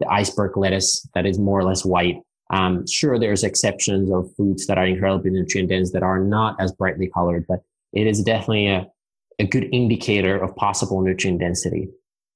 the 0.00 0.08
iceberg 0.08 0.56
lettuce 0.56 1.08
that 1.14 1.24
is 1.24 1.38
more 1.38 1.58
or 1.58 1.64
less 1.64 1.84
white. 1.84 2.20
Um, 2.52 2.86
sure, 2.86 3.18
there's 3.18 3.44
exceptions 3.44 4.12
of 4.12 4.30
foods 4.36 4.66
that 4.66 4.76
are 4.76 4.84
incredibly 4.84 5.30
nutrient 5.30 5.70
dense 5.70 5.92
that 5.92 6.02
are 6.02 6.20
not 6.20 6.60
as 6.60 6.72
brightly 6.72 7.08
colored, 7.08 7.46
but 7.48 7.62
it 7.94 8.06
is 8.06 8.22
definitely 8.22 8.68
a, 8.68 8.86
a 9.38 9.46
good 9.46 9.68
indicator 9.72 10.36
of 10.36 10.54
possible 10.56 11.00
nutrient 11.00 11.40
density. 11.40 11.88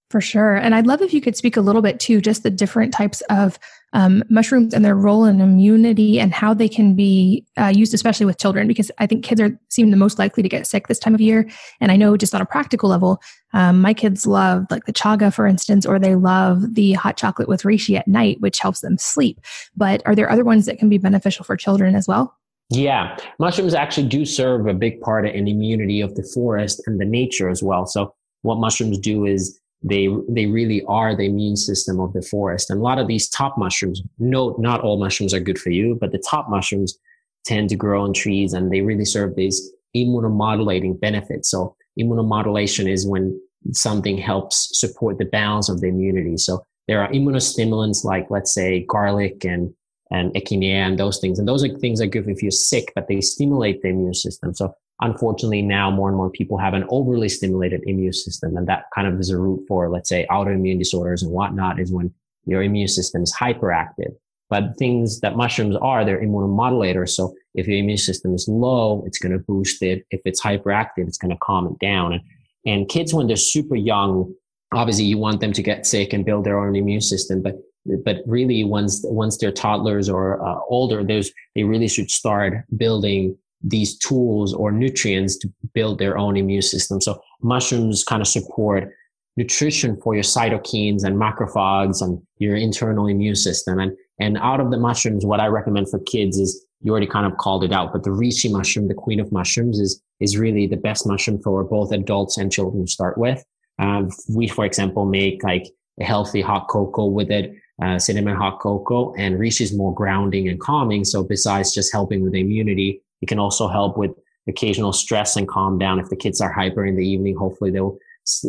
For 0.09 0.21
sure. 0.21 0.55
And 0.55 0.73
I'd 0.73 0.87
love 0.87 1.03
if 1.03 1.13
you 1.13 1.21
could 1.21 1.37
speak 1.37 1.57
a 1.57 1.61
little 1.61 1.83
bit 1.83 1.99
to 2.01 2.21
just 2.21 2.45
the 2.45 2.51
different 2.51 2.95
types 2.95 3.23
of 3.23 3.59
um, 3.93 4.23
mushrooms 4.29 4.73
and 4.73 4.85
their 4.85 4.95
role 4.95 5.25
in 5.25 5.41
immunity 5.41 6.21
and 6.21 6.33
how 6.33 6.55
they 6.55 6.69
can 6.69 6.95
be 6.95 7.45
uh, 7.59 7.73
used, 7.75 7.93
especially 7.93 8.27
with 8.27 8.39
children, 8.39 8.69
because 8.69 8.93
I 8.99 9.07
think 9.07 9.25
kids 9.25 9.41
are 9.41 9.59
seem 9.69 9.91
the 9.91 9.97
most 9.97 10.17
likely 10.19 10.45
to 10.45 10.49
get 10.49 10.67
sick 10.67 10.87
this 10.87 11.01
time 11.01 11.15
of 11.15 11.21
year. 11.21 11.49
And 11.81 11.91
I 11.91 11.97
know 11.97 12.17
just 12.17 12.37
on 12.37 12.41
a 12.41 12.47
practical 12.47 12.89
level, 12.89 13.21
um, 13.53 13.81
my 13.81 13.95
kids 13.95 14.27
love 14.27 14.67
like 14.71 14.85
the 14.85 14.93
chaga, 14.93 15.35
for 15.35 15.45
instance, 15.45 15.85
or 15.85 15.99
they 15.99 16.15
love 16.15 16.75
the 16.75 16.93
hot 16.93 17.17
chocolate 17.17 17.49
with 17.49 17.63
reishi 17.63 17.99
at 17.99 18.07
night, 18.07 18.41
which 18.41 18.61
helps 18.61 18.83
them 18.83 18.99
sleep. 18.99 19.41
But 19.77 20.03
are 20.07 20.15
there 20.15 20.31
other 20.31 20.45
ones 20.45 20.67
that 20.67 20.79
can 20.79 20.89
be 20.89 20.99
beneficial 20.99 21.45
for 21.45 21.57
children 21.57 21.97
as 21.97 22.07
well? 22.07 22.37
Yeah, 22.71 23.17
mushrooms 23.41 23.75
actually 23.75 24.09
do 24.09 24.25
serve 24.25 24.67
a 24.67 24.75
big 24.75 25.01
part 25.01 25.27
in 25.27 25.49
immunity 25.49 26.01
of 26.01 26.15
the 26.15 26.29
forest 26.35 26.81
and 26.87 27.01
the 27.01 27.05
nature 27.05 27.49
as 27.49 27.63
well. 27.63 27.87
So 27.87 28.15
what 28.43 28.59
mushrooms 28.59 28.99
do 28.99 29.25
is 29.25 29.59
they 29.83 30.09
they 30.29 30.47
really 30.47 30.83
are 30.87 31.15
the 31.15 31.27
immune 31.27 31.57
system 31.57 32.01
of 32.01 32.13
the 32.13 32.23
forest. 32.23 32.71
And 32.71 32.81
a 32.81 32.83
lot 32.83 32.99
of 32.99 33.07
these 33.07 33.29
top 33.29 33.57
mushrooms, 33.59 34.03
no, 34.19 34.57
not 34.59 34.81
all 34.81 34.99
mushrooms 34.99 35.35
are 35.35 35.41
good 35.41 35.59
for 35.59 35.71
you, 35.71 35.97
but 36.01 36.13
the 36.13 36.23
top 36.31 36.49
mushrooms 36.49 36.99
tend 37.45 37.69
to 37.69 37.77
grow 37.77 38.03
on 38.03 38.13
trees 38.13 38.53
and 38.53 38.73
they 38.73 38.81
really 38.81 39.05
serve 39.05 39.37
these 39.37 39.71
immunomodulating 39.97 40.99
benefits. 41.01 41.51
So 41.51 41.77
immunomodulation 41.99 42.91
is 42.91 43.07
when 43.07 43.41
something 43.73 44.19
helps 44.19 44.69
support 44.79 45.19
the 45.19 45.25
balance 45.25 45.69
of 45.69 45.81
the 45.81 45.89
immunity. 45.89 46.37
So 46.37 46.63
there 46.89 47.03
are 47.03 47.11
immunostimulants 47.11 48.05
like 48.05 48.27
let's 48.31 48.53
say 48.53 48.85
garlic 48.89 49.45
and 49.45 49.73
and 50.11 50.33
echinacea 50.35 50.87
and 50.87 50.99
those 50.99 51.19
things. 51.19 51.39
And 51.39 51.49
those 51.49 51.65
are 51.65 51.79
things 51.79 51.99
that 51.99 52.09
good 52.09 52.29
if 52.29 52.43
you're 52.43 52.51
sick, 52.51 52.93
but 52.95 53.09
they 53.09 53.21
stimulate 53.21 53.83
the 53.83 53.89
immune 53.89 54.15
system. 54.15 54.55
So 54.55 54.73
unfortunately 55.01 55.63
now 55.63 55.91
more 55.91 56.09
and 56.09 56.17
more 56.17 56.31
people 56.31 56.57
have 56.57 56.75
an 56.75 56.85
overly 56.89 57.29
stimulated 57.29 57.83
immune 57.87 58.13
system 58.13 58.57
and 58.57 58.67
that 58.67 58.85
kind 58.95 59.07
of 59.07 59.19
is 59.21 59.31
a 59.31 59.39
root 59.39 59.63
for 59.69 59.91
let's 59.91 60.09
say 60.09 60.27
autoimmune 60.31 60.79
disorders 60.79 61.23
and 61.23 61.31
whatnot 61.31 61.79
is 61.79 61.93
when 61.93 62.13
your 62.47 62.63
immune 62.63 62.89
system 62.89 63.23
is 63.23 63.35
hyperactive. 63.39 64.15
But 64.49 64.77
things 64.79 65.21
that 65.21 65.37
mushrooms 65.37 65.77
are 65.77 66.05
they're 66.05 66.23
immunomodulators 66.23 67.11
so 67.11 67.35
if 67.55 67.67
your 67.67 67.79
immune 67.79 67.99
system 67.99 68.35
is 68.35 68.47
low 68.49 69.03
it's 69.07 69.19
going 69.19 69.33
to 69.33 69.39
boost 69.39 69.83
it. 69.83 70.07
If 70.11 70.21
it's 70.25 70.41
hyperactive 70.41 71.07
it's 71.09 71.19
going 71.19 71.33
to 71.33 71.39
calm 71.43 71.67
it 71.67 71.79
down. 71.79 72.15
And, 72.15 72.23
and 72.65 72.89
kids 72.89 73.13
when 73.13 73.27
they're 73.27 73.37
super 73.37 73.77
young 73.77 74.33
obviously 74.73 75.05
you 75.05 75.19
want 75.19 75.41
them 75.41 75.53
to 75.53 75.63
get 75.63 75.87
sick 75.87 76.13
and 76.13 76.25
build 76.25 76.45
their 76.45 76.59
own 76.59 76.75
immune 76.75 77.01
system 77.01 77.43
but 77.43 77.57
but 78.05 78.19
really 78.27 78.65
once 78.65 79.03
once 79.05 79.37
they're 79.37 79.53
toddlers 79.53 80.09
or 80.09 80.45
uh, 80.45 80.59
older 80.69 81.05
those 81.05 81.31
they 81.55 81.65
really 81.65 81.87
should 81.87 82.11
start 82.11 82.65
building 82.77 83.37
these 83.67 83.99
tools 83.99 84.55
or 84.55 84.71
nutrients 84.71 85.37
to 85.39 85.53
build 85.75 85.99
their 85.99 86.17
own 86.17 86.37
immune 86.37 86.63
system. 86.63 87.01
So 87.01 87.21
mushrooms 87.43 88.05
kind 88.05 88.23
of 88.23 88.29
support 88.29 88.93
nutrition 89.37 90.01
for 90.01 90.15
your 90.15 90.23
cytokines 90.23 91.05
and 91.05 91.17
macrophages 91.17 92.01
and 92.01 92.23
your 92.39 92.57
internal 92.57 93.07
immune 93.07 93.35
system. 93.35 93.79
And, 93.79 93.93
and 94.21 94.39
out 94.39 94.61
of 94.61 94.71
the 94.71 94.79
mushrooms, 94.79 95.27
what 95.27 95.41
I 95.41 95.47
recommend 95.47 95.91
for 95.91 95.99
kids 96.01 96.39
is 96.39 96.65
you 96.81 96.93
already 96.93 97.07
kind 97.07 97.27
of 97.27 97.37
called 97.39 97.65
it 97.65 97.73
out, 97.73 97.93
but 97.93 98.05
the 98.05 98.11
reishi 98.11 98.51
mushroom, 98.51 98.89
the 98.89 98.95
queen 98.95 99.19
of 99.19 99.33
mushrooms 99.33 99.81
is, 99.81 100.01
is 100.21 100.39
really 100.39 100.67
the 100.67 100.77
best 100.77 101.07
mushroom 101.07 101.43
for 101.43 101.65
both 101.65 101.93
adults 101.93 102.39
and 102.39 102.53
children 102.53 102.87
to 102.87 102.91
start 102.91 103.19
with. 103.19 103.45
Um, 103.79 104.11
we, 104.31 104.47
for 104.47 104.65
example, 104.65 105.05
make 105.05 105.43
like 105.43 105.67
a 106.01 106.05
healthy 106.05 106.41
hot 106.41 106.69
cocoa 106.69 107.07
with 107.07 107.31
it, 107.31 107.53
uh, 107.83 107.99
cinnamon 107.99 108.37
hot 108.37 108.59
cocoa 108.61 109.13
and 109.15 109.39
reishi 109.39 109.63
is 109.63 109.75
more 109.75 109.93
grounding 109.93 110.49
and 110.49 110.61
calming. 110.61 111.05
So 111.05 111.23
besides 111.23 111.75
just 111.75 111.93
helping 111.93 112.23
with 112.23 112.35
immunity, 112.35 113.03
it 113.23 113.27
can 113.27 113.39
also 113.39 113.69
help 113.69 113.97
with 113.97 114.13
occasional 114.49 114.93
stress 114.93 115.37
and 115.37 115.49
calm 115.49 115.79
down. 115.79 115.99
If 115.99 116.09
the 116.09 116.17
kids 116.17 116.41
are 116.41 116.53
hyper 116.53 116.85
in 116.85 116.97
the 116.97 117.07
evening, 117.07 117.37
hopefully 117.37 117.71
they'll 117.71 117.99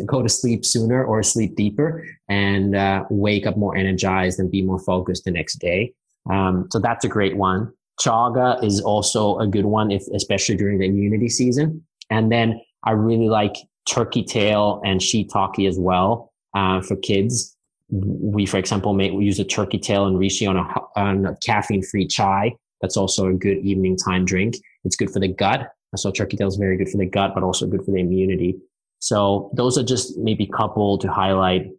go 0.06 0.22
to 0.22 0.28
sleep 0.28 0.64
sooner 0.64 1.04
or 1.04 1.22
sleep 1.22 1.54
deeper 1.54 2.04
and 2.28 2.74
uh, 2.74 3.04
wake 3.10 3.46
up 3.46 3.56
more 3.56 3.76
energized 3.76 4.38
and 4.40 4.50
be 4.50 4.62
more 4.62 4.78
focused 4.78 5.24
the 5.24 5.30
next 5.30 5.56
day. 5.56 5.92
Um, 6.30 6.68
so 6.70 6.78
that's 6.78 7.04
a 7.04 7.08
great 7.08 7.36
one. 7.36 7.72
Chaga 8.00 8.62
is 8.62 8.80
also 8.80 9.38
a 9.38 9.46
good 9.46 9.64
one, 9.64 9.90
if 9.90 10.02
especially 10.14 10.56
during 10.56 10.78
the 10.78 10.86
immunity 10.86 11.28
season. 11.28 11.84
And 12.10 12.30
then 12.30 12.60
I 12.84 12.92
really 12.92 13.28
like 13.28 13.56
turkey 13.88 14.22
tail 14.22 14.80
and 14.84 15.00
shiitake 15.00 15.68
as 15.68 15.78
well 15.78 16.32
uh, 16.56 16.80
for 16.80 16.96
kids. 16.96 17.56
We, 17.90 18.46
for 18.46 18.58
example, 18.58 18.92
may 18.94 19.10
use 19.10 19.40
a 19.40 19.44
turkey 19.44 19.78
tail 19.78 20.06
and 20.06 20.16
reishi 20.16 20.48
on 20.48 20.56
a, 20.56 21.00
on 21.00 21.26
a 21.26 21.36
caffeine-free 21.44 22.06
chai 22.08 22.54
that's 22.80 22.96
also 22.96 23.26
a 23.26 23.32
good 23.32 23.58
evening 23.58 23.96
time 23.96 24.24
drink. 24.24 24.56
It's 24.84 24.96
good 24.96 25.10
for 25.10 25.20
the 25.20 25.28
gut. 25.28 25.72
So 25.96 26.10
turkey 26.10 26.36
tail 26.36 26.48
is 26.48 26.56
very 26.56 26.76
good 26.76 26.88
for 26.88 26.98
the 26.98 27.06
gut, 27.06 27.32
but 27.34 27.42
also 27.42 27.66
good 27.66 27.84
for 27.84 27.92
the 27.92 28.00
immunity. 28.00 28.56
So 29.00 29.50
those 29.54 29.78
are 29.78 29.82
just 29.82 30.18
maybe 30.18 30.46
couple 30.46 30.98
to 30.98 31.10
highlight. 31.10 31.70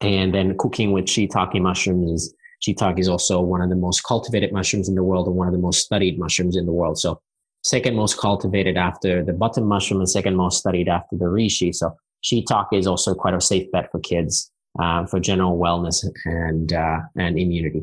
And 0.00 0.34
then 0.34 0.56
cooking 0.58 0.92
with 0.92 1.06
shiitake 1.06 1.60
mushrooms. 1.60 2.34
Shiitake 2.66 2.98
is 2.98 3.08
also 3.08 3.40
one 3.40 3.62
of 3.62 3.70
the 3.70 3.76
most 3.76 4.02
cultivated 4.02 4.52
mushrooms 4.52 4.88
in 4.88 4.94
the 4.94 5.02
world 5.02 5.26
and 5.26 5.36
one 5.36 5.48
of 5.48 5.52
the 5.54 5.60
most 5.60 5.84
studied 5.84 6.18
mushrooms 6.18 6.56
in 6.56 6.66
the 6.66 6.72
world. 6.72 6.98
So 6.98 7.20
second 7.62 7.96
most 7.96 8.18
cultivated 8.18 8.76
after 8.76 9.24
the 9.24 9.32
button 9.32 9.66
mushroom 9.66 10.00
and 10.00 10.08
second 10.08 10.36
most 10.36 10.58
studied 10.58 10.88
after 10.88 11.16
the 11.16 11.26
reishi. 11.26 11.74
So 11.74 11.96
shiitake 12.22 12.72
is 12.72 12.86
also 12.86 13.14
quite 13.14 13.34
a 13.34 13.40
safe 13.40 13.70
bet 13.72 13.90
for 13.90 14.00
kids 14.00 14.50
uh, 14.78 15.06
for 15.06 15.20
general 15.20 15.58
wellness 15.58 16.04
and 16.24 16.72
uh, 16.72 17.00
and 17.16 17.38
immunity. 17.38 17.82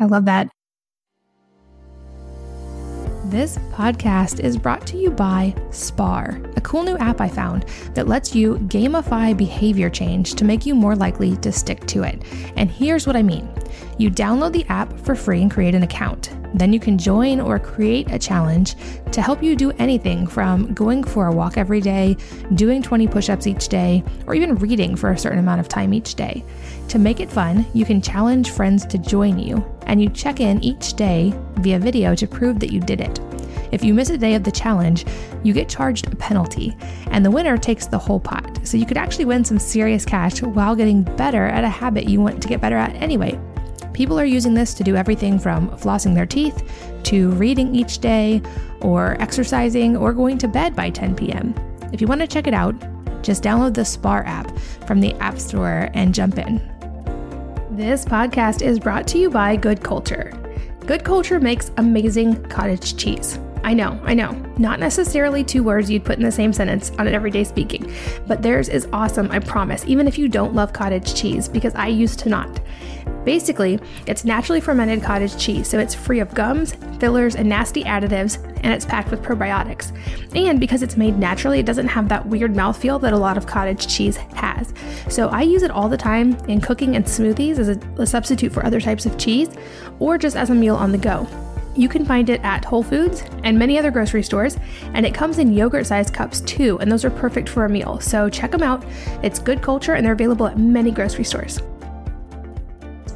I 0.00 0.04
love 0.04 0.24
that. 0.26 0.50
This 3.36 3.58
podcast 3.70 4.40
is 4.40 4.56
brought 4.56 4.86
to 4.86 4.96
you 4.96 5.10
by 5.10 5.54
Spar, 5.70 6.40
a 6.56 6.60
cool 6.62 6.82
new 6.82 6.96
app 6.96 7.20
I 7.20 7.28
found 7.28 7.66
that 7.92 8.08
lets 8.08 8.34
you 8.34 8.54
gamify 8.54 9.36
behavior 9.36 9.90
change 9.90 10.32
to 10.36 10.44
make 10.46 10.64
you 10.64 10.74
more 10.74 10.96
likely 10.96 11.36
to 11.36 11.52
stick 11.52 11.84
to 11.88 12.02
it. 12.04 12.22
And 12.56 12.70
here's 12.70 13.06
what 13.06 13.14
I 13.14 13.22
mean 13.22 13.46
you 13.98 14.10
download 14.10 14.52
the 14.52 14.64
app 14.70 14.98
for 15.00 15.14
free 15.14 15.42
and 15.42 15.50
create 15.50 15.74
an 15.74 15.82
account. 15.82 16.34
Then 16.54 16.72
you 16.72 16.80
can 16.80 16.96
join 16.96 17.38
or 17.38 17.58
create 17.58 18.10
a 18.10 18.18
challenge 18.18 18.74
to 19.12 19.20
help 19.20 19.42
you 19.42 19.54
do 19.54 19.70
anything 19.72 20.26
from 20.26 20.72
going 20.72 21.04
for 21.04 21.26
a 21.26 21.32
walk 21.34 21.58
every 21.58 21.82
day, 21.82 22.16
doing 22.54 22.82
20 22.82 23.06
push 23.06 23.28
ups 23.28 23.46
each 23.46 23.68
day, 23.68 24.02
or 24.26 24.34
even 24.34 24.54
reading 24.54 24.96
for 24.96 25.10
a 25.10 25.18
certain 25.18 25.38
amount 25.38 25.60
of 25.60 25.68
time 25.68 25.92
each 25.92 26.14
day. 26.14 26.42
To 26.88 26.98
make 26.98 27.20
it 27.20 27.30
fun, 27.30 27.66
you 27.74 27.84
can 27.84 28.00
challenge 28.00 28.50
friends 28.50 28.86
to 28.86 28.98
join 28.98 29.38
you, 29.38 29.64
and 29.86 30.00
you 30.00 30.08
check 30.08 30.40
in 30.40 30.62
each 30.62 30.94
day 30.94 31.34
via 31.56 31.78
video 31.78 32.14
to 32.14 32.26
prove 32.26 32.60
that 32.60 32.72
you 32.72 32.80
did 32.80 33.00
it. 33.00 33.20
If 33.72 33.82
you 33.82 33.92
miss 33.92 34.10
a 34.10 34.18
day 34.18 34.34
of 34.34 34.44
the 34.44 34.52
challenge, 34.52 35.04
you 35.42 35.52
get 35.52 35.68
charged 35.68 36.12
a 36.12 36.16
penalty, 36.16 36.76
and 37.10 37.24
the 37.24 37.30
winner 37.30 37.58
takes 37.58 37.86
the 37.86 37.98
whole 37.98 38.20
pot. 38.20 38.60
So 38.62 38.76
you 38.76 38.86
could 38.86 38.96
actually 38.96 39.24
win 39.24 39.44
some 39.44 39.58
serious 39.58 40.04
cash 40.04 40.40
while 40.42 40.76
getting 40.76 41.02
better 41.02 41.46
at 41.46 41.64
a 41.64 41.68
habit 41.68 42.08
you 42.08 42.20
want 42.20 42.40
to 42.40 42.48
get 42.48 42.60
better 42.60 42.76
at 42.76 42.94
anyway. 42.94 43.38
People 43.92 44.20
are 44.20 44.24
using 44.24 44.54
this 44.54 44.72
to 44.74 44.84
do 44.84 44.94
everything 44.94 45.38
from 45.38 45.70
flossing 45.70 46.14
their 46.14 46.26
teeth 46.26 46.70
to 47.04 47.30
reading 47.32 47.74
each 47.74 47.98
day, 47.98 48.40
or 48.80 49.20
exercising, 49.20 49.96
or 49.96 50.12
going 50.12 50.38
to 50.38 50.48
bed 50.48 50.76
by 50.76 50.90
10 50.90 51.16
p.m. 51.16 51.54
If 51.92 52.00
you 52.00 52.06
want 52.06 52.20
to 52.20 52.26
check 52.26 52.46
it 52.46 52.54
out, 52.54 52.74
just 53.22 53.42
download 53.42 53.74
the 53.74 53.84
Spar 53.84 54.24
app 54.24 54.56
from 54.86 55.00
the 55.00 55.14
App 55.14 55.38
Store 55.38 55.90
and 55.94 56.14
jump 56.14 56.38
in. 56.38 56.75
This 57.76 58.06
podcast 58.06 58.62
is 58.62 58.78
brought 58.78 59.06
to 59.08 59.18
you 59.18 59.28
by 59.28 59.54
Good 59.54 59.82
Culture. 59.82 60.32
Good 60.86 61.04
Culture 61.04 61.38
makes 61.38 61.72
amazing 61.76 62.42
cottage 62.44 62.96
cheese. 62.96 63.38
I 63.66 63.74
know, 63.74 64.00
I 64.04 64.14
know. 64.14 64.30
Not 64.58 64.78
necessarily 64.78 65.42
two 65.42 65.64
words 65.64 65.90
you'd 65.90 66.04
put 66.04 66.18
in 66.18 66.24
the 66.24 66.30
same 66.30 66.52
sentence 66.52 66.92
on 67.00 67.08
an 67.08 67.14
everyday 67.14 67.42
speaking, 67.42 67.92
but 68.28 68.40
theirs 68.40 68.68
is 68.68 68.86
awesome, 68.92 69.28
I 69.32 69.40
promise, 69.40 69.84
even 69.88 70.06
if 70.06 70.18
you 70.18 70.28
don't 70.28 70.54
love 70.54 70.72
cottage 70.72 71.16
cheese, 71.16 71.48
because 71.48 71.74
I 71.74 71.88
used 71.88 72.20
to 72.20 72.28
not. 72.28 72.60
Basically, 73.24 73.80
it's 74.06 74.24
naturally 74.24 74.60
fermented 74.60 75.02
cottage 75.02 75.36
cheese, 75.36 75.66
so 75.66 75.80
it's 75.80 75.96
free 75.96 76.20
of 76.20 76.32
gums, 76.32 76.74
fillers, 77.00 77.34
and 77.34 77.48
nasty 77.48 77.82
additives, 77.82 78.40
and 78.62 78.72
it's 78.72 78.84
packed 78.84 79.10
with 79.10 79.20
probiotics. 79.20 79.90
And 80.36 80.60
because 80.60 80.84
it's 80.84 80.96
made 80.96 81.18
naturally, 81.18 81.58
it 81.58 81.66
doesn't 81.66 81.88
have 81.88 82.08
that 82.08 82.24
weird 82.24 82.54
mouthfeel 82.54 83.00
that 83.00 83.12
a 83.12 83.18
lot 83.18 83.36
of 83.36 83.48
cottage 83.48 83.88
cheese 83.88 84.16
has. 84.36 84.72
So 85.08 85.26
I 85.30 85.42
use 85.42 85.64
it 85.64 85.72
all 85.72 85.88
the 85.88 85.96
time 85.96 86.36
in 86.46 86.60
cooking 86.60 86.94
and 86.94 87.04
smoothies 87.04 87.58
as 87.58 87.70
a, 87.70 87.80
a 88.00 88.06
substitute 88.06 88.52
for 88.52 88.64
other 88.64 88.80
types 88.80 89.06
of 89.06 89.18
cheese, 89.18 89.48
or 89.98 90.18
just 90.18 90.36
as 90.36 90.50
a 90.50 90.54
meal 90.54 90.76
on 90.76 90.92
the 90.92 90.98
go. 90.98 91.26
You 91.76 91.88
can 91.88 92.04
find 92.04 92.30
it 92.30 92.40
at 92.42 92.64
Whole 92.64 92.82
Foods 92.82 93.22
and 93.44 93.58
many 93.58 93.78
other 93.78 93.90
grocery 93.90 94.22
stores, 94.22 94.56
and 94.94 95.04
it 95.04 95.14
comes 95.14 95.38
in 95.38 95.52
yogurt 95.52 95.86
sized 95.86 96.14
cups 96.14 96.40
too, 96.40 96.78
and 96.80 96.90
those 96.90 97.04
are 97.04 97.10
perfect 97.10 97.48
for 97.48 97.64
a 97.64 97.68
meal. 97.68 98.00
So 98.00 98.28
check 98.28 98.50
them 98.50 98.62
out. 98.62 98.84
It's 99.22 99.38
good 99.38 99.62
culture, 99.62 99.94
and 99.94 100.04
they're 100.04 100.14
available 100.14 100.46
at 100.46 100.58
many 100.58 100.90
grocery 100.90 101.24
stores 101.24 101.60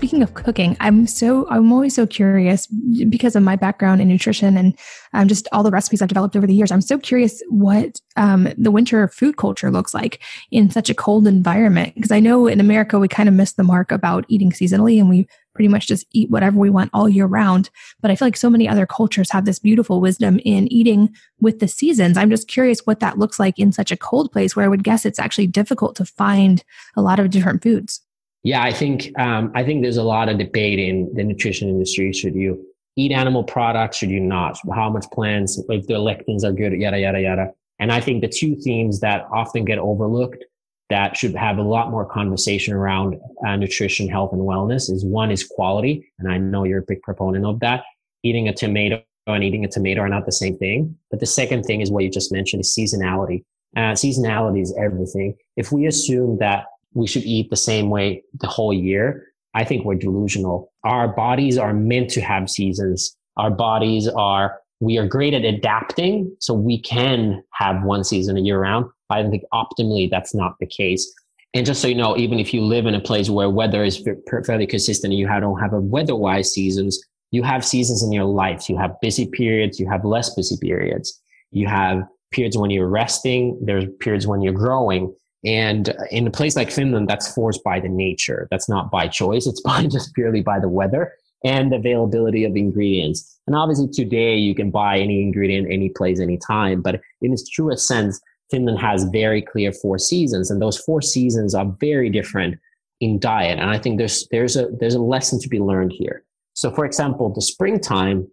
speaking 0.01 0.23
of 0.23 0.33
cooking, 0.33 0.79
I'm 0.81 1.07
so 1.07 1.47
I'm 1.51 1.71
always 1.71 1.95
so 1.95 2.07
curious 2.07 2.67
because 3.11 3.37
of 3.37 3.43
my 3.43 3.55
background 3.55 4.01
in 4.01 4.09
nutrition 4.09 4.57
and 4.57 4.75
um, 5.13 5.29
just 5.29 5.47
all 5.53 5.63
the 5.63 5.71
recipes 5.71 6.01
I've 6.01 6.09
developed 6.09 6.35
over 6.37 6.47
the 6.47 6.55
years. 6.55 6.73
I'm 6.73 6.81
so 6.81 6.99
curious 6.99 7.43
what 7.51 8.01
um, 8.17 8.49
the 8.57 8.71
winter 8.71 9.07
food 9.09 9.37
culture 9.37 9.71
looks 9.71 9.93
like 9.93 10.23
in 10.51 10.71
such 10.71 10.89
a 10.89 10.95
cold 10.95 11.27
environment 11.27 11.95
because 11.97 12.11
I 12.11 12.19
know 12.19 12.47
in 12.47 12.61
America 12.61 12.99
we 12.99 13.09
kind 13.09 13.29
of 13.29 13.35
miss 13.35 13.53
the 13.53 13.63
mark 13.63 13.93
about 13.93 14.25
eating 14.29 14.53
seasonally 14.53 14.99
and 14.99 15.11
we 15.11 15.29
pretty 15.55 15.69
much 15.69 15.87
just 15.87 16.07
eat 16.13 16.31
whatever 16.31 16.59
we 16.59 16.71
want 16.71 16.91
all 16.93 17.09
year 17.09 17.27
round. 17.27 17.71
But 18.01 18.11
I 18.11 18.17
feel 18.17 18.27
like 18.27 18.37
so 18.37 18.51
many 18.51 18.69
other 18.69 18.87
cultures 18.87 19.31
have 19.31 19.45
this 19.45 19.59
beautiful 19.59 20.01
wisdom 20.01 20.41
in 20.45 20.73
eating 20.73 21.15
with 21.41 21.59
the 21.59 21.69
seasons. 21.69 22.17
I'm 22.17 22.31
just 22.31 22.49
curious 22.49 22.81
what 22.85 23.01
that 23.01 23.19
looks 23.19 23.39
like 23.39 23.59
in 23.59 23.73
such 23.73 23.91
a 23.91 23.97
cold 23.97 24.33
place 24.33 24.55
where 24.55 24.65
I 24.65 24.69
would 24.69 24.85
guess 24.85 25.05
it's 25.05 25.19
actually 25.19 25.47
difficult 25.47 25.97
to 25.97 26.05
find 26.05 26.63
a 26.97 27.03
lot 27.03 27.21
of 27.21 27.31
different 27.31 27.63
foods. 27.63 28.01
Yeah, 28.43 28.63
I 28.63 28.73
think 28.73 29.13
um, 29.19 29.53
I 29.55 29.65
think 29.65 29.83
there's 29.83 29.99
a 29.99 30.03
lot 30.03 30.29
of 30.29 30.39
debate 30.39 30.79
in 30.79 31.13
the 31.15 31.25
nutrition 31.25 31.69
industry. 31.69 32.13
Should 32.13 32.35
you 32.35 32.65
eat 32.97 33.13
animal 33.13 33.45
products? 33.45 33.99
Should 33.99 34.11
you 34.11 34.21
not? 34.21 34.59
How 34.75 34.89
much 34.89 35.05
plants? 35.13 35.63
If 35.69 35.87
the 35.87 35.95
lectins 35.95 36.43
are 36.45 36.53
good? 36.53 36.73
Yada 36.73 36.99
yada 36.99 37.21
yada. 37.21 37.53
And 37.79 37.93
I 37.93 38.01
think 38.01 38.21
the 38.21 38.29
two 38.29 38.57
themes 38.57 39.01
that 39.01 39.27
often 39.33 39.65
get 39.65 39.79
overlooked 39.79 40.45
that 40.91 41.17
should 41.17 41.35
have 41.35 41.59
a 41.59 41.63
lot 41.63 41.91
more 41.91 42.05
conversation 42.05 42.75
around 42.75 43.19
uh, 43.47 43.57
nutrition, 43.57 44.09
health, 44.09 44.33
and 44.33 44.43
wellness 44.43 44.91
is 44.91 45.05
one 45.05 45.31
is 45.31 45.45
quality, 45.45 46.13
and 46.19 46.31
I 46.31 46.39
know 46.39 46.65
you're 46.65 46.81
a 46.81 46.87
big 46.87 47.03
proponent 47.03 47.47
of 47.47 47.61
that. 47.61 47.85
Eating 48.23 48.49
a 48.49 48.53
tomato 48.53 49.03
and 49.27 49.45
eating 49.45 49.65
a 49.65 49.69
tomato 49.69 50.03
are 50.03 50.09
not 50.09 50.27
the 50.27 50.33
same 50.33 50.59
thing. 50.59 50.97
But 51.11 51.21
the 51.21 51.27
second 51.27 51.63
thing 51.63 51.81
is 51.81 51.91
what 51.91 52.05
you 52.05 52.11
just 52.11 52.33
mentioned 52.33 52.61
is 52.61 52.77
seasonality. 52.77 53.45
Uh, 53.77 53.93
seasonality 53.93 54.63
is 54.63 54.77
everything. 54.79 55.37
If 55.57 55.73
we 55.73 55.87
assume 55.87 56.39
that 56.39 56.67
we 56.95 57.07
should 57.07 57.23
eat 57.23 57.51
the 57.51 57.57
same 57.57 57.91
way 57.91 58.23
the 58.41 58.47
whole 58.47 58.73
year. 58.73 59.27
I 59.55 59.65
think 59.65 59.85
we're 59.85 59.97
delusional. 59.97 60.73
Our 60.85 61.09
bodies 61.09 61.59
are 61.59 61.73
meant 61.73 62.11
to 62.11 62.21
have 62.21 62.49
seasons. 62.49 63.17
Our 63.37 63.51
bodies 63.51 64.09
are, 64.09 64.59
we 64.81 64.99
are 64.99 65.07
great 65.07 65.35
at 65.35 65.45
adapting. 65.45 66.35
So 66.41 66.55
we 66.55 66.81
can 66.81 67.43
have 67.53 67.83
one 67.83 68.05
season 68.05 68.37
a 68.37 68.41
year 68.41 68.61
round. 68.61 68.87
I 69.11 69.29
think 69.29 69.45
optimally 69.53 70.11
that's 70.11 70.35
not 70.35 70.57
the 70.61 70.67
case. 70.67 71.13
And 71.55 71.67
just 71.67 71.83
so 71.83 71.89
you 71.89 71.97
know, 71.97 72.17
even 72.17 72.39
if 72.39 72.55
you 72.55 72.61
live 72.61 72.87
in 72.87 72.95
a 72.95 73.01
place 73.01 73.29
where 73.29 73.51
weather 73.51 73.83
is 73.83 74.07
fairly 74.47 74.67
consistent, 74.67 75.15
you 75.15 75.27
don't 75.27 75.59
have 75.59 75.73
a 75.73 75.81
weather-wise 75.81 76.53
seasons, 76.53 77.03
you 77.33 77.43
have 77.43 77.65
seasons 77.65 78.03
in 78.03 78.13
your 78.13 78.25
life. 78.25 78.69
You 78.69 78.77
have 78.79 79.01
busy 79.01 79.27
periods, 79.27 79.79
you 79.79 79.89
have 79.89 80.05
less 80.05 80.35
busy 80.35 80.57
periods. 80.61 81.21
You 81.51 81.67
have 81.67 82.05
periods 82.31 82.57
when 82.57 82.71
you're 82.71 82.89
resting, 82.89 83.59
there's 83.65 83.87
periods 84.01 84.27
when 84.27 84.43
you're 84.43 84.53
growing. 84.53 85.15
And 85.45 85.95
in 86.11 86.27
a 86.27 86.31
place 86.31 86.55
like 86.55 86.71
Finland, 86.71 87.09
that's 87.09 87.33
forced 87.33 87.65
by 87.65 87.81
the 87.81 87.89
nature. 87.89 88.47
That's 88.51 88.69
not 88.69 88.91
by 88.91 89.09
choice. 89.09 89.47
It's 89.47 89.61
by 89.71 89.87
just 89.87 90.15
purely 90.15 90.43
by 90.43 90.61
the 90.61 90.69
weather 90.69 91.15
and 91.45 91.73
availability 91.73 92.45
of 92.45 92.55
ingredients. 92.55 93.39
And 93.47 93.57
obviously 93.57 93.89
today 93.89 94.37
you 94.37 94.55
can 94.55 94.71
buy 94.71 94.99
any 94.99 95.23
ingredient, 95.23 95.69
any 95.71 95.89
place, 95.89 96.21
any 96.21 96.37
time. 96.37 96.83
But 96.83 97.01
in 97.23 97.33
its 97.33 97.49
truest 97.49 97.87
sense, 97.89 98.21
Finland 98.51 98.79
has 98.79 99.05
very 99.05 99.43
clear 99.43 99.73
four 99.73 99.99
seasons 99.99 100.51
and 100.51 100.61
those 100.61 100.79
four 100.79 101.01
seasons 101.01 101.55
are 101.55 101.67
very 101.81 102.11
different 102.11 102.59
in 103.01 103.19
diet. 103.19 103.59
And 103.59 103.71
I 103.71 103.79
think 103.79 103.99
there's, 103.99 104.27
there's 104.31 104.57
a, 104.57 104.69
there's 104.79 104.95
a 104.95 105.01
lesson 105.01 105.41
to 105.41 105.49
be 105.49 105.59
learned 105.59 105.93
here. 105.93 106.25
So 106.55 106.71
for 106.71 106.85
example, 106.85 107.33
the 107.33 107.43
springtime 107.43 108.29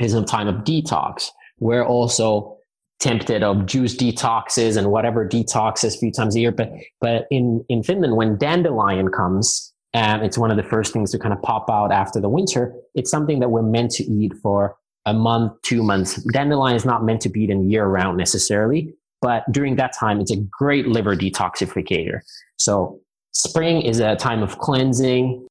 is 0.00 0.14
a 0.14 0.24
time 0.24 0.48
of 0.48 0.56
detox 0.64 1.28
where 1.58 1.86
also 1.86 2.58
tempted 3.00 3.42
of 3.42 3.66
juice 3.66 3.96
detoxes 3.96 4.76
and 4.76 4.90
whatever 4.90 5.28
detoxes 5.28 5.94
a 5.94 5.98
few 5.98 6.12
times 6.12 6.36
a 6.36 6.40
year. 6.40 6.52
But 6.52 6.70
but 7.00 7.26
in 7.30 7.64
in 7.68 7.82
Finland, 7.82 8.16
when 8.16 8.38
dandelion 8.38 9.10
comes, 9.10 9.72
um, 9.94 10.22
it's 10.22 10.38
one 10.38 10.50
of 10.50 10.56
the 10.56 10.62
first 10.62 10.92
things 10.92 11.10
to 11.12 11.18
kind 11.18 11.34
of 11.34 11.42
pop 11.42 11.68
out 11.70 11.92
after 11.92 12.20
the 12.20 12.28
winter. 12.28 12.74
It's 12.94 13.10
something 13.10 13.40
that 13.40 13.50
we're 13.50 13.62
meant 13.62 13.90
to 13.92 14.04
eat 14.04 14.32
for 14.42 14.76
a 15.06 15.12
month, 15.12 15.52
two 15.62 15.82
months. 15.82 16.22
Dandelion 16.32 16.76
is 16.76 16.84
not 16.84 17.04
meant 17.04 17.20
to 17.22 17.28
be 17.28 17.44
eaten 17.44 17.70
year 17.70 17.86
round 17.86 18.16
necessarily, 18.16 18.94
but 19.24 19.50
during 19.50 19.76
that 19.76 19.94
time, 19.98 20.20
it's 20.20 20.30
a 20.30 20.36
great 20.36 20.86
liver 20.86 21.16
detoxificator. 21.16 22.20
So 22.58 23.00
spring 23.32 23.80
is 23.80 23.98
a 23.98 24.16
time 24.16 24.42
of 24.42 24.58
cleansing. 24.58 25.46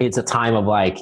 It's 0.00 0.18
a 0.18 0.24
time 0.24 0.56
of 0.56 0.64
like 0.64 0.98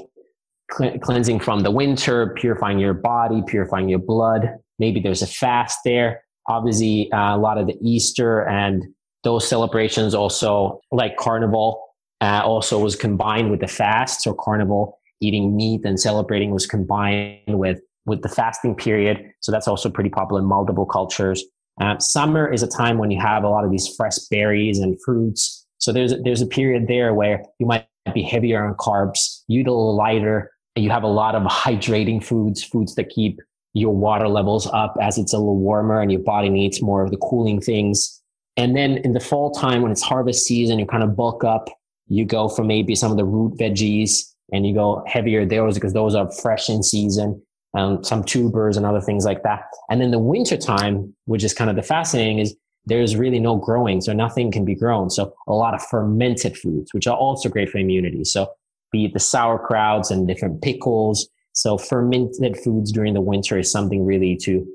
cleansing 0.69 1.41
from 1.41 1.61
the 1.61 1.71
winter, 1.71 2.35
purifying 2.37 2.79
your 2.79 2.93
body, 2.93 3.43
purifying 3.47 3.89
your 3.89 4.01
blood. 4.01 4.51
Maybe 4.79 5.01
there's 5.01 5.23
a 5.23 5.27
fast 5.27 5.79
there. 5.87 6.23
Obviously, 6.47 7.11
uh, 7.11 7.37
a 7.37 7.39
lot 7.39 7.57
of 7.57 7.67
the 7.67 7.79
Easter 7.81 8.47
and 8.47 8.85
those 9.25 9.49
celebrations 9.49 10.15
also, 10.15 10.79
like 10.93 11.17
Carnival, 11.17 11.83
uh, 12.21 12.43
also 12.45 12.79
was 12.79 12.97
combined 12.97 13.51
with 13.51 13.61
the 13.61 13.67
fast. 13.67 14.21
So 14.21 14.35
Carnival 14.35 14.99
eating 15.23 15.57
meat 15.57 15.87
and 15.87 15.99
celebrating 15.99 16.51
was 16.51 16.67
combined 16.67 17.59
with 17.59 17.81
with 18.05 18.21
the 18.21 18.29
fasting 18.29 18.75
period. 18.75 19.25
So 19.41 19.51
that's 19.53 19.67
also 19.67 19.89
pretty 19.89 20.11
popular 20.11 20.43
in 20.43 20.47
multiple 20.47 20.85
cultures. 20.85 21.43
Um, 21.81 21.99
summer 21.99 22.53
is 22.53 22.63
a 22.63 22.69
time 22.69 22.99
when 22.99 23.11
you 23.11 23.21
have 23.21 23.43
a 23.43 23.49
lot 23.49 23.65
of 23.65 23.71
these 23.71 23.89
fresh 23.97 24.19
berries 24.31 24.79
and 24.79 25.01
fruits. 25.03 25.67
So 25.79 25.93
there's 25.93 26.15
there's 26.25 26.43
a 26.43 26.47
period 26.47 26.87
there 26.87 27.15
where 27.15 27.43
you 27.59 27.67
might 27.67 27.87
be 28.15 28.23
heavier 28.23 28.65
on 28.65 28.75
carbs, 28.75 29.43
you 29.49 29.61
eat 29.61 29.67
a 29.67 29.73
little 29.73 29.97
lighter, 29.97 30.53
and 30.77 30.85
you 30.85 30.91
have 30.91 31.03
a 31.03 31.09
lot 31.09 31.35
of 31.35 31.43
hydrating 31.51 32.23
foods, 32.23 32.63
foods 32.63 32.95
that 32.97 33.09
keep 33.09 33.41
your 33.73 33.95
water 33.95 34.29
levels 34.29 34.67
up 34.73 34.97
as 35.01 35.17
it's 35.17 35.33
a 35.33 35.39
little 35.39 35.59
warmer 35.59 36.01
and 36.01 36.11
your 36.11 36.21
body 36.21 36.49
needs 36.49 36.83
more 36.83 37.05
of 37.05 37.11
the 37.11 37.17
cooling 37.19 37.61
things. 37.61 38.21
And 38.57 38.77
then 38.77 38.99
in 38.99 39.13
the 39.13 39.21
fall 39.21 39.53
time, 39.53 39.83
when 39.83 39.93
it's 39.93 40.03
harvest 40.03 40.45
season, 40.45 40.79
you 40.79 40.87
kind 40.87 41.05
of 41.05 41.17
bulk 41.17 41.45
up. 41.45 41.69
You 42.09 42.25
go 42.25 42.49
for 42.49 42.65
maybe 42.65 42.97
some 42.97 43.13
of 43.13 43.17
the 43.17 43.25
root 43.25 43.57
veggies 43.59 44.25
and 44.53 44.67
you 44.67 44.75
go 44.75 45.05
heavier 45.07 45.47
those 45.47 45.75
because 45.75 45.93
those 45.93 46.17
are 46.17 46.31
fresh 46.33 46.69
in 46.69 46.83
season. 46.83 47.41
Um, 47.73 48.03
some 48.03 48.25
tubers 48.25 48.77
and 48.77 48.85
other 48.85 49.01
things 49.01 49.25
like 49.25 49.45
that. 49.45 49.63
And 49.89 50.01
then 50.01 50.11
the 50.11 50.19
winter 50.19 50.57
time, 50.57 51.15
which 51.27 51.45
is 51.45 51.55
kind 51.55 51.71
of 51.71 51.77
the 51.77 51.83
fascinating 51.83 52.41
is 52.41 52.57
there's 52.87 53.15
really 53.15 53.39
no 53.39 53.57
growing. 53.57 54.01
So 54.01 54.13
nothing 54.13 54.51
can 54.51 54.65
be 54.65 54.75
grown. 54.75 55.09
So 55.09 55.33
a 55.47 55.53
lot 55.53 55.75
of 55.75 55.83
fermented 55.87 56.57
foods, 56.59 56.93
which 56.93 57.07
are 57.07 57.17
also 57.17 57.49
great 57.49 57.69
for 57.69 57.79
immunity. 57.79 58.25
So 58.25 58.51
be 58.91 59.05
it 59.05 59.13
the 59.13 59.21
sauerkrauts 59.21 60.11
and 60.11 60.27
different 60.27 60.63
pickles, 60.63 61.29
So 61.53 61.79
fermented 61.79 62.57
foods 62.59 62.91
during 62.93 63.15
the 63.15 63.21
winter 63.21 63.59
is 63.59 63.71
something 63.71 64.05
really 64.05 64.37
to 64.43 64.67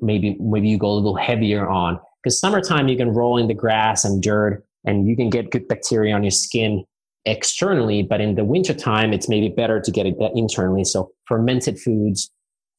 maybe 0.00 0.36
maybe 0.40 0.68
you 0.68 0.78
go 0.78 0.90
a 0.90 0.94
little 0.94 1.16
heavier 1.16 1.68
on 1.68 1.98
because 2.22 2.38
summertime 2.38 2.88
you 2.88 2.96
can 2.96 3.08
roll 3.08 3.36
in 3.36 3.48
the 3.48 3.54
grass 3.54 4.04
and 4.04 4.22
dirt 4.22 4.64
and 4.84 5.08
you 5.08 5.16
can 5.16 5.28
get 5.30 5.50
good 5.50 5.66
bacteria 5.68 6.14
on 6.14 6.22
your 6.22 6.30
skin 6.30 6.84
externally, 7.24 8.02
but 8.02 8.20
in 8.20 8.34
the 8.34 8.44
wintertime, 8.44 9.12
it's 9.12 9.28
maybe 9.28 9.48
better 9.48 9.80
to 9.80 9.90
get 9.90 10.06
it 10.06 10.16
internally. 10.34 10.84
So 10.84 11.10
fermented 11.26 11.78
foods. 11.78 12.30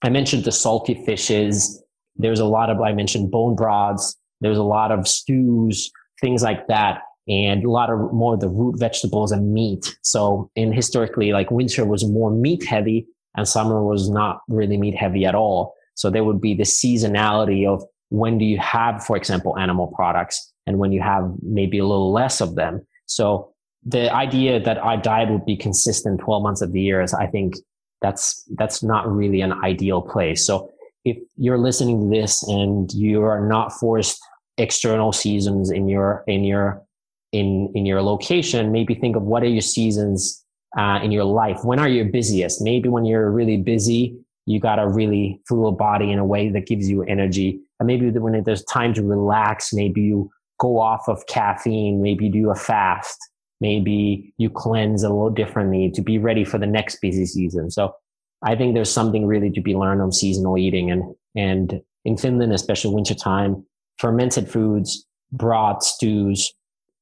I 0.04 0.10
mentioned 0.10 0.44
the 0.44 0.52
salty 0.52 1.04
fishes. 1.06 1.82
There's 2.18 2.42
a 2.42 2.46
lot 2.46 2.70
of, 2.70 2.82
I 2.82 2.92
mentioned 2.92 3.32
bone 3.32 3.56
broths. 3.56 4.16
There's 4.42 4.58
a 4.58 4.64
lot 4.64 4.92
of 4.92 5.08
stews, 5.08 5.90
things 6.22 6.44
like 6.44 6.68
that. 6.68 7.02
And 7.28 7.64
a 7.64 7.70
lot 7.70 7.90
of 7.90 8.12
more 8.12 8.34
of 8.34 8.42
the 8.42 8.50
root 8.50 8.78
vegetables 8.78 9.32
and 9.32 9.54
meat. 9.54 9.96
So 10.02 10.52
in 10.58 10.74
historically, 10.74 11.32
like 11.32 11.50
winter 11.50 11.86
was 11.86 12.06
more 12.06 12.30
meat 12.30 12.66
heavy 12.66 13.08
and 13.36 13.48
summer 13.48 13.82
was 13.82 14.10
not 14.10 14.42
really 14.50 14.76
meat 14.76 14.96
heavy 14.96 15.26
at 15.26 15.34
all. 15.34 15.74
So 15.96 16.10
there 16.10 16.26
would 16.26 16.42
be 16.42 16.54
the 16.54 16.64
seasonality 16.64 17.66
of 17.66 17.82
when 18.10 18.38
do 18.38 18.46
you 18.46 18.60
have, 18.60 19.06
for 19.06 19.16
example, 19.16 19.58
animal 19.58 19.88
products 19.88 20.54
and 20.68 20.80
when 20.80 20.92
you 20.92 21.02
have 21.02 21.32
maybe 21.42 21.80
a 21.80 21.86
little 21.86 22.12
less 22.12 22.42
of 22.42 22.56
them. 22.56 22.86
So 23.06 23.54
the 23.86 24.14
idea 24.14 24.60
that 24.60 24.78
our 24.78 24.98
diet 24.98 25.30
would 25.30 25.46
be 25.46 25.56
consistent 25.56 26.20
12 26.20 26.44
months 26.44 26.62
of 26.62 26.74
the 26.74 26.82
year 26.82 27.02
is, 27.02 27.14
I 27.14 27.28
think 27.28 27.56
that's, 28.04 28.44
that's 28.56 28.84
not 28.84 29.12
really 29.12 29.42
an 29.42 29.54
ideal 29.64 30.02
place. 30.02 30.46
So 30.46 30.70
if 31.06 31.18
you're 31.38 31.58
listening 31.58 32.02
to 32.02 32.16
this 32.16 32.44
and 32.44 32.94
you 32.94 33.24
are 33.24 33.48
not 33.48 33.74
forced 33.74 34.22
external 34.58 35.12
seasons 35.12 35.72
in 35.72 35.90
your, 35.90 36.24
in 36.28 36.44
your, 36.44 36.84
in, 37.32 37.72
in 37.74 37.88
your 37.88 38.04
location, 38.04 38.72
maybe 38.72 38.94
think 38.94 39.16
of 39.16 39.24
what 39.24 39.42
are 39.42 39.48
your 39.48 39.62
seasons 39.62 40.46
uh, 40.78 41.00
in 41.02 41.12
your 41.12 41.24
life. 41.24 41.64
When 41.64 41.80
are 41.80 41.88
you 41.88 42.06
busiest? 42.06 42.62
Maybe 42.62 42.90
when 42.90 43.06
you're 43.06 43.32
really 43.32 43.58
busy, 43.58 44.20
you 44.46 44.60
got 44.60 44.78
a 44.78 44.88
really 44.88 45.42
full 45.48 45.72
body 45.72 46.12
in 46.12 46.20
a 46.20 46.26
way 46.26 46.50
that 46.50 46.68
gives 46.68 46.90
you 46.90 47.04
energy. 47.04 47.60
And 47.80 47.88
maybe 47.88 48.10
when 48.12 48.44
there's 48.44 48.64
time 48.66 48.94
to 48.96 49.02
relax, 49.02 49.74
maybe 49.74 50.02
you 50.02 50.30
go 50.60 50.80
off 50.80 51.08
of 51.08 51.26
caffeine, 51.28 52.02
maybe 52.02 52.30
do 52.30 52.50
a 52.50 52.56
fast 52.56 53.18
maybe 53.62 54.34
you 54.38 54.50
cleanse 54.50 55.04
a 55.04 55.10
little 55.10 55.30
differently 55.30 55.92
to 55.92 56.02
be 56.02 56.18
ready 56.18 56.44
for 56.44 56.58
the 56.58 56.68
next 56.68 57.00
busy 57.02 57.26
season. 57.26 57.72
So 57.72 57.96
I 58.44 58.56
think 58.56 58.74
there's 58.74 58.92
something 58.92 59.26
really 59.26 59.50
to 59.52 59.62
be 59.62 59.76
learned 59.76 60.02
on 60.02 60.12
seasonal 60.12 60.58
eating 60.58 60.92
and, 60.92 61.16
and 61.36 61.82
in 62.06 62.18
Finland, 62.18 62.52
especially 62.54 62.94
wintertime, 62.94 63.66
fermented 63.98 64.50
foods, 64.50 65.06
broth, 65.32 65.84
stews, 65.84 66.54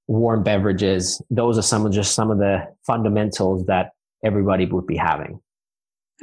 warm 0.07 0.43
beverages. 0.43 1.21
Those 1.29 1.57
are 1.57 1.63
some 1.63 1.85
of 1.85 1.93
just 1.93 2.13
some 2.13 2.31
of 2.31 2.37
the 2.37 2.67
fundamentals 2.85 3.65
that 3.65 3.91
everybody 4.23 4.65
would 4.65 4.85
be 4.85 4.97
having. 4.97 5.39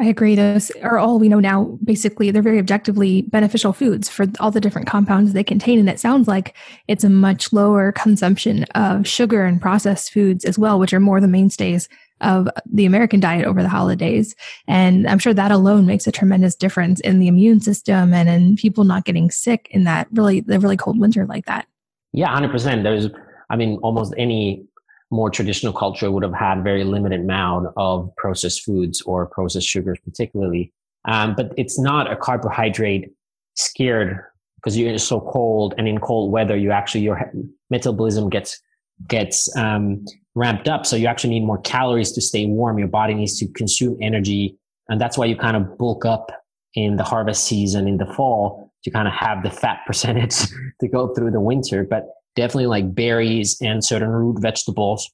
I 0.01 0.05
agree. 0.05 0.37
Those 0.37 0.71
are 0.83 0.97
all 0.97 1.19
we 1.19 1.29
know 1.29 1.41
now. 1.41 1.77
Basically, 1.83 2.31
they're 2.31 2.41
very 2.41 2.61
objectively 2.61 3.23
beneficial 3.23 3.73
foods 3.73 4.09
for 4.09 4.27
all 4.39 4.53
the 4.53 4.61
different 4.61 4.87
compounds 4.87 5.33
they 5.33 5.43
contain. 5.43 5.81
And 5.81 5.89
it 5.89 5.99
sounds 5.99 6.29
like 6.29 6.55
it's 6.87 7.03
a 7.03 7.11
much 7.11 7.53
lower 7.53 7.91
consumption 7.91 8.63
of 8.77 9.09
sugar 9.09 9.45
and 9.45 9.61
processed 9.61 10.13
foods 10.13 10.45
as 10.45 10.57
well, 10.57 10.79
which 10.79 10.93
are 10.93 11.01
more 11.01 11.21
the 11.21 11.27
mainstays 11.27 11.89
of 12.21 12.49
the 12.71 12.87
American 12.87 13.19
diet 13.19 13.45
over 13.45 13.61
the 13.61 13.69
holidays. 13.69 14.37
And 14.69 15.09
I'm 15.09 15.19
sure 15.19 15.35
that 15.35 15.51
alone 15.51 15.85
makes 15.85 16.07
a 16.07 16.13
tremendous 16.13 16.55
difference 16.55 17.01
in 17.01 17.19
the 17.19 17.27
immune 17.27 17.61
system 17.61 18.15
and 18.15 18.29
in 18.29 18.55
people 18.55 18.85
not 18.85 19.05
getting 19.05 19.33
sick 19.33 19.67
in 19.73 19.83
that 19.85 20.07
really, 20.13 20.41
the 20.41 20.61
really 20.61 20.77
cold 20.77 21.01
winter 21.01 21.27
like 21.27 21.47
that. 21.47 21.67
Yeah, 22.13 22.29
100%. 22.29 22.85
There's, 22.85 23.09
I 23.51 23.57
mean, 23.57 23.79
almost 23.83 24.15
any 24.17 24.65
more 25.11 25.31
traditional 25.31 25.73
culture 25.73 26.11
would 26.11 26.23
have 26.23 26.35
had 26.35 26.63
very 26.63 26.85
limited 26.85 27.21
amount 27.21 27.69
of 27.77 28.11
processed 28.17 28.63
foods 28.63 29.01
or 29.03 29.27
processed 29.27 29.67
sugars 29.67 29.99
particularly. 30.05 30.73
Um, 31.07 31.35
but 31.35 31.53
it's 31.57 31.79
not 31.79 32.11
a 32.11 32.17
carbohydrate 32.17 33.11
scared 33.55 34.21
because 34.57 34.77
you're 34.77 34.99
so 34.99 35.21
cold 35.21 35.75
and 35.79 35.89
in 35.89 35.99
cold 35.99 36.33
weather 36.33 36.57
you 36.57 36.71
actually 36.71 37.01
your 37.01 37.33
metabolism 37.71 38.29
gets 38.29 38.61
gets 39.07 39.55
um, 39.57 40.05
ramped 40.35 40.69
up. 40.69 40.87
So 40.87 40.97
you 40.97 41.07
actually 41.07 41.31
need 41.31 41.45
more 41.45 41.61
calories 41.61 42.13
to 42.13 42.21
stay 42.21 42.47
warm. 42.47 42.79
Your 42.79 42.89
body 42.89 43.15
needs 43.15 43.39
to 43.39 43.49
consume 43.49 43.97
energy. 44.01 44.59
And 44.89 45.01
that's 45.01 45.17
why 45.17 45.27
you 45.27 45.37
kind 45.37 45.57
of 45.57 45.79
bulk 45.79 46.05
up 46.05 46.31
in 46.75 46.97
the 46.97 47.05
harvest 47.05 47.45
season 47.45 47.87
in 47.87 47.97
the 47.97 48.07
fall 48.07 48.73
to 48.85 48.91
kind 48.91 49.09
of 49.09 49.15
have 49.15 49.43
the 49.43 49.51
fat 49.51 49.81
percentage 49.87 50.37
to 50.81 50.89
go 50.89 51.15
through 51.15 51.31
the 51.31 51.41
winter. 51.41 51.85
But 51.85 52.07
definitely 52.37 52.67
like 52.67 52.95
berries 52.95 53.57
and 53.61 53.85
certain 53.85 54.09
root 54.09 54.41
vegetables. 54.41 55.11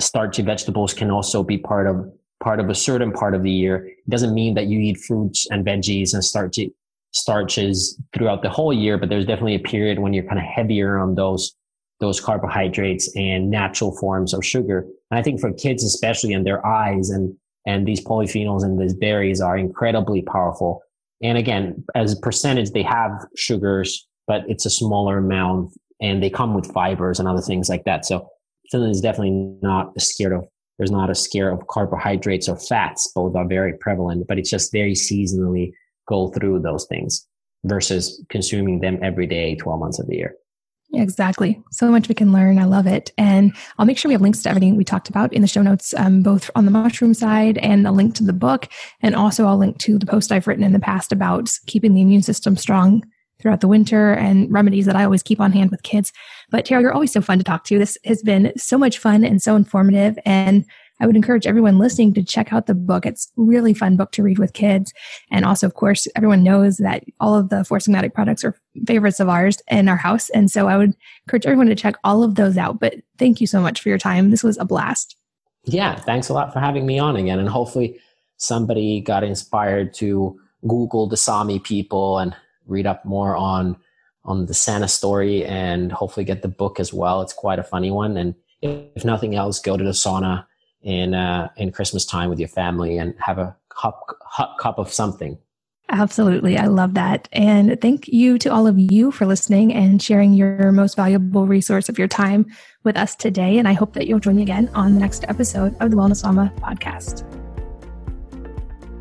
Starchy 0.00 0.42
vegetables 0.42 0.92
can 0.94 1.10
also 1.10 1.42
be 1.42 1.58
part 1.58 1.86
of 1.86 2.10
part 2.42 2.60
of 2.60 2.68
a 2.68 2.74
certain 2.74 3.12
part 3.12 3.34
of 3.34 3.42
the 3.42 3.50
year. 3.50 3.86
It 3.86 4.10
doesn't 4.10 4.34
mean 4.34 4.54
that 4.54 4.66
you 4.66 4.78
eat 4.78 4.98
fruits 4.98 5.46
and 5.50 5.64
veggies 5.64 6.12
and 6.12 6.24
starchy 6.24 6.74
starches 7.12 7.98
throughout 8.14 8.42
the 8.42 8.50
whole 8.50 8.72
year, 8.72 8.98
but 8.98 9.08
there's 9.08 9.24
definitely 9.24 9.54
a 9.54 9.60
period 9.60 9.98
when 9.98 10.12
you're 10.12 10.24
kind 10.24 10.38
of 10.38 10.44
heavier 10.44 10.98
on 10.98 11.14
those 11.14 11.54
those 11.98 12.20
carbohydrates 12.20 13.10
and 13.16 13.50
natural 13.50 13.96
forms 13.96 14.34
of 14.34 14.44
sugar. 14.44 14.86
And 15.10 15.18
I 15.18 15.22
think 15.22 15.40
for 15.40 15.50
kids, 15.54 15.82
especially 15.82 16.34
and 16.34 16.46
their 16.46 16.64
eyes 16.66 17.10
and 17.10 17.34
and 17.66 17.86
these 17.86 18.04
polyphenols 18.04 18.62
and 18.62 18.80
these 18.80 18.94
berries 18.94 19.40
are 19.40 19.56
incredibly 19.56 20.22
powerful. 20.22 20.82
And 21.22 21.38
again, 21.38 21.84
as 21.94 22.12
a 22.12 22.20
percentage, 22.20 22.70
they 22.70 22.82
have 22.82 23.10
sugars, 23.34 24.06
but 24.26 24.42
it's 24.46 24.66
a 24.66 24.70
smaller 24.70 25.18
amount 25.18 25.72
and 26.00 26.22
they 26.22 26.30
come 26.30 26.54
with 26.54 26.72
fibers 26.72 27.18
and 27.18 27.28
other 27.28 27.40
things 27.40 27.68
like 27.68 27.84
that. 27.84 28.04
So 28.04 28.28
Finland 28.70 28.94
is 28.94 29.00
definitely 29.00 29.56
not 29.62 30.00
scared 30.00 30.32
of, 30.32 30.44
there's 30.78 30.90
not 30.90 31.10
a 31.10 31.14
scare 31.14 31.50
of 31.50 31.66
carbohydrates 31.68 32.48
or 32.48 32.56
fats. 32.56 33.10
Both 33.14 33.34
are 33.34 33.46
very 33.46 33.74
prevalent, 33.78 34.26
but 34.28 34.38
it's 34.38 34.50
just 34.50 34.72
very 34.72 34.92
seasonally 34.92 35.72
go 36.08 36.28
through 36.28 36.60
those 36.60 36.86
things 36.86 37.26
versus 37.64 38.22
consuming 38.28 38.80
them 38.80 38.98
every 39.02 39.26
day, 39.26 39.56
12 39.56 39.80
months 39.80 39.98
of 39.98 40.06
the 40.06 40.16
year. 40.16 40.34
Exactly. 40.94 41.60
So 41.72 41.90
much 41.90 42.08
we 42.08 42.14
can 42.14 42.32
learn. 42.32 42.58
I 42.58 42.64
love 42.64 42.86
it. 42.86 43.10
And 43.18 43.52
I'll 43.76 43.86
make 43.86 43.98
sure 43.98 44.08
we 44.08 44.14
have 44.14 44.22
links 44.22 44.42
to 44.42 44.50
everything 44.50 44.76
we 44.76 44.84
talked 44.84 45.08
about 45.08 45.32
in 45.32 45.42
the 45.42 45.48
show 45.48 45.62
notes, 45.62 45.92
um, 45.96 46.22
both 46.22 46.48
on 46.54 46.64
the 46.64 46.70
mushroom 46.70 47.12
side 47.12 47.58
and 47.58 47.86
a 47.86 47.92
link 47.92 48.14
to 48.16 48.24
the 48.24 48.32
book. 48.32 48.68
And 49.02 49.16
also 49.16 49.46
I'll 49.46 49.58
link 49.58 49.78
to 49.78 49.98
the 49.98 50.06
post 50.06 50.30
I've 50.30 50.46
written 50.46 50.64
in 50.64 50.72
the 50.72 50.78
past 50.78 51.10
about 51.10 51.50
keeping 51.66 51.94
the 51.94 52.02
immune 52.02 52.22
system 52.22 52.56
strong 52.56 53.02
throughout 53.40 53.60
the 53.60 53.68
winter 53.68 54.12
and 54.12 54.50
remedies 54.52 54.86
that 54.86 54.96
I 54.96 55.04
always 55.04 55.22
keep 55.22 55.40
on 55.40 55.52
hand 55.52 55.70
with 55.70 55.82
kids. 55.82 56.12
But 56.50 56.64
Tero, 56.64 56.80
you're 56.80 56.92
always 56.92 57.12
so 57.12 57.20
fun 57.20 57.38
to 57.38 57.44
talk 57.44 57.64
to. 57.64 57.78
This 57.78 57.98
has 58.04 58.22
been 58.22 58.52
so 58.56 58.78
much 58.78 58.98
fun 58.98 59.24
and 59.24 59.42
so 59.42 59.56
informative. 59.56 60.18
And 60.24 60.64
I 60.98 61.06
would 61.06 61.16
encourage 61.16 61.46
everyone 61.46 61.78
listening 61.78 62.14
to 62.14 62.22
check 62.22 62.52
out 62.52 62.66
the 62.66 62.74
book. 62.74 63.04
It's 63.04 63.30
really 63.36 63.74
fun 63.74 63.96
book 63.96 64.12
to 64.12 64.22
read 64.22 64.38
with 64.38 64.54
kids. 64.54 64.94
And 65.30 65.44
also, 65.44 65.66
of 65.66 65.74
course, 65.74 66.08
everyone 66.16 66.42
knows 66.42 66.78
that 66.78 67.04
all 67.20 67.34
of 67.34 67.50
the 67.50 67.64
Four 67.64 67.78
Sigmatic 67.78 68.14
products 68.14 68.44
are 68.44 68.56
favorites 68.86 69.20
of 69.20 69.28
ours 69.28 69.60
in 69.70 69.88
our 69.88 69.96
house. 69.96 70.30
And 70.30 70.50
so 70.50 70.68
I 70.68 70.78
would 70.78 70.94
encourage 71.26 71.44
everyone 71.44 71.66
to 71.66 71.74
check 71.74 71.96
all 72.02 72.22
of 72.22 72.36
those 72.36 72.56
out. 72.56 72.80
But 72.80 72.94
thank 73.18 73.40
you 73.40 73.46
so 73.46 73.60
much 73.60 73.80
for 73.82 73.90
your 73.90 73.98
time. 73.98 74.30
This 74.30 74.42
was 74.42 74.56
a 74.56 74.64
blast. 74.64 75.16
Yeah. 75.64 75.96
Thanks 75.96 76.28
a 76.28 76.32
lot 76.32 76.52
for 76.52 76.60
having 76.60 76.86
me 76.86 76.98
on 76.98 77.16
again. 77.16 77.38
And 77.38 77.48
hopefully 77.48 78.00
somebody 78.38 79.00
got 79.00 79.24
inspired 79.24 79.92
to 79.94 80.38
Google 80.66 81.08
the 81.08 81.16
Sami 81.16 81.58
people 81.58 82.18
and 82.18 82.34
read 82.66 82.86
up 82.86 83.04
more 83.04 83.36
on 83.36 83.76
on 84.24 84.46
the 84.46 84.54
Santa 84.54 84.88
story 84.88 85.44
and 85.44 85.92
hopefully 85.92 86.24
get 86.24 86.42
the 86.42 86.48
book 86.48 86.80
as 86.80 86.92
well. 86.92 87.22
It's 87.22 87.32
quite 87.32 87.60
a 87.60 87.64
funny 87.64 87.90
one. 87.92 88.16
And 88.16 88.34
if 88.60 89.04
nothing 89.04 89.36
else, 89.36 89.60
go 89.60 89.76
to 89.76 89.84
the 89.84 89.90
sauna 89.90 90.44
in 90.82 91.14
uh, 91.14 91.48
in 91.56 91.72
Christmas 91.72 92.04
time 92.04 92.28
with 92.28 92.38
your 92.38 92.48
family 92.48 92.98
and 92.98 93.14
have 93.18 93.38
a 93.38 93.56
hot, 93.72 93.98
hot 94.22 94.58
cup 94.58 94.78
of 94.78 94.92
something. 94.92 95.38
Absolutely. 95.88 96.58
I 96.58 96.66
love 96.66 96.94
that. 96.94 97.28
And 97.32 97.80
thank 97.80 98.08
you 98.08 98.38
to 98.38 98.48
all 98.48 98.66
of 98.66 98.76
you 98.76 99.12
for 99.12 99.24
listening 99.24 99.72
and 99.72 100.02
sharing 100.02 100.34
your 100.34 100.72
most 100.72 100.96
valuable 100.96 101.46
resource 101.46 101.88
of 101.88 101.96
your 101.96 102.08
time 102.08 102.46
with 102.82 102.96
us 102.96 103.14
today. 103.14 103.58
And 103.58 103.68
I 103.68 103.72
hope 103.72 103.92
that 103.94 104.08
you'll 104.08 104.18
join 104.18 104.36
me 104.36 104.42
again 104.42 104.68
on 104.74 104.94
the 104.94 105.00
next 105.00 105.24
episode 105.28 105.76
of 105.80 105.92
the 105.92 105.96
Wellness 105.96 106.24
Mama 106.24 106.52
podcast. 106.58 107.45